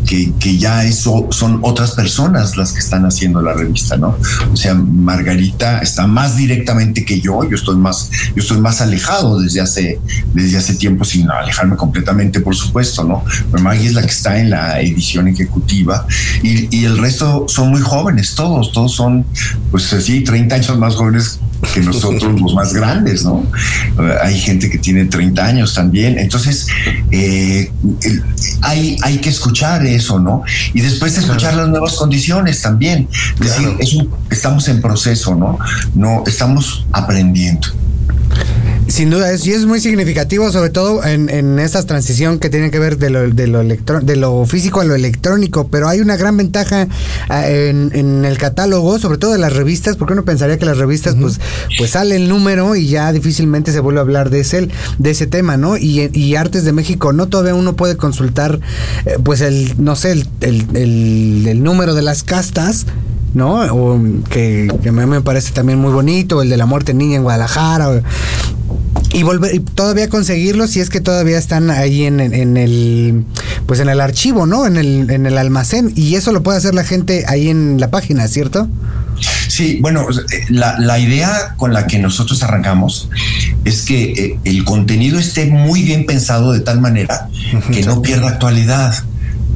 que, 0.05 0.57
ya 0.57 0.83
eso 0.83 1.27
son 1.29 1.59
otras 1.61 1.91
personas 1.91 2.57
las 2.57 2.73
que 2.73 2.79
están 2.79 3.05
haciendo 3.05 3.41
la 3.41 3.53
revista, 3.53 3.97
¿no? 3.97 4.17
O 4.51 4.55
sea, 4.55 4.73
Margarita 4.73 5.79
está 5.79 6.07
más 6.07 6.37
directamente 6.37 7.05
que 7.05 7.21
yo, 7.21 7.47
yo 7.47 7.55
estoy 7.55 7.77
más, 7.77 8.09
yo 8.35 8.41
estoy 8.41 8.59
más 8.59 8.81
alejado 8.81 9.39
desde 9.39 9.61
hace, 9.61 9.99
desde 10.33 10.57
hace 10.57 10.75
tiempo, 10.75 11.05
sin 11.05 11.29
alejarme 11.29 11.75
completamente, 11.75 12.39
por 12.39 12.55
supuesto, 12.55 13.03
¿no? 13.03 13.23
Pero 13.51 13.63
Maggie 13.63 13.87
es 13.87 13.93
la 13.93 14.01
que 14.01 14.07
está 14.07 14.39
en 14.39 14.49
la 14.49 14.81
edición 14.81 15.27
ejecutiva 15.27 16.07
y, 16.41 16.75
y 16.75 16.85
el 16.85 16.97
resto 16.97 17.45
son 17.47 17.69
muy 17.69 17.81
jóvenes, 17.81 18.33
todos, 18.35 18.71
todos 18.71 18.93
son, 18.93 19.25
pues 19.71 19.93
así, 19.93 20.21
30 20.21 20.55
años 20.55 20.78
más 20.79 20.95
jóvenes 20.95 21.39
que 21.73 21.81
nosotros 21.81 22.39
los 22.39 22.53
más 22.53 22.73
grandes, 22.73 23.23
¿no? 23.23 23.45
Hay 24.21 24.39
gente 24.39 24.69
que 24.69 24.77
tiene 24.77 25.05
30 25.05 25.45
años 25.45 25.73
también. 25.73 26.17
Entonces, 26.17 26.67
eh, 27.11 27.71
hay, 28.61 28.97
hay 29.03 29.17
que 29.17 29.29
escuchar 29.29 29.85
eso, 29.85 30.19
¿no? 30.19 30.43
Y 30.73 30.81
después 30.81 31.17
escuchar 31.17 31.55
las 31.55 31.67
nuevas 31.69 31.93
condiciones 31.95 32.61
también. 32.61 33.07
Es 33.39 33.57
decir, 33.79 34.09
estamos 34.29 34.67
en 34.67 34.81
proceso, 34.81 35.35
¿no? 35.35 35.59
No, 35.95 36.23
estamos 36.25 36.85
aprendiendo. 36.91 37.67
Sin 38.89 39.11
duda, 39.11 39.31
es, 39.31 39.45
y 39.45 39.51
es 39.51 39.67
muy 39.67 39.79
significativo, 39.79 40.51
sobre 40.51 40.71
todo 40.71 41.05
en, 41.05 41.29
en 41.29 41.59
esta 41.59 41.83
transición 41.83 42.39
que 42.39 42.49
tiene 42.49 42.71
que 42.71 42.79
ver 42.79 42.97
de 42.97 43.11
lo, 43.11 43.29
de 43.29 43.45
lo, 43.45 43.63
de 43.63 44.15
lo 44.15 44.45
físico 44.47 44.81
a 44.81 44.83
lo 44.83 44.95
electrónico, 44.95 45.67
pero 45.67 45.87
hay 45.87 45.99
una 46.01 46.17
gran 46.17 46.35
ventaja 46.35 46.87
ah, 47.29 47.47
en, 47.47 48.25
el 48.25 48.37
catálogo, 48.39 48.97
sobre 48.97 49.19
todo 49.19 49.31
de 49.31 49.37
las 49.37 49.53
revistas, 49.53 49.95
porque 49.95 50.13
uno 50.13 50.25
pensaría 50.25 50.57
que 50.57 50.65
las 50.65 50.79
revistas, 50.79 51.15
pues, 51.15 51.39
pues 51.77 51.91
sale 51.91 52.15
el 52.15 52.27
número 52.27 52.75
y 52.75 52.87
ya 52.87 53.13
difícilmente 53.13 53.71
se 53.71 53.79
vuelve 53.79 53.99
a 53.99 54.01
hablar 54.01 54.31
de 54.31 54.39
ese, 54.39 54.69
de 54.97 55.09
ese 55.11 55.27
tema, 55.27 55.55
¿no? 55.55 55.77
Y, 55.77 56.09
y 56.11 56.35
Artes 56.35 56.65
de 56.65 56.73
México, 56.73 57.13
no 57.13 57.27
todavía 57.27 57.53
uno 57.53 57.75
puede 57.75 57.95
consultar, 57.95 58.59
eh, 59.05 59.17
pues, 59.23 59.41
el, 59.41 59.75
no 59.77 59.95
sé, 59.95 60.13
el, 60.13 60.27
el, 60.41 61.47
el 61.47 61.63
número 61.63 61.93
de 61.93 62.01
las 62.01 62.23
castas, 62.23 62.87
¿no? 63.33 63.61
O 63.73 63.99
que, 64.29 64.67
a 64.87 64.91
mí 64.91 65.05
me 65.05 65.21
parece 65.21 65.51
también 65.51 65.79
muy 65.79 65.91
bonito, 65.91 66.41
el 66.41 66.49
de 66.49 66.57
la 66.57 66.65
muerte 66.65 66.93
niña 66.93 67.17
en 67.17 67.23
Guadalajara. 67.23 68.01
y 69.13 69.23
volver 69.23 69.55
y 69.55 69.59
todavía 69.59 70.09
conseguirlos 70.09 70.71
si 70.71 70.79
es 70.79 70.89
que 70.89 71.01
todavía 71.01 71.37
están 71.37 71.69
ahí 71.71 72.05
en, 72.05 72.19
en, 72.19 72.57
el 72.57 73.25
pues 73.65 73.79
en 73.79 73.89
el 73.89 74.01
archivo, 74.01 74.45
¿no? 74.45 74.65
En 74.65 74.77
el, 74.77 75.09
en 75.09 75.25
el 75.25 75.37
almacén. 75.37 75.91
Y 75.95 76.15
eso 76.15 76.31
lo 76.31 76.43
puede 76.43 76.57
hacer 76.57 76.75
la 76.75 76.83
gente 76.83 77.25
ahí 77.27 77.49
en 77.49 77.79
la 77.79 77.89
página, 77.89 78.27
¿cierto? 78.27 78.67
Sí, 79.47 79.79
bueno, 79.81 80.07
la, 80.49 80.79
la 80.79 80.99
idea 80.99 81.55
con 81.57 81.73
la 81.73 81.85
que 81.85 81.99
nosotros 81.99 82.41
arrancamos 82.43 83.09
es 83.65 83.81
que 83.81 84.13
eh, 84.13 84.39
el 84.45 84.63
contenido 84.63 85.19
esté 85.19 85.47
muy 85.47 85.83
bien 85.83 86.05
pensado 86.05 86.53
de 86.53 86.61
tal 86.61 86.79
manera 86.79 87.27
que 87.71 87.83
no 87.83 88.01
pierda 88.01 88.29
actualidad 88.29 88.95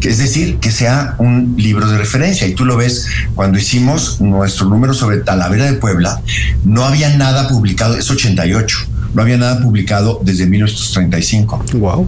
es 0.10 0.18
decir, 0.18 0.58
que 0.58 0.72
sea 0.72 1.16
un 1.18 1.56
libro 1.58 1.88
de 1.89 1.97
referencia. 1.97 2.47
Y 2.47 2.54
tú 2.54 2.66
lo 2.66 2.78
ves, 2.78 3.08
cuando 3.36 3.58
hicimos 3.58 4.22
nuestro 4.22 4.68
número 4.68 4.93
sobre 4.93 5.18
Talavera 5.18 5.66
de 5.66 5.74
Puebla, 5.74 6.22
no 6.64 6.86
había 6.86 7.16
nada 7.18 7.47
publicado, 7.47 7.97
es 7.97 8.10
88, 8.10 8.88
no 9.14 9.22
había 9.22 9.38
nada 9.38 9.62
publicado 9.62 10.20
desde 10.24 10.45
1935. 10.45 11.66
Wow. 11.74 12.08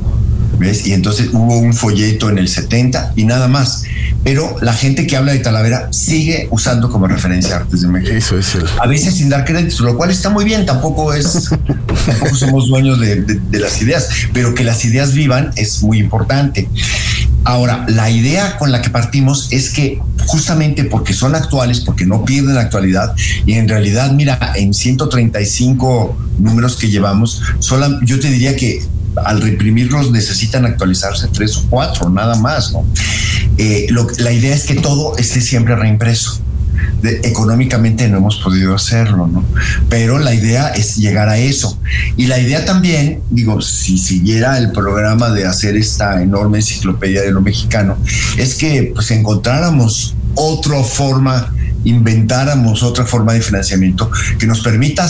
¿Ves? 0.58 0.88
Y 0.88 0.93
entonces 0.93 1.30
hubo 1.34 1.58
un 1.58 1.74
folleto 1.74 2.30
en 2.30 2.38
el 2.38 2.48
70 2.48 3.14
y 3.16 3.26
nada 3.26 3.48
más. 3.48 3.84
Pero 4.24 4.56
la 4.62 4.74
gente 4.74 5.06
que 5.06 5.18
habla 5.18 5.34
de 5.34 5.39
Talavera 5.39 5.89
sigue 5.91 6.48
usando 6.50 6.89
como 6.89 7.08
referencia 7.08 7.58
Artes 7.58 7.82
de 7.82 7.88
México. 7.88 8.14
Eso 8.14 8.38
es 8.38 8.56
el... 8.56 8.64
A 8.82 8.88
veces 8.88 9.16
sin 9.16 9.30
dar 9.30 9.46
crédito, 9.46 9.84
lo 9.84 9.96
cual 9.98 10.10
está 10.10 10.30
muy 10.30 10.46
bien, 10.46 10.66
tampoco 10.66 11.14
es, 11.14 11.50
tampoco 12.06 12.36
somos 12.36 12.68
dueños 12.70 13.00
de 13.00 13.60
las 13.60 13.82
ideas, 13.82 14.10
pero 14.34 14.56
que 14.56 14.64
las 14.64 14.84
ideas 14.86 15.14
vivan 15.14 15.52
es 15.56 15.84
muy 15.84 16.00
importante. 16.00 16.68
Ahora, 17.46 17.86
la 17.88 18.10
idea 18.10 18.58
con 18.58 18.72
la 18.72 18.82
que 18.82 18.89
partimos 18.89 19.48
es 19.52 19.70
que 19.70 20.00
justamente 20.26 20.84
porque 20.84 21.14
son 21.14 21.36
actuales, 21.36 21.80
porque 21.80 22.06
no 22.06 22.26
pierden 22.26 22.58
actualidad, 22.58 23.14
y 23.46 23.54
en 23.54 23.70
realidad, 23.70 24.12
mira, 24.12 24.54
en 24.56 24.74
135 24.74 26.18
números 26.39 26.76
que 26.76 26.89
llevamos, 26.89 27.41
yo 28.04 28.20
te 28.20 28.30
diría 28.30 28.56
que 28.56 28.84
al 29.24 29.41
reprimirlos 29.41 30.12
necesitan 30.12 30.66
actualizarse 30.66 31.28
tres 31.32 31.56
o 31.58 31.66
cuatro, 31.70 32.10
nada 32.10 32.36
más, 32.36 32.74
¿no? 32.74 32.84
Eh, 33.58 33.88
la 34.18 34.32
idea 34.32 34.54
es 34.54 34.66
que 34.66 34.76
todo 34.76 35.16
esté 35.18 35.39
siempre 35.39 35.76
reimpreso 35.76 36.41
económicamente 37.23 38.07
no 38.09 38.17
hemos 38.17 38.38
podido 38.38 38.76
hacerlo, 38.76 39.28
¿no? 39.28 39.43
Pero 39.89 40.19
la 40.19 40.34
idea 40.34 40.69
es 40.69 40.97
llegar 40.97 41.30
a 41.30 41.38
eso. 41.38 41.80
Y 42.17 42.28
la 42.28 42.39
idea 42.39 42.65
también, 42.65 43.21
digo, 43.30 43.61
si 43.61 43.97
siguiera 43.97 44.57
el 44.57 44.71
programa 44.71 45.30
de 45.30 45.45
hacer 45.45 45.78
esta 45.78 46.21
enorme 46.21 46.59
enciclopedia 46.59 47.21
de 47.21 47.32
lo 47.32 47.41
mexicano, 47.41 47.97
es 48.38 48.55
que 48.55 48.91
pues 48.93 49.11
encontráramos 49.11 50.15
otra 50.36 50.84
forma 50.84 51.55
inventáramos 51.86 52.84
otra 52.84 53.06
forma 53.06 53.34
de 53.34 53.42
financiamiento 53.42 54.12
que 54.38 54.48
nos 54.48 54.60
permita 54.62 55.10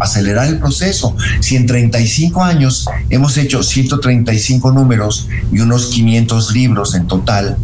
acelerar 0.00 0.46
el 0.46 0.58
proceso. 0.58 1.16
Si 1.40 1.56
en 1.56 1.66
35 1.66 2.42
años 2.42 2.88
hemos 3.10 3.36
hecho 3.36 3.62
135 3.62 4.72
números 4.72 5.28
y 5.52 5.60
unos 5.60 5.86
500 5.86 6.52
libros 6.52 6.94
en 6.94 7.06
total, 7.06 7.56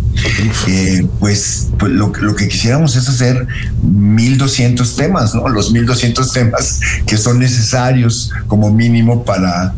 eh, 0.68 1.06
pues, 1.18 1.68
pues 1.78 1.92
lo, 1.92 2.12
que 2.12 2.48
quisiéramos 2.48 2.96
es 2.96 3.08
hacer 3.08 3.46
1200 3.82 4.96
temas, 4.96 5.34
¿no? 5.34 5.48
Los 5.48 5.72
1200 5.72 6.32
temas 6.32 6.80
que 7.06 7.16
son 7.16 7.38
necesarios 7.38 8.30
como 8.46 8.70
mínimo 8.70 9.24
para 9.24 9.74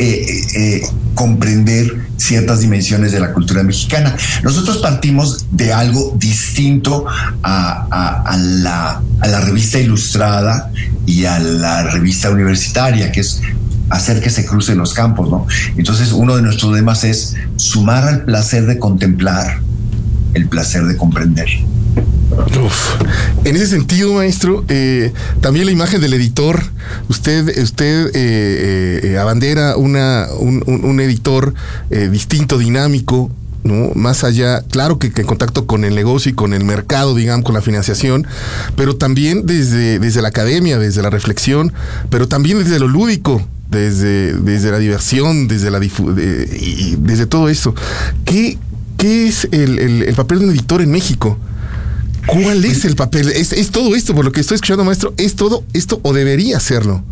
eh, 0.00 0.46
eh, 0.54 0.82
comprender 1.14 2.08
ciertas 2.16 2.60
dimensiones 2.60 3.12
de 3.12 3.20
la 3.20 3.32
cultura 3.32 3.62
mexicana. 3.62 4.16
Nosotros 4.42 4.78
partimos 4.78 5.46
de 5.50 5.74
algo 5.74 6.16
distinto 6.16 7.04
a, 7.42 8.36
la, 8.38 9.02
a 9.20 9.28
la 9.28 9.40
revista 9.40 9.78
ilustrada 9.78 10.72
y 11.04 11.26
a 11.26 11.38
la 11.38 11.82
revista 11.82 12.30
universitaria, 12.30 13.12
que 13.12 13.20
es 13.20 13.42
hacer 13.90 14.22
que 14.22 14.30
se 14.30 14.46
crucen 14.46 14.78
los 14.78 14.94
campos, 14.94 15.28
¿no? 15.28 15.46
Entonces, 15.76 16.12
uno 16.12 16.36
de 16.36 16.42
nuestros 16.42 16.72
lemas 16.72 17.04
es 17.04 17.34
sumar 17.56 18.04
al 18.04 18.24
placer 18.24 18.66
de 18.66 18.78
contemplar 18.78 19.60
el 20.32 20.48
placer 20.48 20.86
de 20.86 20.96
comprender. 20.96 21.48
En 23.44 23.56
ese 23.56 23.66
sentido, 23.66 24.12
maestro, 24.14 24.64
eh, 24.68 25.12
también 25.40 25.66
la 25.66 25.72
imagen 25.72 26.00
del 26.00 26.12
editor, 26.14 26.62
usted, 27.08 27.58
usted 27.62 28.10
eh, 28.14 29.00
eh, 29.02 29.18
abandera 29.18 29.76
una, 29.76 30.28
un, 30.38 31.00
editor 31.00 31.54
distinto, 32.10 32.58
dinámico, 32.58 33.30
¿no? 33.64 33.90
Más 33.94 34.24
allá, 34.24 34.62
claro 34.62 34.98
que, 34.98 35.12
en 35.14 35.26
contacto 35.26 35.66
con 35.66 35.84
el 35.84 35.94
negocio 35.94 36.30
y 36.30 36.34
con 36.34 36.52
el 36.54 36.64
mercado, 36.64 37.14
digamos, 37.14 37.44
con 37.44 37.54
la 37.54 37.62
financiación, 37.62 38.26
pero 38.76 38.96
también 38.96 39.46
desde, 39.46 39.98
desde 39.98 40.22
la 40.22 40.28
academia, 40.28 40.78
desde 40.78 41.02
la 41.02 41.10
reflexión, 41.10 41.72
pero 42.10 42.28
también 42.28 42.58
desde 42.58 42.78
lo 42.78 42.88
lúdico, 42.88 43.42
desde, 43.70 44.34
desde 44.34 44.70
la 44.70 44.78
diversión, 44.78 45.48
desde 45.48 45.70
la 45.70 45.80
y 45.82 46.96
desde 46.98 47.26
todo 47.26 47.48
eso. 47.48 47.74
¿Qué, 48.24 48.58
qué 48.98 49.28
es 49.28 49.48
el, 49.52 49.78
el 49.78 50.14
papel 50.14 50.40
de 50.40 50.44
un 50.44 50.50
editor 50.50 50.82
en 50.82 50.90
México? 50.90 51.38
¿Cuál 52.30 52.64
es 52.64 52.84
el 52.84 52.96
papel? 52.96 53.28
¿Es, 53.28 53.70
todo 53.70 53.94
esto, 53.96 54.14
por 54.14 54.24
lo 54.24 54.32
que 54.32 54.40
estoy 54.40 54.54
escuchando, 54.54 54.84
maestro, 54.84 55.14
es 55.16 55.34
todo 55.34 55.64
esto 55.72 56.00
o 56.02 56.12
debería 56.12 56.60
serlo? 56.60 57.02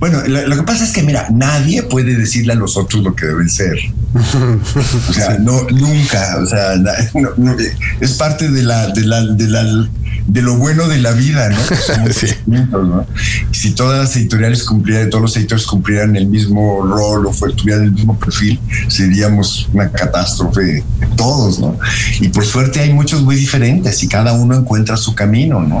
Bueno, 0.00 0.22
lo, 0.26 0.56
que 0.56 0.62
pasa 0.64 0.84
es 0.84 0.90
que, 0.90 1.02
mira, 1.02 1.28
nadie 1.30 1.84
puede 1.84 2.16
decirle 2.16 2.52
a 2.52 2.56
los 2.56 2.76
otros 2.76 3.02
lo 3.04 3.14
que 3.14 3.26
deben 3.26 3.48
ser. 3.48 3.78
o 5.08 5.12
sea, 5.12 5.38
no, 5.38 5.62
nunca, 5.70 6.38
o 6.40 6.46
sea, 6.46 6.74
es 8.00 8.12
parte 8.12 8.50
de 8.50 8.62
la, 8.62 8.88
de 8.88 9.04
la, 9.04 9.24
de 9.24 9.48
la 9.48 9.88
de 10.26 10.40
lo 10.40 10.56
bueno 10.56 10.88
de 10.88 10.98
la 10.98 11.12
vida, 11.12 11.50
¿no? 11.50 12.82
¿no? 12.82 13.06
Si 13.50 13.72
todas 13.72 13.98
las 13.98 14.16
editoriales 14.16 14.64
cumplieran, 14.64 15.10
todos 15.10 15.22
los 15.22 15.36
editores 15.36 15.66
cumplieran 15.66 16.16
el 16.16 16.26
mismo 16.28 16.82
rol 16.82 17.26
o 17.26 17.32
tuvieran 17.52 17.84
el 17.84 17.92
mismo 17.92 18.18
perfil, 18.18 18.58
seríamos 18.88 19.68
una 19.72 19.90
catástrofe 19.90 20.82
todos, 21.16 21.60
¿no? 21.60 21.78
Y 22.20 22.28
por 22.28 22.44
suerte 22.44 22.80
hay 22.80 22.92
muchos 22.92 23.22
muy 23.22 23.36
diferentes 23.36 24.02
y 24.02 24.08
cada 24.08 24.32
uno 24.32 24.54
encuentra 24.54 24.96
su 24.96 25.14
camino, 25.14 25.60
¿no? 25.60 25.78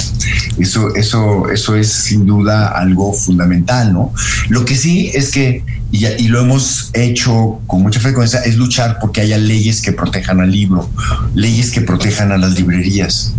Eso, 0.58 0.94
eso, 0.94 1.48
eso 1.48 1.74
es 1.76 1.90
sin 1.90 2.26
duda 2.26 2.68
algo 2.68 3.12
fundamental, 3.14 3.92
¿no? 3.92 4.12
Lo 4.48 4.64
que 4.64 4.76
sí 4.76 5.10
es 5.14 5.30
que 5.30 5.64
y, 5.94 6.26
lo 6.26 6.40
hemos 6.40 6.90
hecho 6.92 7.60
con 7.68 7.82
mucha 7.82 8.00
frecuencia, 8.00 8.40
es 8.40 8.56
luchar 8.56 8.98
porque 9.00 9.20
haya 9.20 9.38
leyes 9.38 9.80
que 9.80 9.92
protejan 9.92 10.40
al 10.40 10.50
libro, 10.50 10.90
leyes 11.34 11.70
que 11.70 11.82
protejan 11.82 12.32
a 12.32 12.36
las 12.36 12.54
librerías. 12.58 13.32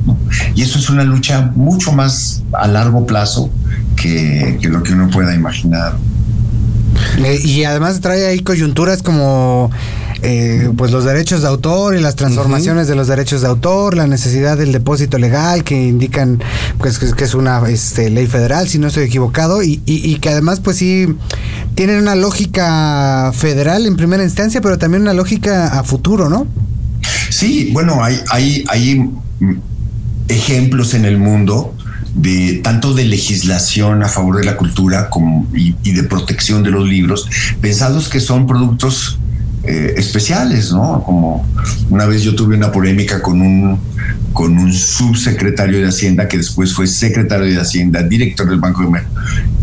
Y 0.56 0.62
eso 0.62 0.80
es 0.80 0.90
una 0.90 1.04
lucha 1.04 1.52
mucho 1.56 1.92
más 1.92 2.44
a 2.54 2.68
largo 2.68 3.06
plazo 3.06 3.52
que, 3.98 4.58
lo 4.62 4.84
que 4.84 4.94
uno 4.94 5.10
pueda 5.10 5.36
imaginar. 5.36 5.98
Y 7.44 7.66
además 7.66 8.00
trae 8.00 8.26
ahí 8.26 8.40
coyunturas 8.40 9.04
como 9.04 9.70
eh, 10.28 10.72
pues 10.76 10.92
los 10.92 11.06
derechos 11.06 11.44
de 11.44 11.48
autor 11.48 11.96
y 11.96 12.02
las 12.02 12.16
transformaciones 12.16 12.88
de 12.88 12.96
los 12.96 13.08
derechos 13.08 13.42
de 13.42 13.48
autor, 13.48 13.96
la 13.96 14.08
necesidad 14.08 14.58
del 14.58 14.72
depósito 14.72 15.20
legal 15.20 15.64
que 15.64 15.76
indican 15.76 16.42
pues 16.80 16.98
que, 16.98 17.24
es 17.24 17.36
una 17.36 17.62
este, 17.70 18.10
ley 18.10 18.26
federal, 18.26 18.68
si 18.68 18.80
no 18.80 18.88
estoy 18.88 19.04
equivocado, 19.04 19.62
y, 19.62 19.84
y, 19.86 20.16
que 20.16 20.30
además 20.30 20.62
pues 20.62 20.78
sí 20.78 21.06
tienen 21.76 22.00
una 22.00 22.16
lógica 22.16 23.32
federal 23.36 23.86
en 23.86 23.98
primera 23.98 24.24
instancia, 24.24 24.62
pero 24.62 24.80
también 24.80 25.04
una 25.04 25.14
lógica 25.14 25.68
a 25.80 25.84
futuro, 25.84 26.28
¿no? 26.28 26.48
Sí, 27.30 27.70
bueno, 27.72 28.04
hay, 28.04 28.20
hay, 28.32 28.64
hay 28.68 29.08
ejemplos 30.28 30.96
en 30.96 31.06
el 31.06 31.20
mundo 31.20 31.76
de 32.16 32.62
tanto 32.64 32.96
de 32.96 33.06
legislación 33.06 34.02
a 34.02 34.08
favor 34.08 34.38
de 34.38 34.46
la 34.46 34.58
cultura 34.58 35.08
como 35.12 35.48
y, 35.54 35.76
y 35.84 35.92
de 35.92 36.02
protección 36.02 36.64
de 36.64 36.72
los 36.72 36.90
libros, 36.90 37.30
pensados 37.62 38.10
que 38.10 38.20
son 38.20 38.48
productos 38.48 39.20
eh, 39.68 39.96
especiales, 39.98 40.72
¿no? 40.72 41.04
Como 41.04 41.46
una 41.90 42.06
vez 42.06 42.22
yo 42.22 42.36
tuve 42.36 42.56
una 42.56 42.72
polémica 42.72 43.22
con 43.22 43.42
un, 43.42 43.80
con 44.34 44.58
un 44.58 44.74
subsecretario 44.74 45.80
de 45.80 45.88
Hacienda 45.88 46.28
que 46.28 46.38
después 46.38 46.74
fue 46.74 46.88
secretario 46.88 47.48
de 47.48 47.60
Hacienda, 47.60 48.04
director 48.04 48.48
del 48.50 48.60
Banco 48.60 48.84
de 48.84 48.90
México, 48.90 49.12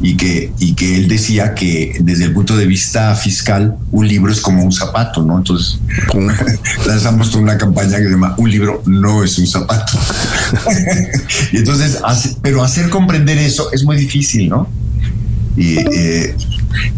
y 0.01 0.17
que, 0.17 0.53
y 0.59 0.75
que 0.75 0.97
él 0.97 1.09
decía 1.09 1.55
que 1.55 1.97
desde 2.01 2.25
el 2.25 2.33
punto 2.33 2.57
de 2.57 2.67
vista 2.67 3.15
fiscal 3.15 3.77
un 3.91 4.09
libro 4.09 4.33
es 4.33 4.41
como 4.41 4.65
un 4.65 4.73
zapato, 4.73 5.23
¿no? 5.23 5.39
Entonces 5.39 5.79
lanzamos 6.87 7.31
toda 7.31 7.43
una 7.43 7.59
campaña 7.59 7.99
que 7.99 8.05
se 8.05 8.11
llama 8.11 8.35
Un 8.39 8.51
libro 8.51 8.83
no 8.87 9.23
es 9.23 9.39
un 9.39 9.47
zapato. 9.47 9.99
y 11.53 11.59
entonces, 11.59 12.01
pero 12.43 12.65
hacer 12.65 12.89
comprender 12.89 13.39
eso 13.39 13.71
es 13.73 13.85
muy 13.85 13.97
difícil, 13.97 14.49
¿no? 14.49 14.69
Y, 15.57 15.77
eh, 15.79 16.35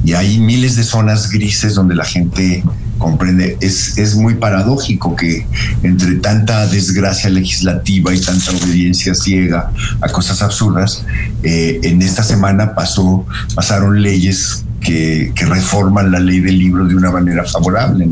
y 0.05 0.13
hay 0.13 0.39
miles 0.39 0.77
de 0.77 0.85
zonas 0.85 1.31
grises 1.31 1.75
donde 1.75 1.95
la 1.95 2.05
gente 2.05 2.63
comprende, 3.05 3.59
es, 3.61 3.99
es 3.99 4.17
muy 4.17 4.37
paradójico 4.37 5.15
que 5.15 5.47
entre 5.83 6.15
tanta 6.17 6.67
desgracia 6.67 7.29
legislativa 7.29 8.15
y 8.15 8.21
tanta 8.21 8.51
obediencia 8.53 9.15
ciega 9.15 9.71
a 10.01 10.09
cosas 10.09 10.41
absurdas, 10.41 11.05
eh, 11.43 11.81
en 11.83 12.01
esta 12.01 12.23
semana 12.23 12.75
pasó, 12.75 13.27
pasaron 13.55 14.01
leyes 14.01 14.65
que, 14.81 15.33
que, 15.35 15.45
reforman 15.45 16.13
la 16.13 16.19
ley 16.19 16.41
del 16.41 16.59
libro 16.59 16.87
de 16.87 16.97
una 16.97 17.11
manera 17.11 17.45
favorable. 17.45 18.09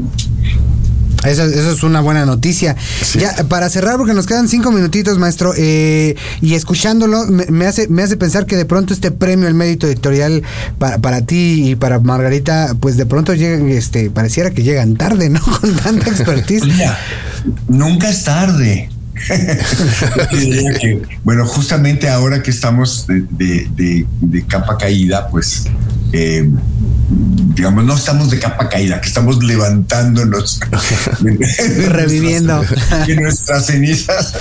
Eso, 1.24 1.44
es 1.44 1.82
una 1.82 2.00
buena 2.00 2.26
noticia. 2.26 2.76
Ya, 3.18 3.34
para 3.48 3.68
cerrar, 3.70 3.96
porque 3.96 4.14
nos 4.14 4.26
quedan 4.26 4.48
cinco 4.48 4.72
minutitos, 4.72 5.18
maestro, 5.18 5.52
eh, 5.56 6.16
y 6.40 6.54
escuchándolo, 6.54 7.26
me, 7.26 7.66
hace, 7.66 7.88
me 7.88 8.02
hace 8.02 8.16
pensar 8.16 8.46
que 8.46 8.56
de 8.56 8.64
pronto 8.64 8.92
este 8.92 9.10
premio 9.10 9.46
al 9.46 9.54
mérito 9.54 9.86
editorial 9.86 10.42
para, 10.78 10.98
para 10.98 11.22
ti 11.22 11.70
y 11.70 11.76
para 11.76 12.00
Margarita, 12.00 12.74
pues 12.80 12.96
de 12.96 13.06
pronto 13.06 13.34
llegan, 13.34 13.68
este, 13.68 14.10
pareciera 14.10 14.50
que 14.50 14.62
llegan 14.62 14.96
tarde, 14.96 15.28
¿no? 15.30 15.40
Con 15.60 15.74
tanta 15.76 16.10
expertise. 16.10 16.64
nunca 17.68 18.10
es 18.10 18.24
tarde. 18.24 18.90
bueno, 21.22 21.46
justamente 21.46 22.08
ahora 22.08 22.42
que 22.42 22.50
estamos 22.50 23.06
de, 23.06 24.06
de 24.20 24.46
capa 24.46 24.76
caída, 24.76 25.28
pues 25.28 25.66
eh, 26.12 26.50
digamos, 27.54 27.84
no 27.84 27.94
estamos 27.94 28.30
de 28.30 28.38
capa 28.38 28.68
caída, 28.68 29.00
que 29.00 29.08
estamos 29.08 29.42
levantándonos, 29.42 30.60
reviviendo 31.88 32.62
y 33.08 33.14
nuestras 33.14 33.66
cenizas, 33.66 34.34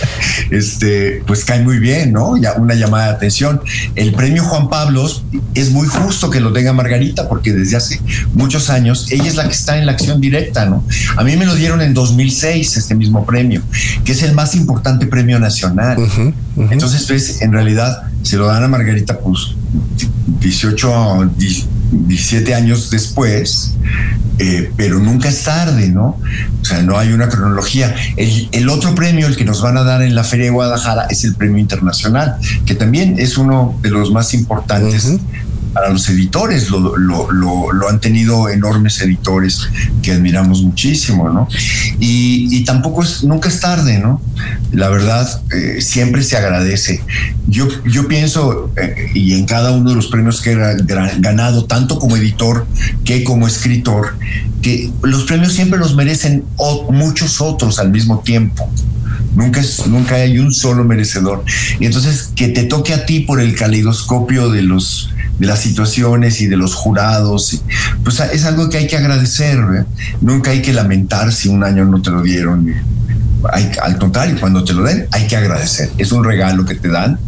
este, 0.50 1.24
pues 1.28 1.44
cae 1.44 1.62
muy 1.62 1.80
bien, 1.80 2.14
¿no? 2.14 2.38
Ya 2.38 2.54
una 2.54 2.76
llamada 2.76 3.08
de 3.08 3.12
atención. 3.12 3.62
El 3.96 4.14
premio 4.14 4.44
Juan 4.44 4.70
Pablos 4.70 5.24
es 5.54 5.72
muy 5.72 5.88
justo 5.88 6.30
que 6.30 6.40
lo 6.40 6.54
tenga 6.54 6.74
Margarita, 6.74 7.28
porque 7.28 7.52
desde 7.52 7.78
hace 7.78 8.02
muchos 8.34 8.70
años 8.70 9.12
ella 9.12 9.28
es 9.28 9.36
la 9.36 9.48
que 9.48 9.54
está 9.54 9.78
en 9.78 9.86
la 9.86 9.92
acción 9.92 10.22
directa, 10.22 10.66
¿no? 10.66 10.86
A 11.18 11.24
mí 11.24 11.36
me 11.36 11.46
lo 11.46 11.56
dieron 11.56 11.82
en 11.82 11.94
2006 11.94 12.78
este 12.78 12.96
mismo 12.96 13.26
premio, 13.26 13.62
que 14.06 14.14
es 14.14 14.24
el 14.24 14.34
más 14.34 14.56
importante 14.56 15.08
premio 15.08 15.40
nacional. 15.40 15.98
Entonces, 16.70 17.06
pues, 17.08 17.42
en 17.42 17.52
realidad 17.52 18.04
se 18.24 18.38
lo 18.38 18.48
dan 18.48 18.64
a 18.64 18.68
Margarita, 18.68 19.20
pues 19.20 19.56
18, 20.40 21.32
17 21.92 22.56
años 22.56 22.90
después, 22.90 23.74
eh, 24.40 24.72
pero 24.78 25.00
nunca 25.00 25.30
es 25.30 25.44
tarde, 25.44 25.90
¿no? 25.90 26.18
O 26.62 26.66
sea, 26.66 26.82
no 26.82 26.98
hay 26.98 27.12
una 27.12 27.30
cronología. 27.30 27.94
El, 28.18 28.70
otro 28.70 28.96
premio, 28.96 29.28
el 29.28 29.36
que 29.36 29.46
nos 29.46 29.62
van 29.62 29.78
a 29.78 29.84
dar 29.84 30.02
en 30.02 30.16
la 30.16 30.24
Feria 30.24 30.46
de 30.46 30.52
Guadalajara, 30.52 31.08
es 31.10 31.24
el 31.24 31.36
Premio 31.36 31.58
Internacional, 31.58 32.38
que 32.66 32.76
también 32.76 33.20
es 33.20 33.38
uno 33.38 33.78
de 33.82 33.92
los 33.92 34.12
más 34.12 34.34
importantes 34.34 35.20
para 35.74 35.90
los 35.90 36.08
editores, 36.10 36.70
lo, 36.70 36.98
lo, 36.98 37.90
han 37.90 38.00
tenido 38.00 38.50
enormes 38.50 39.02
editores 39.02 39.70
que 40.02 40.12
admiramos 40.12 40.62
muchísimo, 40.62 41.30
¿no? 41.30 41.48
Y, 42.00 42.64
tampoco 42.66 43.04
es, 43.04 43.24
nunca 43.24 43.50
es 43.50 43.60
tarde, 43.60 44.00
¿no? 44.00 44.22
La 44.72 44.90
verdad, 44.90 45.42
eh, 45.52 45.82
siempre 45.82 46.24
se 46.24 46.38
agradece. 46.38 47.02
Yo, 47.48 47.68
yo 47.86 48.08
pienso, 48.08 48.72
eh, 48.78 49.12
y 49.14 49.34
en 49.34 49.46
cada 49.46 49.72
uno 49.72 49.90
de 49.90 49.96
los 49.96 50.08
premios 50.08 50.42
que 50.42 50.52
he 50.52 50.56
ganado, 51.20 51.66
tanto 51.66 52.00
como 52.00 52.18
editor 52.18 52.68
que 53.04 53.24
como 53.24 53.48
escritor, 53.48 54.16
que 54.62 54.92
los 55.04 55.24
premios 55.24 55.54
siempre 55.54 55.80
los 55.80 55.96
merecen 55.96 56.44
muchos 56.92 57.42
otros 57.42 57.80
al 57.80 57.92
mismo 57.92 58.20
tiempo. 58.20 58.70
Nunca, 59.36 59.62
es, 59.62 59.88
nunca 59.88 60.16
hay 60.16 60.40
un 60.40 60.52
solo 60.52 60.84
merecedor. 60.84 61.44
Y 61.80 61.86
entonces 61.86 62.32
que 62.36 62.50
te 62.50 62.64
toque 62.64 62.94
a 62.94 63.06
ti 63.06 63.22
por 63.22 63.40
el 63.40 63.56
caleidoscopio 63.56 64.50
de 64.50 64.62
los 64.62 65.10
de 65.42 65.48
las 65.48 65.60
situaciones 65.60 66.40
y 66.40 66.46
de 66.46 66.56
los 66.56 66.76
jurados, 66.76 67.64
pues 68.04 68.20
es 68.20 68.46
algo 68.46 68.70
que 68.70 68.78
hay 68.78 68.86
que 68.86 68.96
agradecer. 68.96 69.58
¿eh? 69.58 69.86
Nunca 70.22 70.52
hay 70.52 70.62
que 70.62 70.72
lamentar 70.72 71.34
si 71.34 71.50
un 71.50 71.64
año 71.64 71.84
no 71.84 72.00
te 72.00 72.12
lo 72.12 72.22
dieron. 72.22 72.72
Hay, 73.52 73.72
al 73.82 73.98
contrario, 73.98 74.38
cuando 74.40 74.64
te 74.64 74.74
lo 74.74 74.84
den, 74.84 75.08
hay 75.10 75.26
que 75.26 75.36
agradecer. 75.36 75.90
Es 75.98 76.12
un 76.12 76.24
regalo 76.24 76.64
que 76.64 76.76
te 76.76 76.90
dan, 76.90 77.20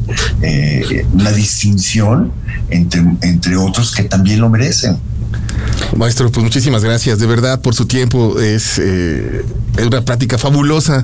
eh, 0.43 1.07
una 1.11 1.31
distinción 1.31 2.31
entre, 2.69 3.01
entre 3.23 3.57
otros 3.57 3.95
que 3.95 4.03
también 4.03 4.41
lo 4.41 4.49
merecen. 4.51 4.99
Maestro, 5.97 6.31
pues 6.31 6.43
muchísimas 6.43 6.83
gracias, 6.83 7.17
de 7.17 7.25
verdad, 7.25 7.61
por 7.61 7.73
su 7.73 7.87
tiempo. 7.87 8.39
Es, 8.39 8.77
eh, 8.77 9.43
es 9.75 9.87
una 9.87 10.05
práctica 10.05 10.37
fabulosa. 10.37 11.03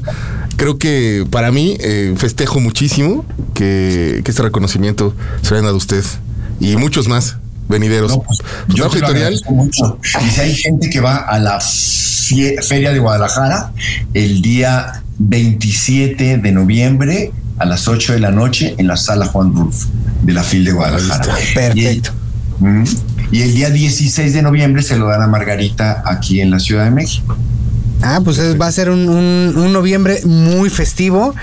Creo 0.57 0.77
que 0.77 1.25
para 1.27 1.51
mí 1.51 1.75
festejo 2.17 2.59
muchísimo 2.59 3.25
que, 3.55 4.21
que 4.23 4.29
este 4.29 4.43
reconocimiento 4.43 5.15
se 5.41 5.51
lo 5.51 5.55
haya 5.55 5.63
dado 5.63 5.75
a 5.75 5.77
usted 5.77 6.03
y 6.59 6.75
muchos 6.75 7.07
más 7.07 7.37
venideros. 7.67 8.19
Pues, 8.25 8.39
yo 8.69 8.87
editorial. 8.87 9.39
Mucho. 9.49 9.99
Y 10.03 10.29
si 10.29 10.41
hay 10.41 10.55
gente 10.55 10.89
que 10.89 10.99
va 10.99 11.17
a 11.17 11.39
la 11.39 11.59
Feria 11.59 12.91
de 12.91 12.99
Guadalajara 12.99 13.71
el 14.13 14.41
día 14.41 15.03
27 15.19 16.37
de 16.37 16.51
noviembre 16.51 17.31
a 17.57 17.65
las 17.65 17.87
8 17.87 18.13
de 18.13 18.19
la 18.19 18.31
noche 18.31 18.75
en 18.77 18.87
la 18.87 18.97
sala 18.97 19.25
Juan 19.25 19.53
Rulf 19.53 19.85
de 20.23 20.33
la 20.33 20.43
FIL 20.43 20.65
de 20.65 20.71
Guadalajara. 20.71 21.35
Perfecto. 21.53 22.11
y 23.31 23.41
el 23.41 23.53
día 23.53 23.69
16 23.69 24.33
de 24.33 24.41
noviembre 24.41 24.81
se 24.81 24.97
lo 24.97 25.07
dan 25.07 25.21
a 25.21 25.27
Margarita 25.27 26.03
aquí 26.05 26.41
en 26.41 26.51
la 26.51 26.59
Ciudad 26.59 26.85
de 26.85 26.91
México. 26.91 27.37
Ah, 28.01 28.21
pues 28.23 28.39
va 28.59 28.67
a 28.67 28.71
ser 28.71 28.89
un, 28.89 29.73
noviembre 29.73 30.21
muy 30.25 30.69
festivo 30.69 31.35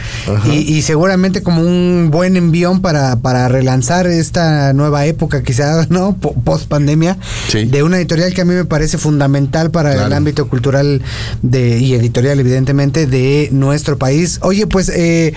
y, 0.51 0.83
seguramente 0.83 1.43
como 1.43 1.61
un 1.63 2.09
buen 2.11 2.37
envión 2.37 2.81
para, 2.81 3.17
para 3.17 3.49
relanzar 3.49 4.07
esta 4.07 4.73
nueva 4.73 5.07
época 5.07 5.43
quizá, 5.43 5.87
¿no? 5.91 6.17
Post 6.17 6.69
pandemia 6.69 7.19
de 7.53 7.83
una 7.83 7.99
editorial 7.99 8.33
que 8.33 8.41
a 8.41 8.45
mí 8.45 8.55
me 8.55 8.65
parece 8.65 8.99
fundamental 8.99 9.71
para 9.71 10.07
el 10.07 10.13
ámbito 10.13 10.49
cultural 10.49 11.03
de, 11.43 11.79
y 11.79 11.95
editorial 11.95 12.41
evidentemente 12.41 13.07
de 13.07 13.49
nuestro 13.53 13.99
país. 13.99 14.39
Oye, 14.43 14.67
pues 14.67 14.89
eh, 14.89 15.35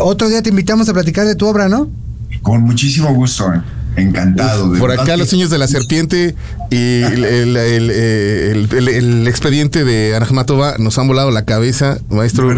otro 0.00 0.28
día 0.28 0.42
te 0.42 0.50
invitamos 0.50 0.88
a 0.88 0.92
platicar 0.92 1.26
de 1.26 1.34
tu 1.34 1.46
obra, 1.46 1.68
¿no? 1.68 1.88
Con 2.42 2.62
muchísimo 2.62 3.12
gusto. 3.14 3.52
¿eh? 3.52 3.60
Encantado. 3.96 4.72
por 4.78 4.90
acá 4.90 5.16
los 5.16 5.32
niños 5.32 5.50
de 5.50 5.58
la 5.58 5.68
serpiente 5.68 6.34
y 6.70 7.02
el, 7.02 7.56
el, 7.56 9.28
expediente 9.28 9.84
de 9.84 10.16
Anahmatova 10.16 10.76
nos 10.78 10.98
han 10.98 11.08
volado 11.08 11.30
la 11.30 11.44
cabeza, 11.44 11.98
maestro 12.08 12.50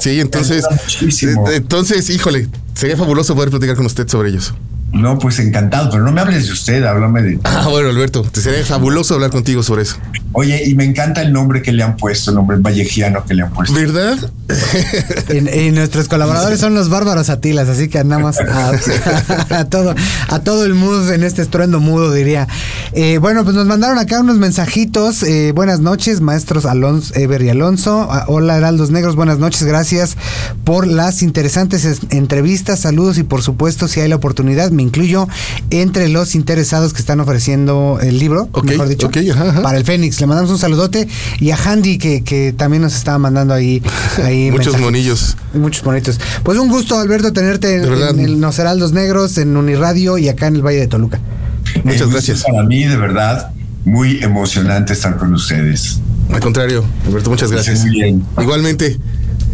Sí, 0.00 0.20
entonces, 0.20 0.64
eh, 0.64 1.34
entonces, 1.54 2.10
híjole, 2.10 2.48
sería 2.74 2.96
fabuloso 2.96 3.34
poder 3.34 3.50
platicar 3.50 3.76
con 3.76 3.86
usted 3.86 4.06
sobre 4.08 4.30
ellos. 4.30 4.54
No, 4.92 5.18
pues 5.18 5.38
encantado, 5.38 5.90
pero 5.90 6.04
no 6.04 6.12
me 6.12 6.20
hables 6.20 6.46
de 6.46 6.52
usted, 6.52 6.84
háblame 6.84 7.22
de... 7.22 7.38
Ah, 7.44 7.66
bueno, 7.70 7.88
Alberto, 7.88 8.22
te 8.22 8.40
sería 8.42 8.64
fabuloso 8.64 9.14
hablar 9.14 9.30
contigo 9.30 9.62
sobre 9.62 9.82
eso. 9.82 9.96
Oye, 10.34 10.64
y 10.66 10.74
me 10.74 10.84
encanta 10.84 11.22
el 11.22 11.32
nombre 11.32 11.60
que 11.62 11.72
le 11.72 11.82
han 11.82 11.96
puesto, 11.96 12.30
el 12.30 12.36
nombre 12.36 12.56
vallejiano 12.58 13.24
que 13.24 13.34
le 13.34 13.42
han 13.42 13.52
puesto. 13.52 13.74
¿Verdad? 13.74 14.18
y, 15.54 15.70
nuestros 15.70 16.08
colaboradores 16.08 16.60
son 16.60 16.74
los 16.74 16.88
bárbaros 16.88 17.30
atilas, 17.30 17.68
así 17.68 17.88
que 17.88 17.98
andamos 17.98 18.38
a, 19.50 19.64
todo, 19.66 19.94
a 20.28 20.38
todo 20.40 20.64
el 20.64 20.74
mood 20.74 21.10
en 21.12 21.22
este 21.22 21.42
estruendo 21.42 21.80
mudo, 21.80 22.12
diría. 22.12 22.48
Eh, 22.92 23.18
bueno, 23.18 23.44
pues 23.44 23.56
nos 23.56 23.66
mandaron 23.66 23.98
acá 23.98 24.20
unos 24.20 24.36
mensajitos. 24.36 25.22
Eh, 25.22 25.52
buenas 25.54 25.80
noches, 25.80 26.20
maestros 26.20 26.64
Alonso, 26.64 27.14
Ever 27.14 27.42
y 27.42 27.50
Alonso. 27.50 28.08
Ah, 28.10 28.24
hola, 28.28 28.56
Heraldos 28.56 28.90
Negros, 28.90 29.16
buenas 29.16 29.38
noches, 29.38 29.64
gracias 29.64 30.16
por 30.64 30.86
las 30.86 31.22
interesantes 31.22 32.00
entrevistas, 32.10 32.80
saludos 32.80 33.18
y 33.18 33.22
por 33.22 33.42
supuesto, 33.42 33.86
si 33.86 34.00
hay 34.00 34.08
la 34.08 34.16
oportunidad, 34.16 34.70
incluyo 34.82 35.28
entre 35.70 36.08
los 36.08 36.34
interesados 36.34 36.92
que 36.92 37.00
están 37.00 37.20
ofreciendo 37.20 37.98
el 38.02 38.18
libro, 38.18 38.48
mejor 38.64 38.88
dicho, 38.88 39.10
para 39.62 39.78
el 39.78 39.84
Fénix. 39.84 40.20
Le 40.20 40.26
mandamos 40.26 40.50
un 40.50 40.58
saludote 40.58 41.08
y 41.40 41.50
a 41.50 41.56
Handy 41.56 41.98
que, 41.98 42.22
que 42.22 42.52
también 42.52 42.82
nos 42.82 42.94
estaba 42.94 43.18
mandando 43.18 43.54
ahí, 43.54 43.82
ahí 44.22 44.50
muchos 44.50 44.78
monillos. 44.78 45.36
Muchos 45.54 45.82
bonitos. 45.82 46.20
Pues 46.42 46.58
un 46.58 46.68
gusto, 46.68 46.98
Alberto, 46.98 47.32
tenerte 47.32 47.76
en, 47.76 48.20
el 48.20 48.40
Los 48.40 48.58
Heraldos 48.58 48.92
Negros, 48.92 49.38
en 49.38 49.56
Uniradio 49.56 50.18
y 50.18 50.28
acá 50.28 50.48
en 50.48 50.56
el 50.56 50.62
Valle 50.62 50.80
de 50.80 50.86
Toluca. 50.88 51.20
Muchas 51.84 52.10
gracias. 52.10 52.42
Para 52.42 52.64
mí, 52.64 52.84
de 52.84 52.96
verdad, 52.96 53.52
muy 53.84 54.22
emocionante 54.22 54.92
estar 54.92 55.16
con 55.16 55.34
ustedes. 55.34 56.00
Al 56.30 56.40
contrario, 56.40 56.84
Alberto, 57.06 57.30
muchas 57.30 57.50
gracias. 57.50 57.84
Igualmente. 58.38 58.98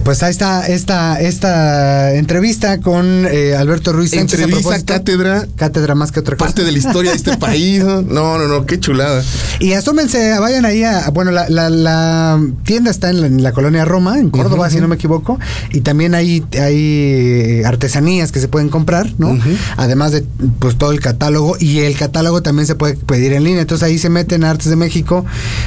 Pues 0.05 0.23
ahí 0.23 0.31
está 0.31 0.67
esta, 0.67 1.21
esta 1.21 2.15
entrevista 2.15 2.81
con 2.81 3.27
eh, 3.27 3.55
Alberto 3.55 3.93
Ruiz 3.93 4.11
Sánchez. 4.11 4.41
Entrevista, 4.41 4.85
cátedra. 4.85 5.47
Cátedra 5.57 5.95
más 5.95 6.13
que 6.13 6.21
otra 6.21 6.37
cosa. 6.37 6.47
Parte 6.47 6.65
de 6.65 6.73
la 6.73 6.79
historia 6.79 7.11
de 7.11 7.17
este 7.17 7.37
país. 7.39 7.85
No, 7.85 8.39
no, 8.39 8.49
no, 8.49 8.65
qué 8.65 8.81
chulada. 8.81 9.23
Y 9.61 9.73
asómense, 9.73 10.39
vayan 10.39 10.65
ahí 10.65 10.85
a. 10.85 11.11
Bueno, 11.11 11.31
la, 11.31 11.49
la, 11.49 12.41
tienda 12.65 12.91
está 12.91 13.11
en 13.11 13.43
la, 13.43 13.53
colonia 13.53 13.85
Roma, 13.85 14.19
en 14.19 14.31
Córdoba, 14.31 14.71
si 14.71 14.81
no 14.81 14.89
me 14.89 14.95
equivoco. 14.95 15.39
Y 15.73 15.81
también 15.81 16.15
hay, 16.15 16.45
hay 16.59 17.63
artesanías 17.65 18.33
que 18.33 18.41
se 18.41 18.49
pueden 18.49 18.69
comprar, 18.69 19.13
¿no? 19.19 19.39
Además 19.77 20.13
de 20.13 20.25
pues 20.59 20.77
todo 20.77 20.93
el 20.93 21.01
catálogo. 21.01 21.57
Y 21.59 21.81
el 21.81 21.97
catálogo 21.97 22.43
también 22.43 22.67
se 22.67 22.75
puede 22.75 22.95
pedir 22.95 23.33
en 23.33 23.45
línea. 23.45 23.61
Entonces 23.61 23.87
ahí 23.87 23.99
se 23.99 24.09
meten 24.09 24.45
a 24.45 24.51
Artes 24.51 24.71
de 24.71 24.77
México, 24.77 25.25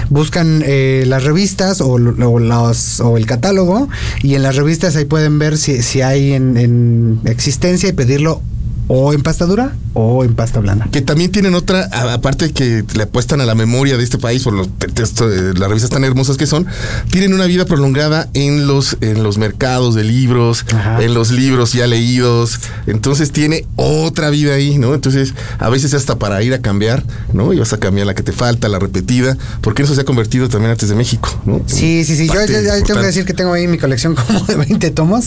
buscan 0.10 0.64
eh, 0.66 1.04
las 1.08 1.24
revistas 1.24 1.82
o, 1.82 1.98
los, 1.98 3.00
o 3.02 3.18
el 3.18 3.26
catálogo 3.26 3.90
y 4.24 4.36
en 4.36 4.44
las 4.44 4.56
revistas 4.56 4.96
ahí 4.96 5.06
pueden 5.06 5.40
ver 5.40 5.58
si, 5.58 5.82
si 5.82 6.02
hay 6.02 6.34
en, 6.34 6.58
en 6.58 7.22
existencia 7.26 7.90
y 7.90 7.94
pedirlo 7.94 8.42
o 8.88 9.14
en 9.14 9.22
pasta 9.22 9.46
dura 9.46 9.74
o 9.94 10.24
en 10.24 10.36
pasta 10.36 10.60
blanda. 10.60 10.88
Que 10.92 11.02
también 11.02 11.32
tienen 11.32 11.54
otra, 11.54 11.90
aparte 12.14 12.52
que 12.54 12.84
le 12.96 13.04
apuestan 13.04 13.42
a 13.42 13.46
la 13.46 13.56
memoria 13.56 13.98
de 13.98 14.04
este 14.04 14.18
país 14.18 14.44
por 14.44 14.54
los 14.54 14.68
eh, 14.68 15.54
las 15.56 15.68
revistas 15.68 15.90
tan 15.90 16.04
hermosas 16.04 16.38
que 16.38 16.46
son, 16.46 16.66
tienen 17.10 17.34
una 17.34 17.46
vida 17.46 17.66
prolongada 17.66 18.30
en 18.34 18.68
los 18.68 18.98
en 19.02 19.24
los 19.24 19.38
mercados 19.38 19.96
de 19.96 20.04
libros, 20.04 20.66
en 21.00 21.14
los 21.14 21.32
libros 21.32 21.74
ya 21.74 21.88
leídos. 21.88 22.60
Entonces 22.88 23.32
tiene 23.32 23.66
otra 23.76 24.30
vida 24.30 24.54
ahí, 24.54 24.78
¿no? 24.78 24.94
Entonces, 24.94 25.34
a 25.60 25.70
veces 25.70 25.94
hasta 25.94 26.18
para 26.18 26.42
ir 26.44 26.54
a 26.54 26.60
cambiar, 26.60 27.04
¿no? 27.34 27.54
Y 27.54 27.60
vas 27.60 27.74
a 27.74 27.78
cambiar 27.78 28.08
la 28.08 28.14
que 28.14 28.24
te 28.24 28.32
falta, 28.32 28.70
la 28.70 28.80
repetida, 28.80 29.38
porque 29.62 29.84
eso 29.84 29.96
se 29.96 30.02
ha 30.02 30.06
convertido 30.06 30.50
también 30.50 30.72
antes 30.72 30.90
de 30.90 30.96
México, 30.96 31.30
¿no? 31.46 31.62
Sí, 31.66 32.04
sí, 32.06 32.16
sí. 32.16 32.28
Yo 32.28 32.46
tengo 32.46 33.00
que 33.00 33.06
decir 33.06 33.26
que 33.26 33.34
tengo 33.34 33.54
ahí 33.54 33.68
mi 33.68 33.78
colección 33.78 34.16
como 34.16 34.40
de 34.46 34.56
20 34.56 34.92
tomos. 34.92 35.26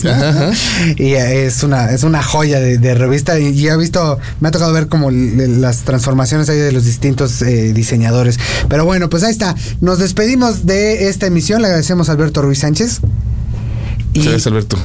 Y 0.97 1.13
es 1.13 1.63
una 1.63 1.91
es 1.91 2.03
una 2.03 2.23
joya 2.23 2.59
de, 2.59 2.77
de 2.77 2.95
revista 2.95 3.33
y 3.49 3.65
y 3.65 3.67
he 3.67 3.77
visto, 3.77 4.19
me 4.39 4.49
ha 4.49 4.51
tocado 4.51 4.71
ver 4.73 4.87
como 4.87 5.09
las 5.11 5.83
transformaciones 5.83 6.49
ahí 6.49 6.57
de 6.57 6.71
los 6.71 6.85
distintos 6.85 7.41
eh, 7.41 7.73
diseñadores. 7.73 8.39
Pero 8.69 8.85
bueno, 8.85 9.09
pues 9.09 9.23
ahí 9.23 9.31
está. 9.31 9.55
Nos 9.81 9.99
despedimos 9.99 10.65
de 10.65 11.09
esta 11.09 11.27
emisión. 11.27 11.61
Le 11.61 11.67
agradecemos 11.67 12.09
a 12.09 12.13
Alberto 12.13 12.41
Ruiz 12.41 12.59
Sánchez. 12.59 13.01
Gracias, 14.13 14.47
Alberto. 14.47 14.77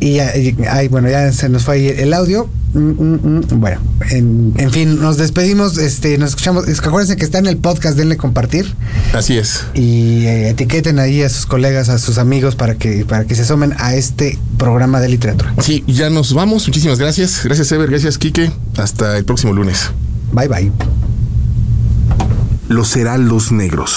Y, 0.00 0.20
ahí, 0.20 0.88
bueno, 0.88 1.08
ya 1.08 1.32
se 1.32 1.48
nos 1.48 1.64
fue 1.64 1.74
ahí 1.74 1.88
el 1.88 2.12
audio. 2.12 2.48
Mm, 2.74 2.78
mm, 2.78 3.20
mm. 3.24 3.60
Bueno, 3.60 3.80
en, 4.10 4.70
fin, 4.70 5.00
nos 5.00 5.16
despedimos. 5.16 5.78
Este, 5.78 6.18
nos 6.18 6.30
escuchamos. 6.30 6.64
acuérdense 6.68 7.16
que 7.16 7.24
está 7.24 7.38
en 7.38 7.46
el 7.46 7.56
podcast, 7.56 7.96
denle 7.96 8.16
compartir. 8.16 8.72
Así 9.12 9.36
es. 9.38 9.64
Y 9.74 10.26
eh, 10.26 10.50
etiqueten 10.50 10.98
ahí 10.98 11.22
a 11.22 11.28
sus 11.28 11.46
colegas, 11.46 11.88
a 11.88 11.98
sus 11.98 12.18
amigos 12.18 12.54
para 12.54 12.76
que, 12.76 13.04
para 13.04 13.24
que 13.24 13.34
se 13.34 13.42
asomen 13.42 13.74
a 13.78 13.94
este 13.94 14.38
programa 14.56 15.00
de 15.00 15.08
literatura. 15.08 15.54
Sí, 15.60 15.82
ya 15.86 16.10
nos 16.10 16.32
vamos. 16.32 16.66
Muchísimas 16.68 16.98
gracias. 16.98 17.40
Gracias, 17.44 17.72
Ever. 17.72 17.90
Gracias, 17.90 18.18
Quique. 18.18 18.52
Hasta 18.76 19.16
el 19.16 19.24
próximo 19.24 19.52
lunes. 19.52 19.90
Bye, 20.32 20.48
bye. 20.48 20.72
Los 22.68 22.94
Heraldos 22.96 23.50
Negros. 23.50 23.96